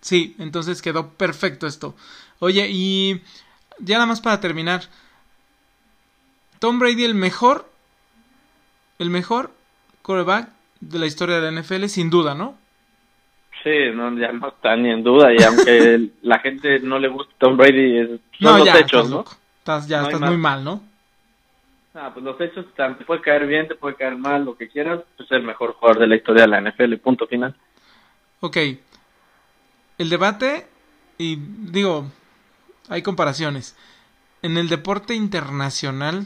Sí, 0.01 0.35
entonces 0.39 0.81
quedó 0.81 1.09
perfecto 1.09 1.67
esto. 1.67 1.95
Oye, 2.39 2.67
y 2.69 3.21
ya 3.79 3.95
nada 3.95 4.07
más 4.07 4.21
para 4.21 4.39
terminar. 4.39 4.89
Tom 6.59 6.79
Brady 6.79 7.03
el 7.03 7.15
mejor 7.15 7.69
el 8.99 9.09
mejor 9.09 9.51
quarterback 10.01 10.49
de 10.79 10.99
la 10.99 11.05
historia 11.05 11.39
de 11.39 11.51
la 11.51 11.61
NFL 11.61 11.85
sin 11.87 12.09
duda, 12.09 12.35
¿no? 12.35 12.57
Sí, 13.63 13.69
no, 13.93 14.17
ya 14.17 14.31
no 14.33 14.49
está 14.49 14.75
ni 14.75 14.91
en 14.91 15.03
duda 15.03 15.33
y 15.33 15.41
aunque 15.41 16.09
la 16.21 16.39
gente 16.39 16.79
no 16.79 16.99
le 16.99 17.07
guste 17.07 17.33
Tom 17.37 17.55
Brady, 17.55 17.97
es, 17.97 18.07
son 18.09 18.19
no, 18.39 18.57
los 18.57 18.65
ya, 18.65 18.79
hechos, 18.79 19.05
estás, 19.05 19.09
¿no? 19.09 19.25
Estás, 19.59 19.87
ya 19.87 20.01
No 20.01 20.07
estás 20.09 20.21
muy 20.21 20.37
mal, 20.37 20.63
¿no? 20.63 20.83
Ah, 21.95 22.09
pues 22.11 22.25
los 22.25 22.39
hechos 22.41 22.65
te 22.75 23.05
puede 23.05 23.21
caer 23.21 23.45
bien, 23.45 23.67
te 23.67 23.75
puede 23.75 23.95
caer 23.95 24.17
mal, 24.17 24.43
lo 24.43 24.57
que 24.57 24.67
quieras, 24.67 25.01
pues 25.15 25.29
es 25.29 25.37
el 25.37 25.43
mejor 25.43 25.73
jugador 25.73 25.99
de 25.99 26.07
la 26.07 26.15
historia 26.15 26.43
de 26.43 26.47
la 26.49 26.61
NFL, 26.61 26.95
punto 26.95 27.27
final. 27.27 27.55
Ok. 28.39 28.57
El 29.99 30.09
debate, 30.09 30.67
y 31.19 31.35
digo, 31.37 32.07
hay 32.89 33.03
comparaciones. 33.03 33.77
En 34.41 34.57
el 34.57 34.69
deporte 34.69 35.13
internacional, 35.13 36.25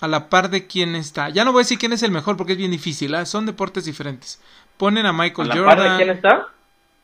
a 0.00 0.08
la 0.08 0.28
par 0.28 0.50
de 0.50 0.66
quién 0.66 0.94
está. 0.94 1.30
Ya 1.30 1.44
no 1.44 1.52
voy 1.52 1.60
a 1.60 1.64
decir 1.64 1.78
quién 1.78 1.94
es 1.94 2.02
el 2.02 2.10
mejor 2.10 2.36
porque 2.36 2.52
es 2.52 2.58
bien 2.58 2.70
difícil, 2.70 3.14
¿ah? 3.14 3.24
son 3.24 3.46
deportes 3.46 3.86
diferentes. 3.86 4.40
Ponen 4.76 5.06
a 5.06 5.10
¿A 5.10 5.12
Michael 5.12 5.48
la 5.48 5.56
Jordan. 5.56 5.76
par 5.76 5.90
de 5.90 5.96
quién 6.04 6.10
está? 6.16 6.48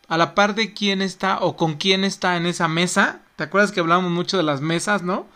a 0.09 0.17
la 0.19 0.35
par 0.35 0.55
de 0.57 0.75
quién 0.75 1.03
está 1.03 1.39
o 1.41 1.57
con 1.57 1.75
quién 1.75 2.03
está 2.03 2.37
en 2.37 2.47
esa 2.47 2.67
mesa. 2.67 3.21
¿Te 3.37 3.45
acuerdas 3.45 3.71
que 3.71 3.79
hablábamos 3.79 4.11
mucho 4.11 4.37
de 4.37 4.43
las 4.43 4.61
mesas, 4.61 5.05
no? 5.05 5.27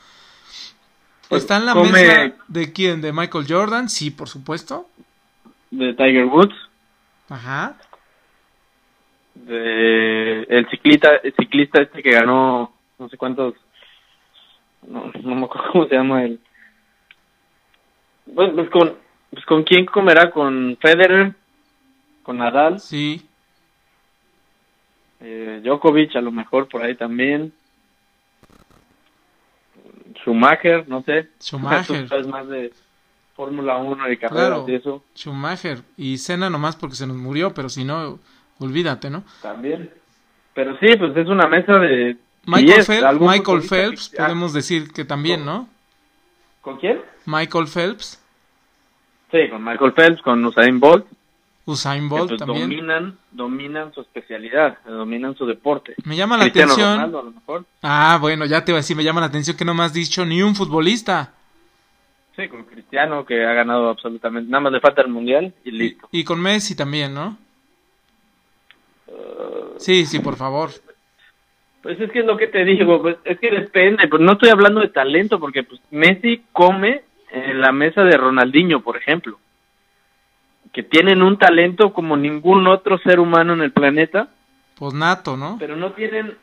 Pues, 1.29 1.43
¿Está 1.43 1.59
en 1.59 1.67
la 1.67 1.75
come- 1.75 1.93
mesa 1.93 2.33
de 2.49 2.73
quién? 2.73 3.01
¿De 3.01 3.13
Michael 3.13 3.47
Jordan? 3.49 3.89
Sí, 3.89 4.11
por 4.11 4.29
supuesto. 4.29 4.89
De 5.71 5.95
Tiger 5.95 6.25
Woods, 6.27 6.55
Ajá. 7.29 7.77
de 9.35 10.43
el 10.43 10.69
ciclista, 10.71 11.09
el 11.23 11.35
ciclista 11.37 11.83
este 11.83 12.03
que 12.03 12.11
ganó 12.13 12.73
no 12.99 13.09
sé 13.09 13.17
cuántos, 13.17 13.55
no, 14.87 15.11
no 15.23 15.35
me 15.35 15.45
acuerdo 15.47 15.71
cómo 15.73 15.87
se 15.87 15.95
llama 15.95 16.25
él. 16.25 16.41
Pues 18.35 18.71
con, 18.71 18.95
pues 19.31 19.45
con 19.47 19.63
quién 19.65 19.87
comerá, 19.87 20.31
con 20.31 20.77
Federer, 20.81 21.35
con 22.25 22.39
Nadal, 22.39 22.81
Sí. 22.81 23.25
eh, 25.21 25.61
Djokovic 25.63 26.17
a 26.17 26.21
lo 26.21 26.33
mejor 26.33 26.69
por 26.69 26.83
ahí 26.83 26.97
también. 26.97 27.53
Schumacher, 30.23 30.89
no 30.89 31.03
sé. 31.03 31.29
Schumacher. 31.41 32.09
Tú 32.23 32.29
más 32.29 32.49
de 32.49 32.73
Fórmula 33.37 33.77
1 33.77 34.11
y 34.13 34.17
carreras 34.17 34.47
Claro. 34.49 34.65
y 34.69 34.75
eso 34.75 35.05
Schumacher. 35.15 35.83
Y 35.97 36.19
Senna 36.19 36.51
nomás 36.51 36.77
porque 36.77 36.97
se 36.97 37.07
nos 37.07 37.17
murió, 37.17 37.53
pero 37.53 37.69
si 37.69 37.85
no, 37.85 38.19
olvídate, 38.59 39.11
¿no? 39.11 39.25
también. 39.43 39.91
Pero 40.55 40.79
sí, 40.79 40.87
pues 40.97 41.17
es 41.17 41.27
una 41.27 41.49
mesa 41.49 41.79
de 41.79 42.17
Michael, 42.47 42.67
10, 42.67 42.87
Phelps, 42.87 43.21
Michael 43.21 43.61
que- 43.63 43.69
Phelps, 43.69 44.09
podemos 44.17 44.53
decir 44.53 44.93
que 44.93 45.05
también, 45.05 45.45
¿no? 45.45 45.69
¿Con 46.61 46.79
quién? 46.79 47.01
Michael 47.27 47.67
Phelps, 47.67 48.21
Sí, 49.33 49.49
con 49.51 49.65
Michael 49.65 49.93
Phelps, 49.95 50.23
con 50.23 50.45
Usain 50.45 50.79
Bolt, 50.79 51.07
Usain 51.67 52.03
que 52.03 52.09
Bolt 52.09 52.29
pues 52.29 52.39
también. 52.39 52.69
dominan, 52.69 53.19
dominan 53.33 53.93
su 53.95 54.03
especialidad, 54.03 54.79
dominan 54.87 55.35
su 55.35 55.47
deporte. 55.47 55.95
Me 56.05 56.17
llama 56.17 56.37
la 56.37 56.45
Cristiano 56.45 56.73
atención. 56.73 56.95
Ronaldo, 56.97 57.19
a 57.21 57.23
lo 57.23 57.31
mejor. 57.31 57.65
Ah, 57.83 58.19
bueno, 58.21 58.45
ya 58.45 58.65
te 58.65 58.73
iba 58.73 58.79
a 58.79 58.83
decir, 58.83 58.97
me 58.97 59.05
llama 59.05 59.21
la 59.21 59.29
atención 59.29 59.57
que 59.57 59.65
no 59.65 59.73
me 59.75 59.83
has 59.83 59.93
dicho 59.95 60.27
ni 60.27 60.43
un 60.43 60.55
futbolista. 60.55 61.33
Sí, 62.37 62.49
con 62.49 62.65
Cristiano, 62.65 63.25
que 63.25 63.45
ha 63.47 63.53
ganado 63.55 63.89
absolutamente. 63.89 64.51
Nada 64.51 64.63
más 64.63 64.73
le 64.73 64.81
falta 64.81 65.03
el 65.03 65.09
mundial 65.09 65.55
y 65.65 65.71
listo. 65.71 66.09
Y 66.13 66.25
con 66.25 66.41
Messi 66.41 66.75
también, 66.75 67.15
¿no? 67.15 67.39
Sí, 69.79 70.07
sí, 70.07 70.19
por 70.19 70.37
favor. 70.37 70.71
Pues 71.83 72.01
es 72.01 72.11
que 72.11 72.21
es 72.21 72.27
lo 72.27 72.37
que 72.37 72.47
te 72.49 72.65
digo, 72.65 73.03
pues 73.03 73.17
es 73.25 73.39
que 73.39 73.51
depende, 73.51 74.09
pues 74.09 74.23
no 74.23 74.33
estoy 74.33 74.49
hablando 74.49 74.81
de 74.81 74.89
talento, 74.89 75.39
porque 75.39 75.63
pues 75.63 75.81
Messi 75.91 76.43
come 76.53 77.03
en 77.31 77.61
la 77.61 77.73
mesa 77.73 78.03
de 78.03 78.17
Ronaldinho, 78.17 78.81
por 78.81 78.97
ejemplo, 78.97 79.39
que 80.75 80.83
tienen 80.83 81.23
un 81.23 81.39
talento 81.39 81.93
como 81.93 82.17
ningún 82.17 82.67
otro 82.67 82.99
ser 82.99 83.21
humano 83.21 83.55
en 83.55 83.63
el 83.63 83.71
planeta, 83.71 84.29
Pues 84.75 84.93
nato, 84.93 85.37
¿no? 85.37 85.57
pero 85.59 85.77
no 85.77 85.93
tienen 85.93 86.37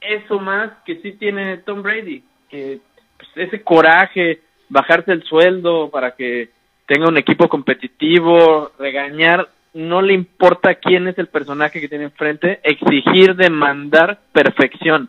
eso 0.00 0.38
más 0.38 0.70
que 0.84 0.96
sí 1.00 1.12
tiene 1.12 1.56
Tom 1.58 1.82
Brady, 1.82 2.22
que 2.50 2.80
pues, 3.16 3.48
ese 3.48 3.62
coraje, 3.62 4.42
bajarse 4.68 5.10
el 5.12 5.24
sueldo 5.24 5.90
para 5.90 6.12
que 6.12 6.50
tenga 6.86 7.08
un 7.08 7.16
equipo 7.16 7.48
competitivo, 7.48 8.72
regañar, 8.78 9.48
no 9.72 10.02
le 10.02 10.12
importa 10.12 10.74
quién 10.74 11.08
es 11.08 11.18
el 11.18 11.28
personaje 11.28 11.80
que 11.80 11.88
tiene 11.88 12.04
enfrente, 12.04 12.60
exigir, 12.62 13.36
demandar 13.36 14.20
perfección. 14.32 15.08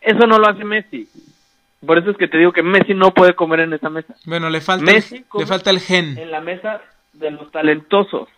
Eso 0.00 0.26
no 0.26 0.38
lo 0.38 0.48
hace 0.48 0.64
Messi. 0.64 1.08
Por 1.84 1.98
eso 1.98 2.10
es 2.10 2.16
que 2.16 2.28
te 2.28 2.38
digo 2.38 2.52
que 2.52 2.62
Messi 2.62 2.94
no 2.94 3.12
puede 3.12 3.34
comer 3.34 3.60
en 3.60 3.72
esa 3.72 3.90
mesa. 3.90 4.14
Bueno, 4.26 4.48
le 4.48 4.60
falta, 4.60 4.84
Messi 4.84 5.16
el, 5.16 5.24
come 5.26 5.44
le 5.44 5.48
falta 5.48 5.70
el 5.70 5.80
gen. 5.80 6.16
En 6.18 6.30
la 6.30 6.40
mesa 6.40 6.80
de 7.12 7.30
los 7.30 7.50
talentosos, 7.50 8.28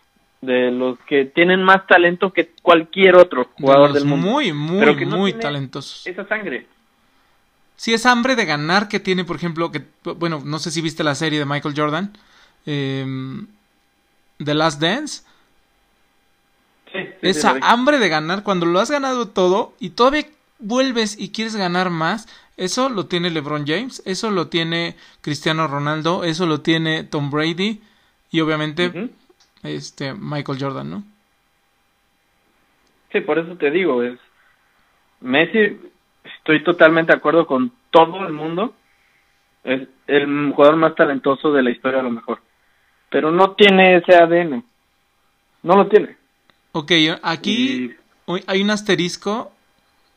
de 0.41 0.71
los 0.71 0.99
que 1.07 1.25
tienen 1.25 1.63
más 1.63 1.87
talento 1.87 2.31
que 2.31 2.51
cualquier 2.61 3.15
otro 3.15 3.43
de 3.43 3.49
jugador 3.57 3.89
los 3.89 3.93
del 3.93 4.05
mundo. 4.05 4.27
Muy, 4.27 4.53
muy, 4.53 4.79
Pero 4.79 4.95
que 4.95 5.05
no 5.05 5.17
muy 5.17 5.33
talentosos. 5.33 6.05
Esa 6.05 6.27
sangre. 6.27 6.67
Sí, 7.77 7.93
es 7.93 8.05
hambre 8.05 8.35
de 8.35 8.45
ganar 8.45 8.87
que 8.87 8.99
tiene, 8.99 9.25
por 9.25 9.35
ejemplo, 9.35 9.71
que, 9.71 9.83
bueno, 10.17 10.41
no 10.45 10.59
sé 10.59 10.71
si 10.71 10.81
viste 10.81 11.03
la 11.03 11.15
serie 11.15 11.39
de 11.39 11.45
Michael 11.45 11.75
Jordan, 11.75 12.13
eh, 12.65 13.05
The 14.43 14.53
Last 14.53 14.81
Dance. 14.81 15.23
Sí, 16.91 16.99
Esa 17.21 17.57
hambre 17.61 17.99
de 17.99 18.07
ganar, 18.07 18.43
cuando 18.43 18.65
lo 18.65 18.79
has 18.79 18.89
ganado 18.89 19.27
todo 19.27 19.73
y 19.79 19.89
todavía 19.89 20.25
vuelves 20.59 21.19
y 21.19 21.31
quieres 21.31 21.57
ganar 21.57 21.89
más, 21.89 22.27
eso 22.55 22.87
lo 22.87 23.07
tiene 23.07 23.29
LeBron 23.29 23.67
James, 23.67 24.01
eso 24.05 24.31
lo 24.31 24.47
tiene 24.47 24.95
Cristiano 25.19 25.67
Ronaldo, 25.67 26.23
eso 26.23 26.45
lo 26.45 26.61
tiene 26.61 27.03
Tom 27.03 27.29
Brady 27.29 27.81
y 28.35 28.41
obviamente 28.41 29.09
este 29.63 30.13
Michael 30.13 30.57
Jordan, 30.59 30.89
¿no? 30.89 31.03
Sí, 33.13 33.21
por 33.21 33.39
eso 33.39 33.55
te 33.55 33.71
digo, 33.71 34.03
es 34.03 34.19
Messi, 35.21 35.79
estoy 36.37 36.61
totalmente 36.65 37.13
de 37.13 37.17
acuerdo 37.17 37.47
con 37.47 37.71
todo 37.91 38.27
el 38.27 38.33
mundo, 38.33 38.75
es 39.63 39.87
el 40.07 40.51
jugador 40.53 40.75
más 40.75 40.95
talentoso 40.95 41.53
de 41.53 41.63
la 41.63 41.71
historia 41.71 42.01
a 42.01 42.03
lo 42.03 42.11
mejor, 42.11 42.41
pero 43.09 43.31
no 43.31 43.51
tiene 43.51 43.95
ese 43.95 44.15
ADN, 44.17 44.65
no 45.63 45.75
lo 45.77 45.87
tiene. 45.87 46.17
Ok, 46.73 46.91
aquí 47.23 47.95
Y- 48.27 48.43
hay 48.47 48.61
un 48.61 48.69
asterisco 48.69 49.53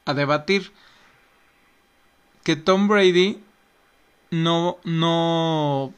a 0.07 0.13
debatir. 0.15 0.73
Que 2.43 2.57
Tom 2.57 2.89
Brady 2.89 3.39
no 4.33 4.79
no 4.83 5.93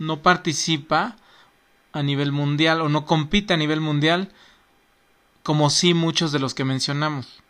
no 0.00 0.22
participa 0.22 1.14
a 1.92 2.02
nivel 2.02 2.32
mundial 2.32 2.80
o 2.80 2.88
no 2.88 3.04
compite 3.04 3.54
a 3.54 3.56
nivel 3.56 3.80
mundial 3.80 4.30
como 5.42 5.70
sí 5.70 5.94
muchos 5.94 6.32
de 6.32 6.38
los 6.38 6.54
que 6.54 6.64
mencionamos, 6.64 7.42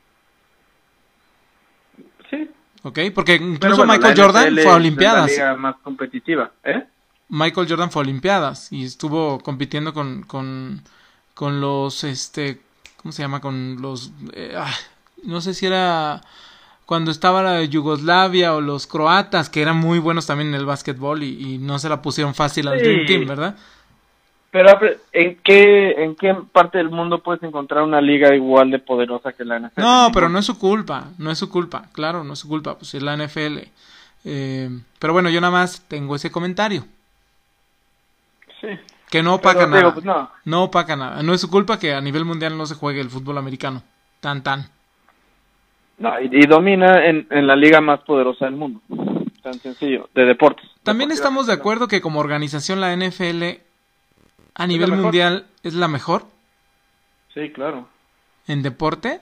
sí, 2.28 2.50
¿ok? 2.82 2.98
Porque 3.14 3.36
incluso 3.36 3.78
bueno, 3.78 3.92
Michael 3.92 4.20
Jordan 4.20 4.54
fue 4.54 4.72
a 4.72 4.74
Olimpiadas. 4.74 5.26
la 5.26 5.32
liga 5.32 5.56
más 5.56 5.76
competitiva, 5.76 6.52
¿eh? 6.64 6.84
Michael 7.28 7.68
Jordan 7.68 7.90
fue 7.92 8.00
a 8.00 8.04
Olimpiadas 8.04 8.72
y 8.72 8.84
estuvo 8.84 9.38
compitiendo 9.38 9.94
con, 9.94 10.24
con, 10.24 10.82
con 11.34 11.60
los, 11.60 12.02
este, 12.02 12.60
¿cómo 12.96 13.12
se 13.12 13.22
llama? 13.22 13.40
Con 13.40 13.80
los, 13.80 14.10
eh, 14.32 14.54
ah, 14.56 14.74
no 15.22 15.40
sé 15.40 15.54
si 15.54 15.66
era 15.66 16.20
cuando 16.90 17.12
estaba 17.12 17.40
la 17.40 17.62
Yugoslavia 17.62 18.52
o 18.52 18.60
los 18.60 18.88
croatas, 18.88 19.48
que 19.48 19.62
eran 19.62 19.76
muy 19.76 20.00
buenos 20.00 20.26
también 20.26 20.48
en 20.48 20.56
el 20.56 20.66
básquetbol 20.66 21.22
y, 21.22 21.56
no 21.58 21.78
se 21.78 21.88
la 21.88 22.02
pusieron 22.02 22.34
fácil 22.34 22.66
al 22.66 22.80
Dream 22.80 23.06
Team, 23.06 23.28
¿verdad? 23.28 23.54
Pero 24.50 24.76
¿en 25.12 25.36
qué, 25.36 25.92
¿en 26.02 26.16
qué 26.16 26.34
parte 26.50 26.78
del 26.78 26.90
mundo 26.90 27.22
puedes 27.22 27.44
encontrar 27.44 27.84
una 27.84 28.00
liga 28.00 28.34
igual 28.34 28.72
de 28.72 28.80
poderosa 28.80 29.32
que 29.32 29.44
la 29.44 29.60
NFL? 29.60 29.80
No, 29.80 30.10
pero 30.12 30.28
no 30.28 30.40
es 30.40 30.46
su 30.46 30.58
culpa, 30.58 31.10
no 31.16 31.30
es 31.30 31.38
su 31.38 31.48
culpa, 31.48 31.84
claro, 31.92 32.24
no 32.24 32.32
es 32.32 32.40
su 32.40 32.48
culpa, 32.48 32.76
pues 32.76 32.92
es 32.92 33.02
la 33.04 33.16
NFL. 33.16 33.58
Eh, 34.24 34.68
pero 34.98 35.12
bueno, 35.12 35.30
yo 35.30 35.40
nada 35.40 35.52
más 35.52 35.84
tengo 35.86 36.16
ese 36.16 36.32
comentario. 36.32 36.84
Sí. 38.60 38.66
Que 39.08 39.22
no 39.22 39.34
opaca 39.34 39.64
nada. 39.68 39.94
Pues, 39.94 40.04
no. 40.04 40.28
no 40.44 40.64
opaca 40.64 40.96
nada. 40.96 41.22
No 41.22 41.34
es 41.34 41.40
su 41.40 41.48
culpa 41.48 41.78
que 41.78 41.94
a 41.94 42.00
nivel 42.00 42.24
mundial 42.24 42.58
no 42.58 42.66
se 42.66 42.74
juegue 42.74 43.00
el 43.00 43.10
fútbol 43.10 43.38
americano. 43.38 43.80
Tan, 44.18 44.42
tan. 44.42 44.68
No, 46.00 46.18
y, 46.18 46.46
domina 46.46 47.04
en, 47.06 47.26
en, 47.30 47.46
la 47.46 47.54
liga 47.54 47.82
más 47.82 48.00
poderosa 48.00 48.46
del 48.46 48.56
mundo. 48.56 48.80
Tan 49.42 49.54
sencillo, 49.60 50.08
de 50.14 50.24
deportes. 50.24 50.68
También 50.82 51.10
estamos 51.10 51.46
de 51.46 51.52
acuerdo 51.52 51.88
que 51.88 52.00
como 52.00 52.20
organización 52.20 52.80
la 52.80 52.96
NFL 52.96 53.44
a 54.54 54.66
nivel 54.66 54.92
mundial 54.92 55.46
es 55.62 55.74
la 55.74 55.88
mejor. 55.88 56.24
Sí, 57.34 57.50
claro. 57.50 57.86
¿En 58.46 58.62
deporte? 58.62 59.20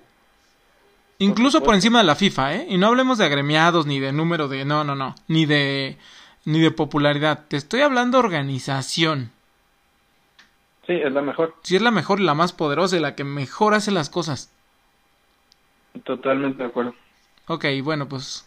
Incluso 1.18 1.64
por, 1.64 1.74
encima 1.74 1.98
de 1.98 2.04
la 2.04 2.14
FIFA, 2.14 2.54
¿eh? 2.54 2.66
Y 2.68 2.78
no 2.78 2.86
hablemos 2.86 3.18
de 3.18 3.24
agremiados 3.24 3.86
ni 3.86 3.98
de 3.98 4.12
número 4.12 4.46
de... 4.46 4.64
No, 4.64 4.84
no, 4.84 4.94
no. 4.94 5.16
Ni 5.26 5.46
de... 5.46 5.98
Ni 6.44 6.60
de 6.60 6.70
popularidad. 6.70 7.46
Te 7.48 7.56
estoy 7.56 7.80
hablando 7.80 8.18
de 8.18 8.24
organización. 8.24 9.32
Sí, 10.86 10.94
es 10.94 11.12
la 11.12 11.22
mejor. 11.22 11.56
Sí, 11.62 11.74
es 11.76 11.82
la 11.82 11.90
mejor 11.90 12.20
y 12.20 12.24
la 12.24 12.34
más 12.34 12.52
poderosa 12.52 12.96
y 12.96 13.00
la 13.00 13.16
que 13.16 13.24
mejor 13.24 13.74
hace 13.74 13.90
las 13.90 14.08
cosas. 14.08 14.54
Totalmente 16.04 16.62
de 16.62 16.68
acuerdo. 16.68 16.94
Ok, 17.46 17.64
bueno, 17.82 18.08
pues 18.08 18.46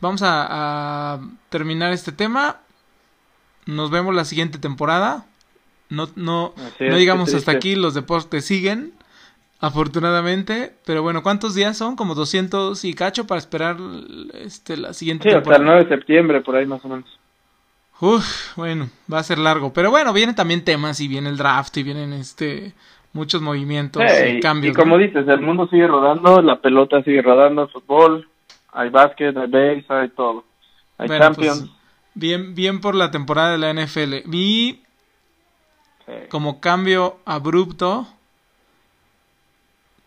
vamos 0.00 0.20
a, 0.24 1.20
terminar 1.48 1.92
este 1.92 2.12
tema. 2.12 2.60
Nos 3.64 3.90
vemos 3.90 4.14
la 4.14 4.24
siguiente 4.24 4.58
temporada. 4.58 5.26
No, 5.88 6.08
no, 6.16 6.54
no 6.80 6.96
digamos 6.96 7.32
hasta 7.34 7.52
aquí, 7.52 7.76
los 7.76 7.94
deportes 7.94 8.44
siguen, 8.44 8.92
afortunadamente. 9.60 10.74
Pero 10.84 11.02
bueno, 11.02 11.22
¿cuántos 11.22 11.54
días 11.54 11.76
son? 11.76 11.96
Como 11.96 12.14
200 12.14 12.84
y 12.84 12.94
cacho 12.94 13.26
para 13.26 13.38
esperar 13.38 13.76
este, 14.34 14.76
la 14.76 14.92
siguiente 14.92 15.30
temporada. 15.30 15.62
hasta 15.62 15.62
el 15.62 15.66
9 15.66 15.84
de 15.84 15.96
septiembre, 15.96 16.40
por 16.40 16.56
ahí 16.56 16.66
más 16.66 16.84
o 16.84 16.88
menos. 16.88 17.18
Uf, 18.00 18.54
bueno, 18.56 18.90
va 19.10 19.20
a 19.20 19.22
ser 19.22 19.38
largo. 19.38 19.72
Pero 19.72 19.90
bueno, 19.90 20.12
vienen 20.12 20.34
también 20.34 20.62
temas 20.62 21.00
y 21.00 21.08
viene 21.08 21.30
el 21.30 21.38
draft 21.38 21.76
y 21.78 21.82
vienen 21.82 22.12
este 22.12 22.74
muchos 23.16 23.40
movimientos 23.40 24.02
y 24.28 24.40
cambios. 24.40 24.72
Y 24.72 24.76
como 24.76 24.98
dices, 24.98 25.26
el 25.26 25.40
mundo 25.40 25.66
sigue 25.68 25.86
rodando, 25.86 26.42
la 26.42 26.60
pelota 26.60 27.02
sigue 27.02 27.22
rodando, 27.22 27.62
el 27.62 27.68
fútbol, 27.70 28.28
hay 28.72 28.90
básquet, 28.90 29.36
hay 29.36 29.48
base, 29.48 29.86
hay 29.88 30.08
todo. 30.10 30.44
Hay 30.98 31.08
pues, 31.08 31.18
Champions. 31.18 31.70
bien, 32.14 32.54
bien 32.54 32.80
por 32.80 32.94
la 32.94 33.10
temporada 33.10 33.52
de 33.52 33.58
la 33.58 33.72
NFL. 33.72 34.28
Vi 34.28 34.82
como 36.28 36.60
cambio 36.60 37.18
abrupto. 37.24 38.06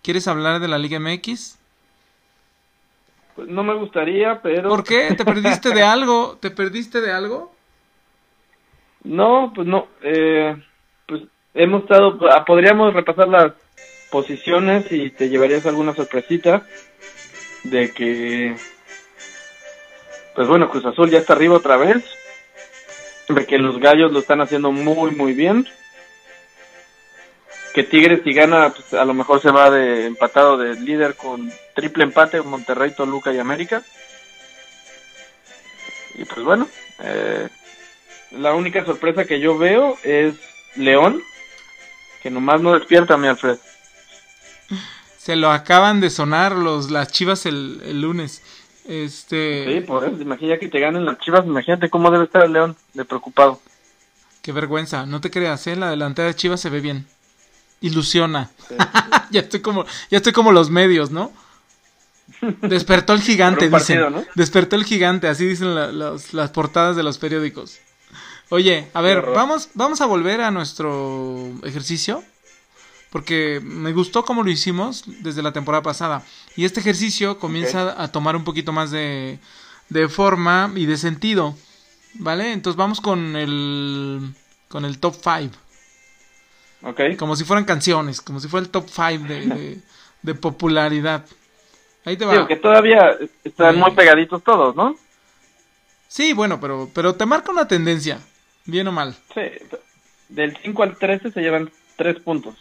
¿Quieres 0.02 0.28
hablar 0.28 0.62
de 0.62 0.68
la 0.68 0.78
Liga 0.78 1.00
MX? 1.00 1.60
Pues 3.36 3.48
no 3.50 3.64
me 3.64 3.74
gustaría, 3.74 4.42
pero... 4.42 4.70
¿Por 4.70 4.84
qué? 4.84 5.14
¿Te 5.16 5.26
perdiste 5.26 5.72
de 5.74 5.84
algo? 5.96 6.38
¿Te 6.40 6.52
perdiste 6.52 7.02
de 7.02 7.12
algo? 7.12 7.52
No, 9.04 9.52
pues 9.54 9.68
no. 9.68 9.88
Eh, 10.02 10.56
hemos 11.54 11.84
estado, 11.84 12.20
ah, 12.30 12.46
podríamos 12.46 12.94
repasar 12.94 13.28
las 13.28 13.54
posiciones 14.10 14.92
y 14.92 15.10
te 15.10 15.30
llevarías 15.30 15.66
alguna 15.66 15.96
sorpresita 15.96 16.64
de 17.64 17.92
que, 17.92 18.56
pues 20.36 20.48
bueno, 20.48 20.70
Cruz 20.70 20.86
Azul 20.86 21.10
ya 21.10 21.20
está 21.20 21.34
arriba 21.34 21.56
otra 21.56 21.78
vez, 21.78 22.04
de 23.28 23.46
que 23.46 23.58
los 23.58 23.80
gallos 23.80 24.12
lo 24.12 24.20
están 24.20 24.42
haciendo 24.42 24.72
muy, 24.72 25.12
muy 25.12 25.34
bien, 25.34 25.68
que 27.74 27.84
Tigres 27.84 28.22
si 28.24 28.34
gana, 28.34 28.74
pues 28.74 28.94
a 28.94 29.06
lo 29.06 29.14
mejor 29.14 29.42
se 29.42 29.52
va 29.52 29.70
de 29.70 30.08
empatado 30.08 30.58
de 30.58 30.74
líder 30.76 31.16
con 31.16 31.52
triple 31.76 32.04
empate 32.04 32.42
Monterrey, 32.42 32.92
Toluca 32.96 33.32
y 33.32 33.38
América. 33.38 33.84
Y 36.16 36.26
pues 36.26 36.44
bueno, 36.44 36.68
eh, 37.04 37.48
la 38.32 38.54
única 38.54 38.84
sorpresa 38.84 39.26
que 39.26 39.40
yo 39.40 39.58
veo 39.58 39.98
es 40.04 40.34
León, 40.76 41.22
que 42.22 42.30
nomás 42.30 42.62
no 42.62 42.74
despierta, 42.74 43.18
mi 43.18 43.28
Alfred. 43.28 43.58
Se 45.18 45.36
lo 45.36 45.52
acaban 45.52 46.00
de 46.00 46.10
sonar 46.10 46.54
los 46.54 46.92
las 46.92 47.12
Chivas 47.12 47.46
el, 47.46 48.02
lunes. 48.02 48.42
Este... 48.86 49.66
Sí, 49.66 49.82
por 49.82 50.04
eso, 50.04 50.22
imagina 50.22 50.58
que 50.58 50.68
te 50.68 50.80
ganen 50.80 51.06
las 51.06 51.20
Chivas, 51.20 51.46
imagínate 51.46 51.90
cómo 51.90 52.10
debe 52.10 52.26
estar 52.26 52.44
el 52.44 52.54
León 52.54 52.76
de 52.94 53.06
preocupado. 53.06 53.62
Qué 54.42 54.52
vergüenza, 54.52 55.06
no 55.06 55.22
te 55.22 55.30
creas, 55.30 55.68
¿eh? 55.68 55.76
la 55.76 55.90
delantera 55.90 56.30
de 56.30 56.36
Chivas 56.36 56.62
se 56.62 56.70
ve 56.70 56.80
bien. 56.80 57.06
Ilusiona. 57.82 58.50
ya 59.32 59.42
estoy 59.42 59.62
como 59.62 59.86
ya 60.10 60.18
estoy 60.18 60.34
como 60.34 60.52
los 60.52 60.70
medios, 60.70 61.12
¿no? 61.12 61.32
Despertó 62.62 63.14
el 63.14 63.22
gigante, 63.22 63.70
dicen. 63.70 64.26
Despertó 64.36 64.76
el 64.76 64.86
gigante, 64.86 65.28
así 65.28 65.46
dicen 65.46 65.76
las 65.76 66.50
portadas 66.52 66.96
de 66.96 67.04
los 67.04 67.18
periódicos. 67.18 67.80
Oye, 68.50 68.88
a 68.94 69.02
ver, 69.02 69.22
vamos, 69.22 69.70
vamos 69.76 70.02
a 70.02 70.06
volver 70.06 70.42
a 70.42 70.52
nuestro 70.52 71.52
ejercicio. 71.64 72.24
Porque 73.12 73.60
me 73.64 73.92
gustó 73.92 74.24
cómo 74.24 74.44
lo 74.44 74.52
hicimos 74.52 75.04
desde 75.24 75.42
la 75.42 75.52
temporada 75.52 75.82
pasada. 75.82 76.24
Y 76.56 76.66
este 76.66 76.80
ejercicio 76.80 77.40
comienza 77.40 78.02
a 78.02 78.12
tomar 78.12 78.36
un 78.36 78.44
poquito 78.44 78.72
más 78.72 78.92
de, 78.92 79.40
de 79.90 80.10
forma 80.10 80.72
y 80.76 80.86
de 80.86 80.98
sentido. 80.98 81.56
¿Vale? 82.16 82.54
Entonces 82.54 82.78
vamos 82.78 83.02
con 83.02 83.36
el, 83.36 84.34
con 84.68 84.86
el 84.86 85.00
top 85.00 85.16
5. 85.16 85.56
Ok. 86.84 87.18
Como 87.18 87.36
si 87.36 87.44
fueran 87.44 87.66
canciones, 87.66 88.22
como 88.22 88.40
si 88.40 88.48
fuera 88.48 88.66
el 88.66 88.72
top 88.72 88.88
5 88.88 89.26
de, 89.28 89.82
de, 90.22 90.36
popularidad. 90.36 91.26
Ahí 92.06 92.16
te 92.16 92.26
va. 92.26 92.34
Digo 92.34 92.48
que 92.48 92.56
todavía 92.56 93.18
están 93.44 93.78
muy 93.78 93.92
pegaditos 93.92 94.44
todos, 94.44 94.76
¿no? 94.76 94.96
Sí, 96.08 96.34
bueno, 96.34 96.60
pero, 96.60 96.90
pero 96.94 97.16
te 97.16 97.26
marca 97.26 97.52
una 97.52 97.68
tendencia. 97.68 98.20
Bien 98.70 98.88
o 98.88 98.92
mal. 98.92 99.16
Sí, 99.34 99.42
del 100.30 100.58
5 100.58 100.84
al 100.84 100.98
13 100.98 101.32
se 101.32 101.42
llevan 101.42 101.72
3 101.98 102.20
puntos. 102.22 102.56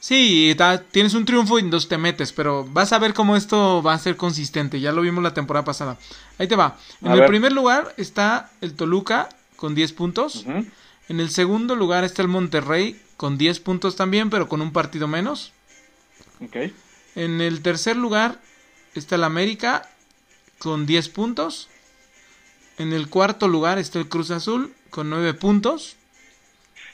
Sí, 0.00 0.54
tienes 0.90 1.14
un 1.14 1.24
triunfo 1.24 1.58
y 1.58 1.70
dos 1.70 1.88
te 1.88 1.96
metes, 1.96 2.34
pero 2.34 2.64
vas 2.64 2.92
a 2.92 2.98
ver 2.98 3.14
cómo 3.14 3.36
esto 3.36 3.82
va 3.82 3.94
a 3.94 3.98
ser 3.98 4.16
consistente. 4.16 4.78
Ya 4.78 4.92
lo 4.92 5.00
vimos 5.00 5.24
la 5.24 5.32
temporada 5.32 5.64
pasada. 5.64 5.96
Ahí 6.36 6.46
te 6.46 6.56
va. 6.56 6.76
En 7.00 7.12
el 7.12 7.24
primer 7.24 7.52
lugar 7.52 7.94
está 7.96 8.50
el 8.60 8.74
Toluca 8.74 9.30
con 9.56 9.74
10 9.74 9.94
puntos. 9.94 10.44
En 11.08 11.20
el 11.20 11.30
segundo 11.30 11.74
lugar 11.74 12.04
está 12.04 12.20
el 12.20 12.28
Monterrey 12.28 13.00
con 13.16 13.38
10 13.38 13.60
puntos 13.60 13.96
también, 13.96 14.28
pero 14.28 14.46
con 14.46 14.60
un 14.60 14.72
partido 14.72 15.08
menos. 15.08 15.52
Okay. 16.48 16.74
En 17.14 17.40
el 17.40 17.62
tercer 17.62 17.96
lugar 17.96 18.40
está 18.94 19.14
el 19.14 19.24
América 19.24 19.88
con 20.58 20.84
10 20.84 21.08
puntos. 21.08 21.70
En 22.78 22.92
el 22.92 23.08
cuarto 23.08 23.48
lugar 23.48 23.78
está 23.78 23.98
el 23.98 24.08
Cruz 24.08 24.30
Azul 24.30 24.74
con 24.90 25.10
nueve 25.10 25.34
puntos. 25.34 25.96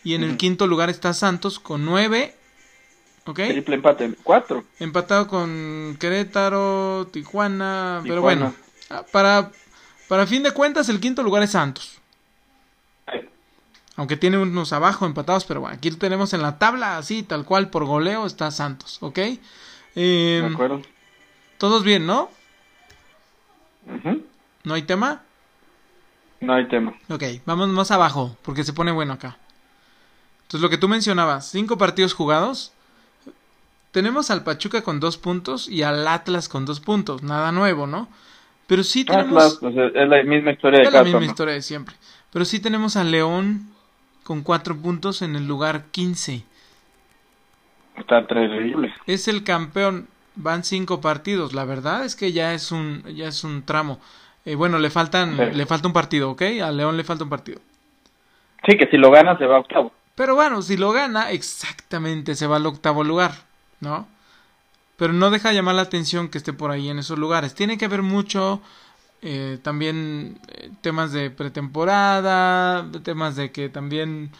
Y 0.02 0.14
en 0.14 0.22
el 0.22 0.36
quinto 0.36 0.66
lugar 0.66 0.88
está 0.88 1.12
Santos 1.12 1.58
con 1.58 1.84
nueve. 1.84 2.34
¿Ok? 3.26 3.36
Triple 3.48 3.76
empate, 3.76 4.14
cuatro. 4.22 4.64
Empatado 4.78 5.28
con 5.28 5.96
Querétaro, 6.00 7.08
Tijuana, 7.12 8.00
Pero 8.02 8.22
bueno, 8.22 8.54
ah, 8.88 9.04
para, 9.12 9.50
para 10.08 10.26
fin 10.26 10.42
de 10.42 10.52
cuentas, 10.52 10.88
el 10.88 11.00
quinto 11.00 11.22
lugar 11.22 11.42
es 11.42 11.50
Santos. 11.50 11.98
Aunque 13.96 14.16
tiene 14.16 14.38
unos 14.38 14.72
abajo 14.72 15.04
empatados, 15.04 15.44
pero 15.44 15.60
bueno, 15.60 15.76
aquí 15.76 15.90
tenemos 15.90 16.32
en 16.32 16.40
la 16.40 16.58
tabla, 16.58 16.96
así, 16.96 17.22
tal 17.22 17.44
cual, 17.44 17.68
por 17.68 17.84
goleo, 17.84 18.24
está 18.24 18.50
Santos, 18.50 18.96
¿ok? 19.02 19.18
de 19.94 20.38
em, 20.38 20.54
acuerdo. 20.54 20.80
Todos 21.58 21.84
bien, 21.84 22.06
¿no? 22.06 22.30
¿No 24.64 24.74
hay 24.74 24.82
tema? 24.82 25.22
No 26.40 26.54
hay 26.54 26.68
tema. 26.68 26.94
Ok, 27.08 27.22
vamos 27.44 27.68
más 27.68 27.90
abajo, 27.90 28.36
porque 28.42 28.64
se 28.64 28.72
pone 28.72 28.92
bueno 28.92 29.12
acá. 29.12 29.36
Entonces, 30.42 30.62
lo 30.62 30.70
que 30.70 30.78
tú 30.78 30.88
mencionabas, 30.88 31.50
cinco 31.50 31.78
partidos 31.78 32.14
jugados. 32.14 32.72
Tenemos 33.92 34.30
al 34.30 34.44
Pachuca 34.44 34.82
con 34.82 35.00
dos 35.00 35.16
puntos 35.16 35.68
y 35.68 35.82
al 35.82 36.06
Atlas 36.06 36.48
con 36.48 36.64
dos 36.64 36.80
puntos. 36.80 37.22
Nada 37.22 37.52
nuevo, 37.52 37.86
¿no? 37.86 38.08
Pero 38.66 38.84
sí 38.84 39.04
tenemos... 39.04 39.56
Atlas, 39.56 39.92
es 39.94 40.08
la 40.08 40.22
misma 40.22 40.52
historia 40.52 40.80
de 40.80 40.86
Es 40.86 40.92
la 40.92 41.02
misma 41.02 41.24
historia 41.24 41.54
de 41.54 41.62
siempre. 41.62 41.96
Pero 42.32 42.44
sí 42.44 42.60
tenemos 42.60 42.96
al 42.96 43.10
León 43.10 43.68
con 44.22 44.42
cuatro 44.42 44.76
puntos 44.76 45.22
en 45.22 45.34
el 45.34 45.46
lugar 45.46 45.86
15. 45.90 46.44
Está 47.96 48.26
terrible. 48.26 48.94
Es 49.06 49.28
el 49.28 49.44
campeón. 49.44 50.08
Van 50.36 50.64
cinco 50.64 51.00
partidos. 51.00 51.52
La 51.52 51.64
verdad 51.64 52.04
es 52.04 52.14
que 52.14 52.32
ya 52.32 52.54
es 52.54 52.70
un, 52.70 53.02
ya 53.14 53.28
es 53.28 53.44
un 53.44 53.64
tramo. 53.64 54.00
Eh, 54.44 54.54
bueno, 54.54 54.78
le 54.78 54.90
faltan, 54.90 55.36
le 55.36 55.66
falta 55.66 55.86
un 55.86 55.92
partido, 55.92 56.30
¿ok? 56.30 56.42
A 56.62 56.70
León 56.70 56.96
le 56.96 57.04
falta 57.04 57.24
un 57.24 57.30
partido. 57.30 57.60
Sí, 58.66 58.76
que 58.76 58.86
si 58.88 58.96
lo 58.96 59.10
gana 59.10 59.36
se 59.38 59.46
va 59.46 59.56
a 59.56 59.60
octavo. 59.60 59.92
Pero 60.14 60.34
bueno, 60.34 60.60
si 60.62 60.76
lo 60.76 60.92
gana, 60.92 61.30
exactamente 61.30 62.34
se 62.34 62.46
va 62.46 62.56
al 62.56 62.66
octavo 62.66 63.04
lugar, 63.04 63.32
¿no? 63.80 64.06
Pero 64.96 65.14
no 65.14 65.30
deja 65.30 65.52
llamar 65.52 65.76
la 65.76 65.82
atención 65.82 66.28
que 66.28 66.36
esté 66.36 66.52
por 66.52 66.70
ahí 66.70 66.90
en 66.90 66.98
esos 66.98 67.18
lugares. 67.18 67.54
Tiene 67.54 67.78
que 67.78 67.86
haber 67.86 68.02
mucho 68.02 68.60
eh, 69.22 69.58
también 69.62 70.38
eh, 70.48 70.70
temas 70.82 71.12
de 71.12 71.30
pretemporada, 71.30 72.86
temas 73.02 73.36
de 73.36 73.50
que 73.50 73.70
también 73.70 74.30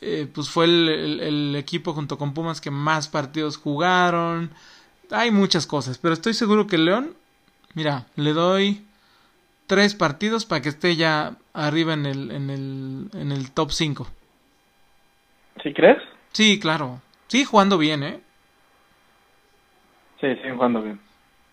eh, 0.00 0.26
pues 0.32 0.48
fue 0.48 0.64
el, 0.64 1.20
el, 1.20 1.56
equipo 1.56 1.92
junto 1.92 2.16
con 2.16 2.32
Pumas 2.32 2.62
que 2.62 2.70
más 2.70 3.08
partidos 3.08 3.58
jugaron. 3.58 4.50
Hay 5.10 5.30
muchas 5.30 5.66
cosas, 5.66 5.98
pero 5.98 6.14
estoy 6.14 6.32
seguro 6.32 6.66
que 6.66 6.78
León, 6.78 7.14
mira, 7.74 8.06
le 8.16 8.32
doy 8.32 8.85
tres 9.66 9.94
partidos 9.94 10.46
para 10.46 10.62
que 10.62 10.68
esté 10.68 10.96
ya 10.96 11.36
arriba 11.52 11.94
en 11.94 12.06
el, 12.06 12.30
en 12.30 12.50
el, 12.50 13.08
en 13.14 13.32
el 13.32 13.50
top 13.52 13.70
5. 13.70 14.06
¿Sí 15.62 15.72
crees? 15.72 16.02
Sí, 16.32 16.58
claro. 16.60 17.00
Sí, 17.28 17.44
jugando 17.44 17.78
bien, 17.78 18.02
¿eh? 18.02 18.20
Sí, 20.20 20.28
sí, 20.42 20.50
jugando 20.50 20.82
bien. 20.82 21.00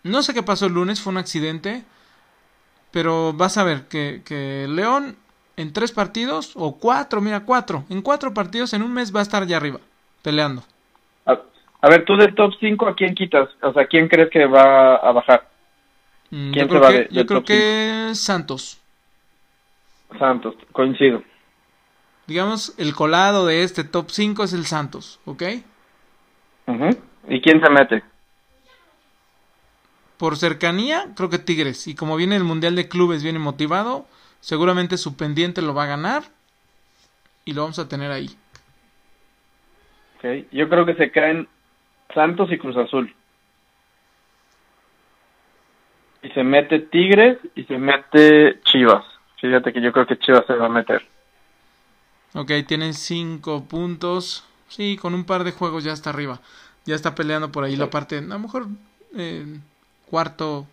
No 0.03 0.22
sé 0.22 0.34
qué 0.34 0.43
pasó 0.43 0.66
el 0.66 0.74
lunes, 0.74 1.01
fue 1.01 1.11
un 1.11 1.18
accidente. 1.18 1.84
Pero 2.91 3.34
vas 3.34 3.57
a 3.57 3.64
ver 3.64 3.88
que, 3.88 4.22
que 4.24 4.68
León 4.70 5.18
en 5.57 5.74
tres 5.74 5.91
partidos, 5.91 6.53
o 6.55 6.80
cuatro, 6.80 7.22
mira, 7.22 7.45
cuatro. 7.45 7.86
En 7.89 8.01
cuatro 8.01 8.34
partidos 8.34 8.74
en 8.74 8.82
un 8.82 8.93
mes 8.93 9.16
va 9.16 9.20
a 9.20 9.24
estar 9.24 9.43
allá 9.43 9.57
arriba, 9.57 9.80
peleando. 10.22 10.64
A, 11.26 11.89
ver, 11.89 12.05
tú 12.05 12.16
del 12.16 12.34
top 12.34 12.53
5, 12.61 12.88
¿a 12.88 12.95
quién 12.95 13.14
quitas? 13.14 13.49
O 13.61 13.74
sea, 13.74 13.86
¿quién 13.88 14.07
crees 14.07 14.30
que 14.30 14.45
va 14.45 14.95
a 14.95 15.11
bajar? 15.11 15.49
Mm, 16.34 16.51
¿Quién 16.51 16.67
yo 16.67 16.69
creo, 16.69 16.89
que, 16.89 17.07
yo 17.11 17.25
creo 17.27 17.43
que 17.43 18.09
Santos. 18.15 18.81
Santos, 20.17 20.55
coincido. 20.71 21.21
Digamos, 22.25 22.73
el 22.79 22.95
colado 22.95 23.45
de 23.45 23.63
este 23.63 23.84
top 23.84 24.09
5 24.09 24.43
es 24.43 24.53
el 24.53 24.65
Santos, 24.65 25.19
¿ok? 25.25 25.43
¿Y 27.27 27.41
quién 27.41 27.61
se 27.61 27.69
mete? 27.69 28.03
por 30.23 30.38
cercanía, 30.38 31.07
creo 31.17 31.29
que 31.29 31.38
Tigres. 31.38 31.86
Y 31.86 31.95
como 31.95 32.15
viene 32.15 32.38
el 32.38 32.45
Mundial 32.45 32.77
de 32.77 32.88
Clubes, 32.88 33.23
viene 33.23 33.39
motivado, 33.39 34.05
seguramente 34.39 34.95
su 34.95 35.17
pendiente 35.17 35.61
lo 35.61 35.73
va 35.73 35.84
a 35.84 35.88
ganar 35.88 36.23
y 37.43 37.51
lo 37.51 37.63
vamos 37.63 37.77
a 37.77 37.89
tener 37.89 38.09
ahí. 38.09 38.29
Okay. 40.17 40.47
Yo 40.53 40.69
creo 40.69 40.86
que 40.86 40.95
se 40.95 41.11
caen 41.11 41.49
Santos 42.13 42.49
y 42.53 42.57
Cruz 42.57 42.77
Azul. 42.77 43.13
Y 46.24 46.30
se 46.30 46.43
mete 46.43 46.80
Tigres 46.80 47.38
y 47.55 47.63
se 47.65 47.78
mete 47.78 48.61
Chivas. 48.63 49.03
Fíjate 49.39 49.74
que 49.74 49.82
yo 49.82 49.91
creo 49.91 50.07
que 50.07 50.17
Chivas 50.17 50.45
se 50.47 50.53
va 50.53 50.67
a 50.67 50.69
meter. 50.69 51.05
Ok, 52.34 52.51
tiene 52.67 52.93
cinco 52.93 53.65
puntos. 53.65 54.45
Sí, 54.69 54.97
con 54.97 55.13
un 55.13 55.26
par 55.26 55.43
de 55.43 55.51
juegos 55.51 55.84
ya 55.84 55.91
está 55.91 56.09
arriba. 56.09 56.39
Ya 56.86 56.95
está 56.95 57.13
peleando 57.13 57.51
por 57.51 57.63
ahí 57.63 57.76
la 57.76 57.89
parte. 57.89 58.17
A 58.17 58.21
lo 58.21 58.39
mejor 58.39 58.67
eh, 59.15 59.59
cuarto, 60.09 60.65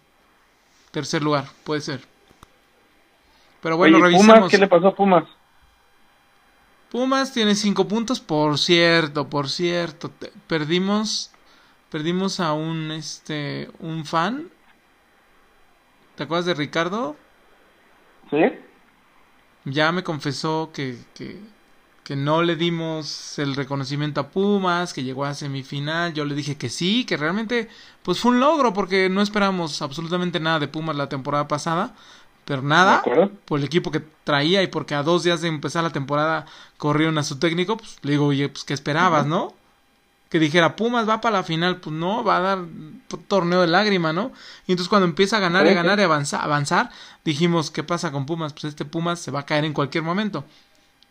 tercer 0.90 1.22
lugar, 1.22 1.44
puede 1.64 1.80
ser. 1.80 2.00
Pero 3.60 3.76
bueno, 3.76 4.00
revisemos. 4.00 4.50
¿qué 4.50 4.58
le 4.58 4.68
pasó 4.68 4.88
a 4.88 4.94
Pumas? 4.94 5.24
Pumas 6.90 7.32
tiene 7.32 7.54
cinco 7.54 7.86
puntos, 7.86 8.20
por 8.20 8.58
cierto, 8.58 9.28
por 9.28 9.48
cierto, 9.48 10.10
perdimos, 10.48 11.30
perdimos 11.88 12.40
a 12.40 12.52
un, 12.52 12.90
este, 12.90 13.68
un 13.78 14.04
fan. 14.04 14.48
¿Te 16.20 16.24
acuerdas 16.24 16.44
de 16.44 16.52
Ricardo? 16.52 17.16
Sí. 18.28 18.44
Ya 19.64 19.90
me 19.90 20.04
confesó 20.04 20.68
que, 20.70 20.98
que, 21.14 21.40
que 22.04 22.14
no 22.14 22.42
le 22.42 22.56
dimos 22.56 23.38
el 23.38 23.56
reconocimiento 23.56 24.20
a 24.20 24.28
Pumas, 24.28 24.92
que 24.92 25.02
llegó 25.02 25.24
a 25.24 25.32
semifinal, 25.32 26.12
yo 26.12 26.26
le 26.26 26.34
dije 26.34 26.58
que 26.58 26.68
sí, 26.68 27.06
que 27.06 27.16
realmente 27.16 27.70
pues 28.02 28.20
fue 28.20 28.32
un 28.32 28.40
logro 28.40 28.74
porque 28.74 29.08
no 29.08 29.22
esperamos 29.22 29.80
absolutamente 29.80 30.40
nada 30.40 30.58
de 30.58 30.68
Pumas 30.68 30.94
la 30.94 31.08
temporada 31.08 31.48
pasada, 31.48 31.94
pero 32.44 32.60
nada 32.60 33.02
por 33.46 33.58
el 33.58 33.64
equipo 33.64 33.90
que 33.90 34.02
traía 34.22 34.62
y 34.62 34.66
porque 34.66 34.94
a 34.94 35.02
dos 35.02 35.22
días 35.22 35.40
de 35.40 35.48
empezar 35.48 35.84
la 35.84 35.90
temporada 35.90 36.44
corrieron 36.76 37.16
a 37.16 37.22
su 37.22 37.38
técnico, 37.38 37.78
pues 37.78 37.96
le 38.02 38.10
digo, 38.10 38.26
oye, 38.26 38.50
pues 38.50 38.64
¿qué 38.64 38.74
esperabas, 38.74 39.24
no? 39.24 39.54
Que 40.30 40.38
dijera, 40.38 40.76
Pumas 40.76 41.08
va 41.08 41.20
para 41.20 41.38
la 41.38 41.42
final, 41.42 41.78
pues 41.78 41.94
no, 41.94 42.22
va 42.22 42.36
a 42.36 42.40
dar 42.40 42.58
torneo 43.26 43.62
de 43.62 43.66
lágrima, 43.66 44.12
¿no? 44.12 44.32
Y 44.66 44.72
entonces 44.72 44.88
cuando 44.88 45.06
empieza 45.06 45.38
a 45.38 45.40
ganar 45.40 45.66
y 45.66 45.74
ganar 45.74 45.98
y 45.98 46.02
avanzar, 46.02 46.40
avanzar, 46.42 46.90
dijimos, 47.24 47.70
¿qué 47.72 47.82
pasa 47.82 48.12
con 48.12 48.26
Pumas? 48.26 48.52
Pues 48.52 48.64
este 48.64 48.84
Pumas 48.84 49.18
se 49.18 49.32
va 49.32 49.40
a 49.40 49.46
caer 49.46 49.64
en 49.64 49.72
cualquier 49.72 50.04
momento. 50.04 50.44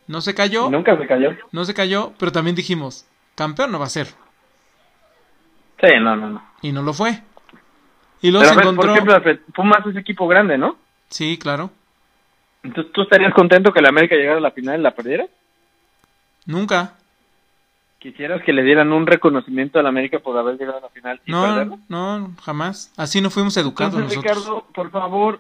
No 0.07 0.22
se 0.22 0.34
cayó. 0.34 0.70
Nunca 0.70 0.97
se 0.97 1.05
cayó. 1.05 1.32
No 1.51 1.65
se 1.65 1.74
cayó, 1.74 2.13
pero 2.17 2.32
también 2.32 2.55
dijimos, 2.55 3.05
campeón 3.36 3.72
no 3.72 3.80
va 3.80 3.86
a 3.86 3.89
ser. 3.89 4.07
Sí, 5.82 5.88
no, 6.01 6.15
no, 6.15 6.30
no. 6.30 6.43
Y 6.61 6.72
no 6.72 6.82
lo 6.82 6.93
fue. 6.93 7.22
Y 8.22 8.32
se 8.32 8.38
encontró... 8.38 8.76
Por 8.76 8.89
ejemplo, 8.89 9.39
Pumas 9.53 9.86
es 9.86 9.95
equipo 9.95 10.28
grande, 10.28 10.57
¿no? 10.57 10.78
Sí, 11.09 11.38
claro. 11.38 11.72
Entonces, 12.63 12.91
¿tú 12.93 13.01
estarías 13.01 13.34
contento 13.34 13.72
que 13.72 13.82
la 13.82 13.89
América 13.89 14.15
llegara 14.15 14.38
a 14.38 14.41
la 14.41 14.51
final 14.51 14.80
y 14.80 14.84
la 14.84 14.91
perdiera? 14.91 15.26
Nunca. 16.45 16.95
¿Quisieras 17.99 18.41
que 18.43 18.53
le 18.53 18.63
dieran 18.63 18.93
un 18.93 19.05
reconocimiento 19.05 19.77
a 19.77 19.83
la 19.83 19.89
América 19.89 20.19
por 20.19 20.37
haber 20.37 20.57
llegado 20.57 20.77
a 20.77 20.81
la 20.81 20.89
final 20.89 21.19
y 21.25 21.31
no, 21.31 21.79
No, 21.89 22.31
jamás. 22.41 22.93
Así 22.95 23.19
no 23.19 23.29
fuimos 23.29 23.57
educados 23.57 23.93
nosotros. 23.93 24.23
Ricardo, 24.23 24.65
por 24.73 24.89
favor, 24.89 25.39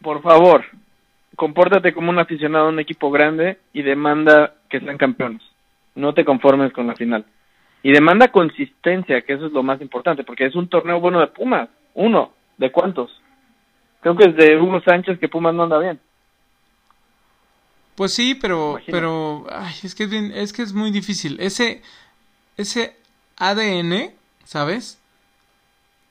por 0.00 0.22
favor, 0.22 0.64
compórtate 1.34 1.92
como 1.92 2.10
un 2.10 2.20
aficionado 2.20 2.66
a 2.66 2.68
un 2.68 2.78
equipo 2.78 3.10
grande 3.10 3.58
y 3.72 3.82
demanda 3.82 4.54
que 4.70 4.78
sean 4.78 4.96
campeones. 4.96 5.42
No 5.96 6.14
te 6.14 6.24
conformes 6.24 6.72
con 6.72 6.86
la 6.86 6.94
final. 6.94 7.24
Y 7.82 7.92
demanda 7.92 8.28
consistencia, 8.28 9.22
que 9.22 9.32
eso 9.32 9.46
es 9.46 9.52
lo 9.52 9.64
más 9.64 9.80
importante, 9.80 10.22
porque 10.22 10.46
es 10.46 10.54
un 10.54 10.68
torneo 10.68 11.00
bueno 11.00 11.18
de 11.18 11.26
Pumas. 11.26 11.68
Uno, 11.94 12.32
¿de 12.58 12.70
cuántos? 12.70 13.10
Creo 14.00 14.16
que 14.16 14.30
es 14.30 14.36
de 14.36 14.56
Hugo 14.56 14.80
Sánchez 14.82 15.18
que 15.18 15.28
Pumas 15.28 15.54
no 15.54 15.64
anda 15.64 15.78
bien. 15.78 15.98
Pues 17.98 18.14
sí, 18.14 18.36
pero, 18.36 18.78
pero, 18.86 19.44
es 19.82 19.96
que 19.96 20.04
es, 20.04 20.10
bien, 20.10 20.30
es 20.32 20.52
que 20.52 20.62
es 20.62 20.72
muy 20.72 20.92
difícil. 20.92 21.36
Ese, 21.40 21.82
ese 22.56 22.96
ADN, 23.38 24.12
¿sabes? 24.44 24.98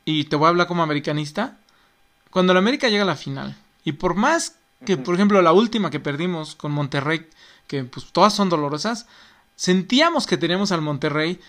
Y 0.03 0.25
te 0.25 0.35
voy 0.35 0.47
a 0.47 0.49
hablar 0.49 0.67
como 0.67 0.83
americanista. 0.83 1.57
Cuando 2.29 2.53
la 2.53 2.59
América 2.59 2.89
llega 2.89 3.03
a 3.03 3.05
la 3.05 3.15
final, 3.15 3.55
y 3.85 3.93
por 3.93 4.15
más 4.15 4.57
que 4.85 4.97
por 4.97 5.15
ejemplo 5.15 5.41
la 5.41 5.53
última 5.53 5.89
que 5.89 6.01
perdimos 6.01 6.55
con 6.57 6.73
Monterrey, 6.73 7.25
que 7.67 7.85
pues 7.85 8.07
todas 8.11 8.33
son 8.33 8.49
dolorosas, 8.49 9.07
sentíamos 9.55 10.27
que 10.27 10.35
teníamos 10.35 10.73
al 10.73 10.81
Monterrey, 10.81 11.39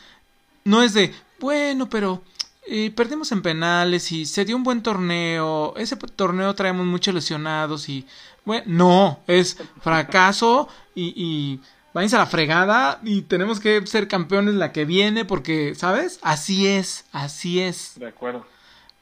no 0.62 0.84
es 0.84 0.95
de, 0.95 1.12
bueno, 1.41 1.91
pero 1.91 2.22
eh, 2.68 2.93
perdimos 2.93 3.32
en 3.32 3.43
penales 3.43 4.12
y 4.12 4.24
se 4.24 4.45
dio 4.45 4.55
un 4.55 4.62
buen 4.62 4.84
torneo, 4.84 5.74
ese 5.76 5.97
torneo 5.97 6.55
traemos 6.55 6.86
muchos 6.86 7.12
lesionados 7.12 7.89
y, 7.89 8.07
bueno, 8.49 8.65
no, 8.67 9.21
es 9.27 9.59
fracaso 9.83 10.69
y, 10.95 11.13
y 11.15 11.61
váyanse 11.93 12.17
a 12.17 12.21
la 12.21 12.27
fregada 12.27 12.99
y 13.05 13.23
tenemos 13.23 13.61
que 13.61 13.87
ser 13.87 14.09
campeones 14.09 14.55
la 14.55 14.73
que 14.73 14.87
viene 14.87 15.27
porque, 15.27 15.75
¿sabes? 15.75 16.19
Así 16.23 16.67
es, 16.67 17.05
así 17.13 17.61
es. 17.61 17.93
De 17.97 18.09
acuerdo. 18.09 18.47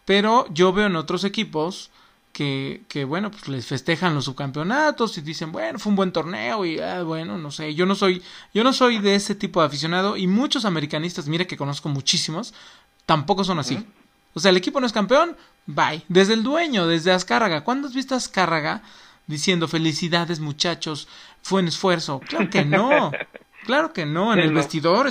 Pero 0.05 0.47
yo 0.53 0.73
veo 0.73 0.87
en 0.87 0.97
otros 0.97 1.23
equipos 1.23 1.93
que, 2.33 2.83
que, 2.89 3.05
bueno, 3.05 3.31
pues 3.31 3.47
les 3.47 3.67
festejan 3.67 4.17
los 4.17 4.25
subcampeonatos 4.25 5.17
y 5.17 5.21
dicen, 5.21 5.53
bueno, 5.53 5.79
fue 5.79 5.91
un 5.91 5.97
buen 5.97 6.11
torneo 6.11 6.65
y 6.65 6.81
ah, 6.81 7.05
bueno, 7.05 7.39
no 7.39 7.53
sé, 7.53 7.73
yo 7.77 7.87
no 7.87 7.95
soy, 7.95 8.25
yo 8.53 8.65
no 8.65 8.73
soy 8.73 8.99
de 8.99 9.15
ese 9.15 9.37
tipo 9.37 9.61
de 9.61 9.67
aficionado 9.69 10.17
y 10.17 10.27
muchos 10.27 10.65
americanistas, 10.65 11.29
mire 11.29 11.47
que 11.47 11.57
conozco 11.57 11.89
muchísimos, 11.89 12.53
tampoco 13.07 13.45
son 13.45 13.61
así. 13.61 13.87
O 14.35 14.41
sea, 14.41 14.51
el 14.51 14.57
equipo 14.57 14.81
no 14.81 14.87
es 14.87 14.93
campeón, 14.93 15.37
bye. 15.67 16.03
Desde 16.09 16.35
el 16.35 16.43
dueño, 16.43 16.89
desde 16.89 17.13
Azcárraga. 17.13 17.63
¿Cuándo 17.63 17.87
has 17.87 17.95
visto 17.95 18.15
a 18.15 18.19
Azcárraga 18.19 18.83
diciendo 19.27 19.69
felicidades 19.69 20.41
muchachos, 20.41 21.09
fue 21.43 21.61
un 21.63 21.69
esfuerzo? 21.69 22.21
Claro 22.21 22.51
que 22.51 22.65
no, 22.65 23.13
claro 23.67 23.93
que 23.93 24.07
no, 24.07 24.33
en 24.33 24.41
el 24.41 24.53
vestidor 24.53 25.09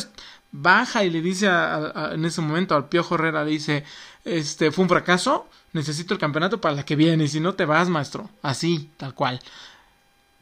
baja 0.52 1.04
y 1.04 1.10
le 1.10 1.22
dice 1.22 1.48
en 1.48 2.26
ese 2.26 2.42
momento 2.42 2.76
al 2.76 2.88
Piojo 2.88 3.16
Herrera, 3.16 3.44
le 3.44 3.52
dice, 3.52 3.84
este, 4.24 4.72
fue 4.72 4.84
un 4.84 4.90
fracaso, 4.90 5.48
necesito 5.74 6.14
el 6.14 6.20
campeonato 6.20 6.62
para 6.62 6.76
la 6.76 6.86
que 6.86 6.96
viene, 6.96 7.26
y 7.26 7.28
si 7.28 7.40
no 7.40 7.54
te 7.54 7.66
vas, 7.66 7.90
maestro. 7.90 8.30
Así, 8.42 8.90
tal 8.98 9.14
cual. 9.14 9.40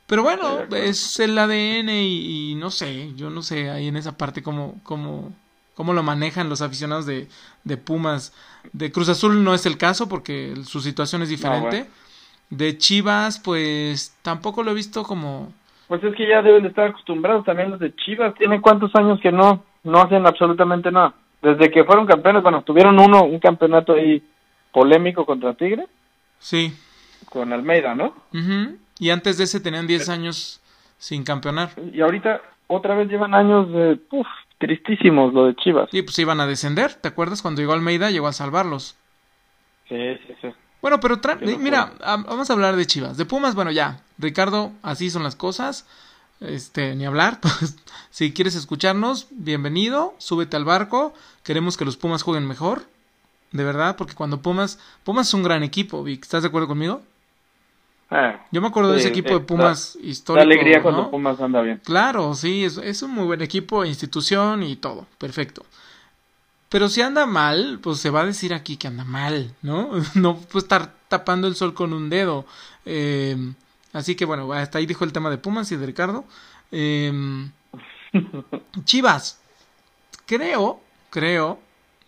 Pero 0.06 0.22
bueno, 0.22 0.60
es 0.76 1.20
el 1.20 1.38
ADN 1.38 1.90
y, 1.90 2.56
no 2.56 2.70
sé, 2.70 3.14
yo 3.16 3.30
no 3.30 3.42
sé 3.42 3.70
ahí 3.70 3.88
en 3.88 3.98
esa 3.98 4.18
parte 4.18 4.44
cómo, 4.44 4.80
cómo, 4.84 5.34
cómo 5.74 5.94
lo 5.94 6.04
manejan 6.04 6.50
los 6.50 6.62
aficionados 6.62 7.06
de, 7.06 7.30
de 7.64 7.78
Pumas. 7.78 8.34
De 8.74 8.92
Cruz 8.92 9.10
Azul 9.10 9.44
no 9.44 9.56
es 9.56 9.66
el 9.66 9.78
caso 9.78 10.08
porque 10.08 10.56
su 10.66 10.82
situación 10.82 11.24
es 11.24 11.30
diferente. 11.30 11.90
De 12.58 12.78
Chivas, 12.78 13.40
pues 13.40 14.16
tampoco 14.22 14.64
lo 14.64 14.72
he 14.72 14.76
visto 14.76 15.04
como... 15.04 15.52
Pues 15.88 16.04
es 16.04 16.16
que 16.16 16.28
ya 16.28 16.42
deben 16.42 16.64
de 16.64 16.70
estar 16.70 16.90
acostumbrados 16.90 17.46
también 17.46 17.72
los 17.72 17.80
de 17.80 17.96
Chivas. 17.96 18.36
Tienen 18.36 18.62
cuántos 18.62 18.96
años 18.96 19.20
que 19.22 19.32
no, 19.32 19.64
no 19.84 20.02
hacen 20.02 20.26
absolutamente 20.26 20.92
nada. 20.92 21.14
Desde 21.42 21.72
que 21.72 21.84
fueron 21.84 22.06
campeones, 22.06 22.42
bueno, 22.44 22.62
tuvieron 22.62 23.00
uno, 23.00 23.24
un 23.24 23.40
campeonato 23.40 23.94
ahí 23.94 24.24
polémico 24.72 25.26
contra 25.26 25.54
Tigre. 25.54 25.88
Sí. 26.40 26.74
con 27.30 27.52
Almeida, 27.54 27.96
¿no? 27.96 28.16
Ujú. 28.34 28.78
Y 29.00 29.10
antes 29.10 29.38
de 29.38 29.46
ese 29.46 29.60
tenían 29.60 29.88
10 29.88 30.10
años 30.10 30.62
sin 30.98 31.24
campeonar. 31.24 31.72
Y 31.94 32.02
ahorita 32.02 32.42
otra 32.68 32.96
vez 32.96 33.10
llevan 33.10 33.34
años 33.34 33.72
de, 33.72 34.00
uf, 34.12 34.28
tristísimos 34.58 35.34
lo 35.34 35.46
de 35.46 35.56
Chivas. 35.56 35.90
Y 35.92 36.02
pues 36.04 36.18
iban 36.20 36.40
a 36.40 36.48
descender, 36.48 36.94
¿te 36.96 37.08
acuerdas? 37.08 37.42
Cuando 37.42 37.62
llegó 37.62 37.74
Almeida 37.74 38.12
llegó 38.12 38.28
a 38.28 38.34
salvarlos. 38.34 38.98
Sí, 39.90 40.18
sí, 40.28 40.34
sí. 40.42 40.48
Bueno, 40.84 41.00
pero 41.00 41.20
tra- 41.20 41.40
Qué 41.40 41.46
locura. 41.46 41.64
mira, 41.64 41.94
a- 42.02 42.18
vamos 42.18 42.50
a 42.50 42.54
hablar 42.54 42.76
de 42.76 42.86
Chivas. 42.86 43.18
De 43.18 43.26
Pumas, 43.26 43.56
bueno, 43.56 43.72
ya. 43.72 44.02
Ricardo, 44.20 44.72
así 44.84 45.10
son 45.10 45.24
las 45.24 45.36
cosas. 45.36 45.86
Este, 46.42 46.94
ni 46.96 47.06
hablar. 47.06 47.40
Pues, 47.42 47.76
si 48.12 48.32
quieres 48.34 48.54
escucharnos, 48.56 49.28
bienvenido. 49.32 50.14
Súbete 50.20 50.58
al 50.58 50.66
barco. 50.66 51.14
Queremos 51.44 51.78
que 51.78 51.86
los 51.86 51.98
Pumas 51.98 52.22
jueguen 52.22 52.48
mejor. 52.48 52.84
De 53.54 53.64
verdad, 53.64 53.96
porque 53.96 54.14
cuando 54.14 54.42
Pumas. 54.42 54.78
Pumas 55.06 55.30
es 55.30 55.34
un 55.34 55.44
gran 55.44 55.64
equipo, 55.64 56.04
Vic. 56.04 56.22
¿Estás 56.24 56.44
de 56.44 56.50
acuerdo 56.50 56.68
conmigo? 56.68 57.02
Ah, 58.12 58.46
Yo 58.52 58.62
me 58.62 58.68
acuerdo 58.68 58.92
de 58.92 59.00
ese 59.00 59.08
equipo 59.08 59.30
eh, 59.30 59.34
de 59.36 59.40
Pumas 59.40 59.96
da 60.00 60.06
histórico. 60.06 60.44
alegría 60.44 60.84
cuando 60.84 61.04
¿no? 61.04 61.12
Pumas 61.12 61.40
anda 61.40 61.62
bien. 61.62 61.82
Claro, 61.84 62.36
sí, 62.36 62.64
es, 62.66 62.78
es 62.78 63.02
un 63.02 63.12
muy 63.12 63.24
buen 63.26 63.42
equipo, 63.42 63.86
institución 63.86 64.62
y 64.62 64.76
todo, 64.76 65.08
perfecto. 65.18 65.66
Pero 66.74 66.90
si 66.90 67.04
anda 67.04 67.28
mal, 67.28 67.78
pues 67.84 68.00
se 68.00 68.10
va 68.10 68.22
a 68.22 68.26
decir 68.26 68.52
aquí 68.52 68.78
que 68.78 68.88
anda 68.88 69.04
mal, 69.04 69.54
¿no? 69.62 69.92
No 70.16 70.38
puede 70.38 70.64
estar 70.64 70.92
tapando 71.08 71.48
el 71.48 71.54
sol 71.54 71.76
con 71.76 71.94
un 71.94 72.10
dedo. 72.10 72.48
Eh, 72.88 73.38
así 73.94 74.16
que 74.16 74.26
bueno, 74.26 74.52
hasta 74.52 74.80
ahí 74.80 74.88
dijo 74.88 75.04
el 75.06 75.14
tema 75.14 75.30
de 75.30 75.38
Pumas 75.38 75.72
y 75.72 75.76
de 75.76 75.86
Ricardo. 75.86 76.26
Eh, 76.72 77.14
Chivas, 78.86 79.40
creo, 80.26 80.80
creo 81.12 81.60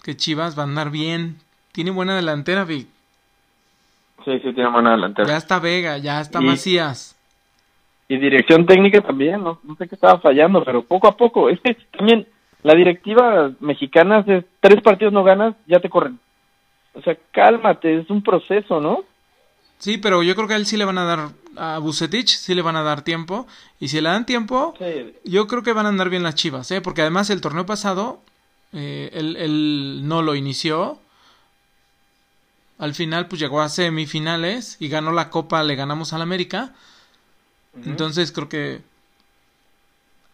que 0.01 0.18
Chivas 0.18 0.57
va 0.57 0.63
a 0.63 0.66
andar 0.66 0.89
bien. 0.89 1.38
Tiene 1.72 1.91
buena 1.91 2.16
delantera, 2.16 2.63
Vic. 2.63 2.88
Sí, 4.26 4.32
sí, 4.39 4.51
tiene 4.51 4.72
buena 4.72 4.93
delantera. 4.93 5.28
Ya 5.28 5.38
está 5.38 5.59
Vega, 5.59 5.99
ya 5.99 6.22
está 6.22 6.41
Y- 6.41 6.45
Macías. 6.45 7.16
Y 8.07 8.18
dirección 8.18 8.66
técnica 8.66 9.01
también, 9.01 9.43
no, 9.43 9.59
no 9.63 9.76
sé 9.76 9.88
qué 9.88 9.93
estaba 9.93 10.20
fallando, 10.20 10.63
pero 10.66 10.84
poco 10.84 11.07
a 11.07 11.16
poco. 11.16 11.49
Es 11.49 11.59
que 11.59 11.76
también 11.95 12.28
la 12.66 12.74
directiva 12.74 13.51
mexicana, 13.59 14.26
es 14.26 14.43
tres 14.66 14.82
partidos 14.82 15.13
no 15.13 15.24
ganas, 15.24 15.55
ya 15.68 15.80
te 15.80 15.89
corren. 15.89 16.20
O 16.95 17.01
sea, 17.01 17.16
cálmate, 17.32 17.99
es 17.99 18.09
un 18.09 18.24
proceso, 18.24 18.82
¿no? 18.82 19.03
Sí, 19.78 19.99
pero 19.99 20.24
yo 20.24 20.36
creo 20.36 20.47
que 20.47 20.55
a 20.55 20.57
él 20.57 20.66
sí 20.66 20.76
le 20.76 20.86
van 20.86 20.97
a 20.97 21.03
dar, 21.03 21.30
a 21.55 21.78
Bucetich 21.78 22.30
sí 22.30 22.55
le 22.55 22.63
van 22.63 22.76
a 22.76 22.82
dar 22.82 23.03
tiempo. 23.03 23.45
Y 23.80 23.89
si 23.89 24.01
le 24.01 24.09
dan 24.09 24.26
tiempo, 24.26 24.74
Sí, 24.80 25.13
yo 25.24 25.45
creo 25.45 25.61
que 25.61 25.74
van 25.74 25.86
a 25.86 25.89
andar 25.89 26.09
bien 26.09 26.24
las 26.24 26.34
chivas, 26.34 26.72
¿eh? 26.72 26.82
Porque 26.82 27.01
además 27.01 27.30
el 27.30 27.41
torneo 27.41 27.68
pasado, 27.68 28.22
eh, 28.74 29.11
él, 29.13 29.36
él 29.38 30.01
no 30.07 30.24
lo 30.24 30.34
inició. 30.34 30.97
Al 32.80 32.95
final, 32.95 33.28
pues 33.28 33.39
llegó 33.39 33.61
a 33.61 33.70
semifinales 33.70 34.78
y 34.80 34.88
ganó 34.88 35.11
la 35.11 35.30
copa, 35.30 35.63
le 35.63 35.76
ganamos 35.76 36.11
al 36.13 36.24
América. 36.24 36.74
Entonces 37.86 38.32
creo 38.32 38.49
que 38.49 38.82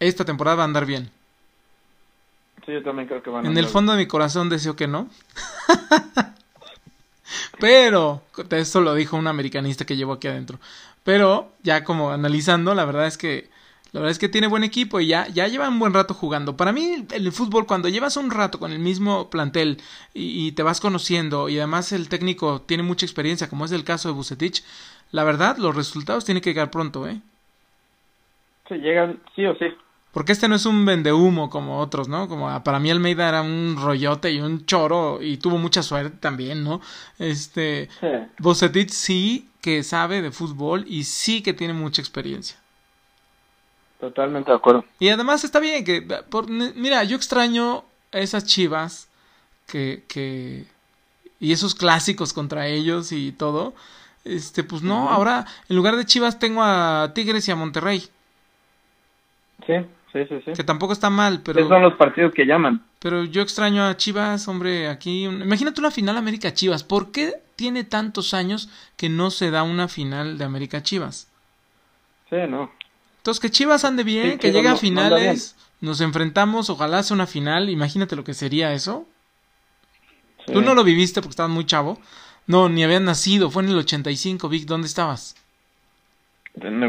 esta 0.00 0.24
temporada 0.24 0.56
va 0.56 0.62
a 0.62 0.66
andar 0.66 0.86
bien. 0.86 1.10
Sí, 2.64 2.72
yo 2.72 2.82
también 2.82 3.08
creo 3.08 3.22
que 3.22 3.30
van 3.30 3.46
a 3.46 3.48
En 3.48 3.56
el 3.58 3.66
fondo 3.66 3.92
de 3.92 3.98
mi 3.98 4.06
corazón 4.06 4.48
deseo 4.48 4.76
que 4.76 4.88
no. 4.88 5.08
Pero, 7.58 8.22
esto 8.50 8.80
lo 8.80 8.94
dijo 8.94 9.16
un 9.16 9.26
americanista 9.26 9.84
que 9.84 9.96
llevo 9.96 10.14
aquí 10.14 10.28
adentro. 10.28 10.58
Pero, 11.04 11.52
ya 11.62 11.84
como 11.84 12.10
analizando, 12.10 12.74
la 12.74 12.84
verdad 12.84 13.06
es 13.06 13.16
que, 13.16 13.50
la 13.92 14.00
verdad 14.00 14.10
es 14.10 14.18
que 14.18 14.28
tiene 14.28 14.46
buen 14.46 14.64
equipo 14.64 15.00
y 15.00 15.06
ya, 15.06 15.28
ya 15.28 15.48
lleva 15.48 15.68
un 15.68 15.78
buen 15.78 15.94
rato 15.94 16.14
jugando. 16.14 16.56
Para 16.56 16.72
mí, 16.72 16.92
el, 16.92 17.06
el 17.10 17.32
fútbol, 17.32 17.66
cuando 17.66 17.88
llevas 17.88 18.16
un 18.16 18.30
rato 18.30 18.58
con 18.58 18.72
el 18.72 18.78
mismo 18.78 19.30
plantel 19.30 19.78
y, 20.14 20.46
y 20.46 20.52
te 20.52 20.62
vas 20.62 20.80
conociendo 20.80 21.48
y 21.48 21.58
además 21.58 21.92
el 21.92 22.08
técnico 22.08 22.62
tiene 22.62 22.82
mucha 22.82 23.06
experiencia, 23.06 23.48
como 23.48 23.64
es 23.64 23.72
el 23.72 23.84
caso 23.84 24.08
de 24.08 24.14
Bucetich, 24.14 24.64
la 25.12 25.24
verdad, 25.24 25.58
los 25.58 25.76
resultados 25.76 26.24
tienen 26.24 26.42
que 26.42 26.50
llegar 26.50 26.70
pronto, 26.70 27.06
¿eh? 27.06 27.20
Sí, 28.68 28.74
llegan 28.76 29.20
sí 29.36 29.44
o 29.44 29.54
sí. 29.56 29.66
Porque 30.12 30.32
este 30.32 30.46
no 30.46 30.54
es 30.56 30.66
un 30.66 30.84
vendehumo 30.84 31.48
como 31.48 31.80
otros, 31.80 32.06
¿no? 32.08 32.28
Como 32.28 32.50
ah, 32.50 32.62
para 32.62 32.78
mí 32.78 32.90
Almeida 32.90 33.28
era 33.28 33.40
un 33.42 33.76
rollote 33.80 34.30
y 34.30 34.40
un 34.40 34.66
choro 34.66 35.20
y 35.22 35.38
tuvo 35.38 35.56
mucha 35.58 35.82
suerte 35.82 36.18
también, 36.18 36.62
¿no? 36.64 36.80
Este, 37.18 37.88
Sí. 38.00 38.06
Bucetich 38.38 38.90
sí 38.90 39.48
que 39.62 39.82
sabe 39.82 40.20
de 40.20 40.30
fútbol 40.30 40.84
y 40.86 41.04
sí 41.04 41.42
que 41.42 41.54
tiene 41.54 41.72
mucha 41.72 42.02
experiencia. 42.02 42.58
Totalmente 44.00 44.50
de 44.50 44.56
acuerdo. 44.56 44.84
Y 44.98 45.08
además 45.08 45.44
está 45.44 45.60
bien 45.60 45.84
que, 45.84 46.02
por- 46.02 46.50
mira, 46.50 47.04
yo 47.04 47.16
extraño 47.16 47.84
a 48.12 48.18
esas 48.18 48.44
chivas 48.44 49.08
que, 49.66 50.04
que, 50.08 50.66
y 51.40 51.52
esos 51.52 51.74
clásicos 51.74 52.32
contra 52.32 52.66
ellos 52.66 53.12
y 53.12 53.32
todo. 53.32 53.74
Este, 54.24 54.62
pues 54.62 54.82
no, 54.82 55.08
ahora 55.08 55.46
en 55.68 55.76
lugar 55.76 55.96
de 55.96 56.04
chivas 56.04 56.38
tengo 56.38 56.62
a 56.62 57.12
Tigres 57.14 57.48
y 57.48 57.50
a 57.52 57.56
Monterrey, 57.56 58.08
Sí, 59.66 59.74
sí, 60.12 60.20
sí, 60.28 60.42
sí. 60.44 60.52
que 60.52 60.64
tampoco 60.64 60.92
está 60.92 61.10
mal, 61.10 61.42
pero... 61.42 61.58
Esos 61.58 61.70
son 61.70 61.82
los 61.82 61.94
partidos 61.94 62.32
que 62.32 62.44
llaman. 62.44 62.84
Pero 62.98 63.24
yo 63.24 63.42
extraño 63.42 63.84
a 63.84 63.96
Chivas, 63.96 64.46
hombre, 64.48 64.88
aquí. 64.88 65.24
Imagínate 65.24 65.80
una 65.80 65.90
final 65.90 66.16
América 66.16 66.54
Chivas. 66.54 66.84
¿Por 66.84 67.10
qué 67.10 67.34
tiene 67.56 67.84
tantos 67.84 68.34
años 68.34 68.68
que 68.96 69.08
no 69.08 69.30
se 69.30 69.50
da 69.50 69.62
una 69.62 69.88
final 69.88 70.38
de 70.38 70.44
América 70.44 70.82
Chivas? 70.82 71.28
Sí, 72.30 72.36
no. 72.48 72.70
Entonces, 73.18 73.40
que 73.40 73.50
Chivas 73.50 73.84
ande 73.84 74.04
bien, 74.04 74.32
Sí, 74.32 74.38
que 74.38 74.52
llegue 74.52 74.68
a 74.68 74.72
no 74.72 74.76
finales, 74.78 75.56
nos 75.80 76.00
enfrentamos, 76.00 76.70
ojalá 76.70 77.02
sea 77.02 77.14
una 77.14 77.26
final. 77.26 77.70
Imagínate 77.70 78.16
lo 78.16 78.24
que 78.24 78.34
sería 78.34 78.72
eso. 78.72 79.06
Sí. 80.46 80.52
Tú 80.52 80.60
no 80.60 80.74
lo 80.74 80.84
viviste 80.84 81.20
porque 81.20 81.32
estabas 81.32 81.52
muy 81.52 81.66
chavo. 81.66 82.00
No, 82.46 82.68
ni 82.68 82.82
habías 82.82 83.02
nacido, 83.02 83.50
fue 83.50 83.62
en 83.62 83.70
el 83.70 83.78
85, 83.78 84.48
Vic, 84.48 84.66
¿dónde 84.66 84.88
estabas? 84.88 85.36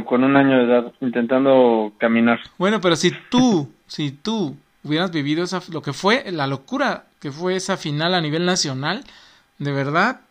Con 0.05 0.24
un 0.24 0.36
año 0.36 0.57
de 0.57 0.64
edad, 0.66 0.93
intentando 0.99 1.93
caminar. 1.97 2.39
Bueno, 2.57 2.82
pero 2.82 2.95
si 2.95 3.11
tú, 3.30 3.72
si 3.88 4.11
tú 4.11 4.57
hubieras 4.84 5.11
vivido 5.11 5.43
esa, 5.43 5.61
lo 5.72 5.82
que 5.82 5.93
fue, 5.93 6.32
la 6.32 6.47
locura 6.47 7.05
que 7.20 7.32
fue 7.32 7.55
esa 7.55 7.78
final 7.78 8.14
a 8.14 8.22
nivel 8.22 8.45
nacional, 8.45 9.03
de 9.57 9.72
verdad, 9.72 10.22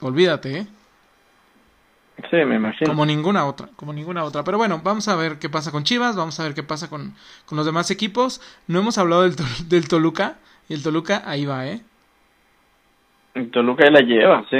olvídate, 0.00 0.58
¿eh? 0.58 0.66
Sí, 2.30 2.36
me 2.46 2.56
imagino. 2.56 2.90
Como 2.90 3.04
ninguna 3.04 3.44
otra, 3.44 3.68
como 3.76 3.92
ninguna 3.92 4.24
otra. 4.24 4.42
Pero 4.42 4.56
bueno, 4.56 4.80
vamos 4.82 5.06
a 5.08 5.16
ver 5.16 5.38
qué 5.38 5.50
pasa 5.50 5.70
con 5.70 5.84
Chivas, 5.84 6.16
vamos 6.16 6.40
a 6.40 6.44
ver 6.44 6.54
qué 6.54 6.62
pasa 6.62 6.88
con, 6.88 7.14
con 7.44 7.56
los 7.56 7.66
demás 7.66 7.90
equipos. 7.90 8.40
No 8.66 8.80
hemos 8.80 8.96
hablado 8.96 9.22
del, 9.22 9.36
del 9.68 9.88
Toluca, 9.88 10.36
y 10.68 10.74
el 10.74 10.82
Toluca 10.82 11.22
ahí 11.26 11.44
va, 11.44 11.66
¿eh? 11.66 11.80
En 13.34 13.50
Toluca 13.50 13.84
ahí 13.84 13.92
la 13.92 14.00
lleva, 14.00 14.44
sí. 14.48 14.56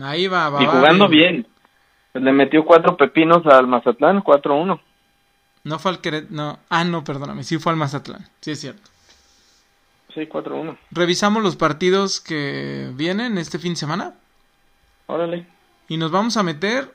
Ahí 0.00 0.28
va, 0.28 0.48
va. 0.48 0.62
y 0.62 0.66
va 0.66 0.72
jugando 0.72 1.08
bien. 1.08 1.46
Pues 2.12 2.24
le 2.24 2.32
metió 2.32 2.64
cuatro 2.64 2.96
pepinos 2.96 3.46
al 3.46 3.66
Mazatlán, 3.66 4.22
4-1. 4.22 4.80
No 5.64 5.78
fue 5.78 5.90
al 5.92 6.02
Queret- 6.02 6.28
no. 6.28 6.58
Ah, 6.68 6.84
no, 6.84 7.04
perdóname, 7.04 7.44
sí 7.44 7.58
fue 7.58 7.72
al 7.72 7.78
Mazatlán, 7.78 8.28
sí 8.40 8.50
es 8.50 8.60
cierto. 8.60 8.90
Sí, 10.12 10.26
4-1. 10.26 10.76
Revisamos 10.90 11.42
los 11.42 11.56
partidos 11.56 12.20
que 12.20 12.90
vienen 12.94 13.38
este 13.38 13.58
fin 13.58 13.72
de 13.72 13.76
semana. 13.78 14.14
Órale. 15.06 15.46
Y 15.88 15.96
nos 15.96 16.10
vamos 16.10 16.36
a 16.36 16.42
meter 16.42 16.92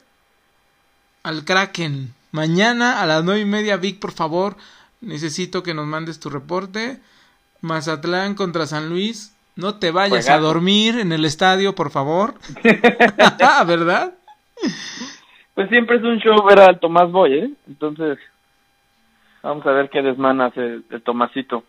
al 1.23 1.43
Kraken. 1.43 2.13
Mañana 2.31 3.01
a 3.01 3.05
las 3.07 3.23
nueve 3.23 3.41
y 3.41 3.45
media, 3.45 3.77
Vic, 3.77 3.99
por 3.99 4.11
favor. 4.11 4.55
Necesito 5.01 5.63
que 5.63 5.73
nos 5.73 5.87
mandes 5.87 6.19
tu 6.19 6.29
reporte. 6.29 6.99
Mazatlán 7.61 8.35
contra 8.35 8.67
San 8.67 8.89
Luis. 8.89 9.33
No 9.55 9.75
te 9.79 9.89
vayas 9.89 10.29
a 10.29 10.37
dormir 10.37 10.99
en 10.99 11.11
el 11.11 11.25
estadio, 11.25 11.73
por 11.73 11.89
favor. 11.89 12.35
¿Verdad? 13.65 14.13
Pues 15.53 15.69
siempre 15.69 15.97
es 15.97 16.03
un 16.03 16.19
show 16.19 16.45
ver 16.45 16.59
al 16.59 16.79
Tomás 16.79 17.11
Boy, 17.11 17.33
¿eh? 17.33 17.51
Entonces, 17.67 18.19
vamos 19.41 19.65
a 19.65 19.71
ver 19.71 19.89
qué 19.89 20.01
desmana 20.01 20.45
hace 20.47 20.81
el 20.89 21.01
Tomasito. 21.03 21.63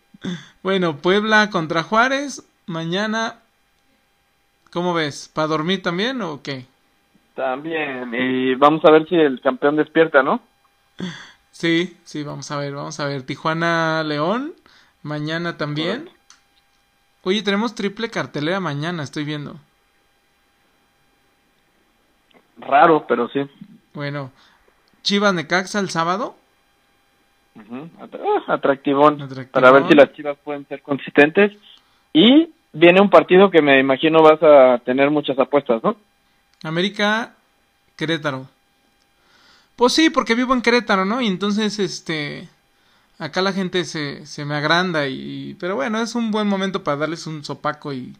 Bueno, 0.62 0.97
Puebla 0.97 1.49
contra 1.51 1.82
Juárez. 1.82 2.47
Mañana. 2.66 3.36
¿Cómo 4.70 4.93
ves? 4.93 5.30
¿Para 5.32 5.49
dormir 5.49 5.82
también 5.82 6.20
o 6.20 6.43
qué? 6.43 6.66
También. 7.34 8.12
Y 8.12 8.55
vamos 8.57 8.84
a 8.84 8.91
ver 8.91 9.09
si 9.09 9.14
el 9.14 9.41
campeón 9.41 9.76
despierta, 9.76 10.22
¿no? 10.22 10.43
Sí, 11.51 11.97
sí, 12.05 12.22
vamos 12.24 12.51
a 12.51 12.59
ver, 12.59 12.74
vamos 12.74 13.01
a 13.01 13.07
ver. 13.07 13.22
Tijuana 13.22 14.05
León. 14.05 14.55
Mañana 15.03 15.57
también. 15.57 16.11
Oye, 17.22 17.43
tenemos 17.43 17.74
triple 17.74 18.11
cartelera 18.11 18.61
mañana, 18.61 19.03
estoy 19.03 19.24
viendo. 19.24 19.57
Raro, 22.59 23.06
pero 23.06 23.28
sí. 23.28 23.40
Bueno, 23.94 24.30
Chivas 25.02 25.34
Necaxa 25.34 25.80
el 25.80 25.90
sábado. 25.90 26.36
Ah, 27.56 28.52
atractivón. 28.54 29.20
Atractivón. 29.22 29.50
Para 29.50 29.70
ver 29.72 29.88
si 29.88 29.94
las 29.94 30.12
chivas 30.12 30.36
pueden 30.44 30.66
ser 30.68 30.82
consistentes. 30.82 31.52
Y 32.12 32.52
viene 32.72 33.00
un 33.00 33.11
partido 33.11 33.50
que 33.50 33.62
me 33.62 33.80
imagino 33.80 34.22
vas 34.22 34.42
a 34.42 34.78
tener 34.84 35.11
muchas 35.11 35.38
apuestas, 35.38 35.82
¿no? 35.82 35.96
América 36.62 37.34
Querétaro. 37.96 38.48
Pues 39.76 39.92
sí, 39.92 40.11
porque 40.11 40.34
vivo 40.34 40.54
en 40.54 40.62
Querétaro, 40.62 41.04
¿no? 41.04 41.20
Y 41.20 41.28
entonces, 41.28 41.78
este, 41.78 42.48
acá 43.18 43.42
la 43.42 43.52
gente 43.52 43.84
se, 43.84 44.26
se 44.26 44.44
me 44.44 44.54
agranda 44.54 45.06
y, 45.06 45.56
pero 45.61 45.76
bueno, 45.76 46.00
es 46.00 46.14
un 46.14 46.30
buen 46.30 46.48
momento 46.48 46.82
para 46.82 46.96
darles 46.96 47.26
un 47.26 47.44
sopaco 47.44 47.92
y, 47.92 48.16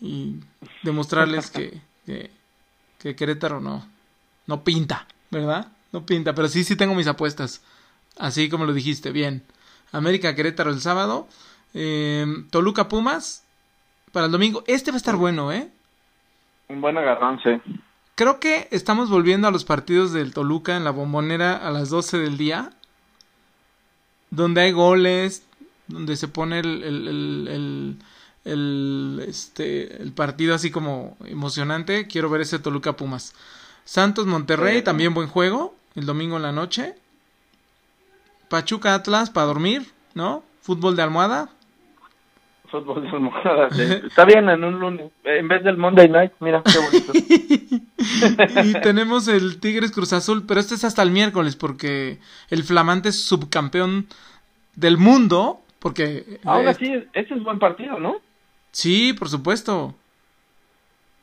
y 0.00 0.40
demostrarles 0.82 1.50
que, 1.50 1.80
que, 2.06 2.30
que 3.06 3.14
Querétaro 3.14 3.60
no, 3.60 3.86
no 4.48 4.64
pinta, 4.64 5.06
¿verdad? 5.30 5.68
No 5.92 6.04
pinta, 6.04 6.34
pero 6.34 6.48
sí, 6.48 6.64
sí 6.64 6.74
tengo 6.74 6.94
mis 6.96 7.06
apuestas. 7.06 7.62
Así 8.18 8.48
como 8.48 8.66
lo 8.66 8.72
dijiste, 8.72 9.12
bien. 9.12 9.44
América 9.92 10.34
Querétaro 10.34 10.70
el 10.70 10.80
sábado. 10.80 11.28
Eh, 11.72 12.26
Toluca 12.50 12.88
Pumas 12.88 13.44
para 14.10 14.26
el 14.26 14.32
domingo. 14.32 14.64
Este 14.66 14.90
va 14.90 14.96
a 14.96 14.98
estar 14.98 15.14
bueno, 15.14 15.52
¿eh? 15.52 15.70
Un 16.68 16.80
buen 16.80 16.98
agarrón, 16.98 17.38
sí. 17.44 17.50
Creo 18.16 18.40
que 18.40 18.66
estamos 18.72 19.08
volviendo 19.08 19.46
a 19.46 19.52
los 19.52 19.64
partidos 19.64 20.12
del 20.12 20.32
Toluca 20.34 20.76
en 20.76 20.82
la 20.82 20.90
bombonera 20.90 21.54
a 21.56 21.70
las 21.70 21.90
12 21.90 22.18
del 22.18 22.36
día. 22.36 22.70
Donde 24.30 24.62
hay 24.62 24.72
goles, 24.72 25.46
donde 25.86 26.16
se 26.16 26.26
pone 26.26 26.58
el, 26.58 26.82
el, 26.82 27.08
el, 27.08 27.48
el, 27.48 27.96
este, 28.46 30.02
el 30.02 30.12
partido 30.12 30.54
así 30.54 30.70
como 30.70 31.16
emocionante. 31.24 32.06
Quiero 32.06 32.30
ver 32.30 32.42
ese 32.42 32.58
Toluca 32.58 32.94
Pumas. 32.94 33.34
Santos 33.84 34.26
Monterrey, 34.26 34.82
también 34.82 35.14
buen 35.14 35.28
juego. 35.28 35.74
El 35.94 36.06
domingo 36.06 36.36
en 36.36 36.42
la 36.42 36.52
noche. 36.52 36.94
Pachuca 38.48 38.94
Atlas 38.94 39.30
para 39.30 39.46
dormir, 39.46 39.86
¿no? 40.14 40.44
Fútbol 40.60 40.94
de 40.96 41.02
almohada. 41.02 41.50
Fútbol 42.68 43.02
de 43.02 43.08
almohada. 43.08 43.68
Está 44.06 44.24
bien 44.24 44.48
en 44.48 44.64
un 44.64 44.78
lunes. 44.78 45.10
En 45.24 45.48
vez 45.48 45.64
del 45.64 45.76
Monday 45.76 46.08
Night, 46.08 46.32
mira 46.40 46.62
qué 46.64 46.78
bonito. 46.78 47.12
y 48.64 48.72
tenemos 48.80 49.28
el 49.28 49.58
Tigres 49.60 49.90
Cruz 49.90 50.12
Azul, 50.12 50.44
pero 50.46 50.60
este 50.60 50.74
es 50.74 50.84
hasta 50.84 51.02
el 51.02 51.10
miércoles 51.10 51.56
porque 51.56 52.18
el 52.50 52.62
flamante 52.62 53.12
subcampeón 53.12 54.06
del 54.74 54.98
mundo, 54.98 55.60
porque... 55.78 56.40
Ahora 56.44 56.74
sí, 56.74 56.92
ese 57.12 57.34
es 57.34 57.42
buen 57.42 57.58
partido, 57.58 57.98
¿no? 57.98 58.16
Sí, 58.76 59.14
por 59.14 59.30
supuesto. 59.30 59.94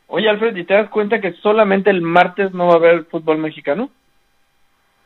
Oye, 0.08 0.28
Alfred, 0.28 0.56
¿y 0.56 0.64
te 0.64 0.74
das 0.74 0.90
cuenta 0.90 1.22
que 1.22 1.34
solamente 1.34 1.92
el 1.92 2.02
martes 2.02 2.52
no 2.52 2.66
va 2.66 2.74
a 2.74 2.78
haber 2.78 3.06
fútbol 3.06 3.38
mexicano? 3.38 3.92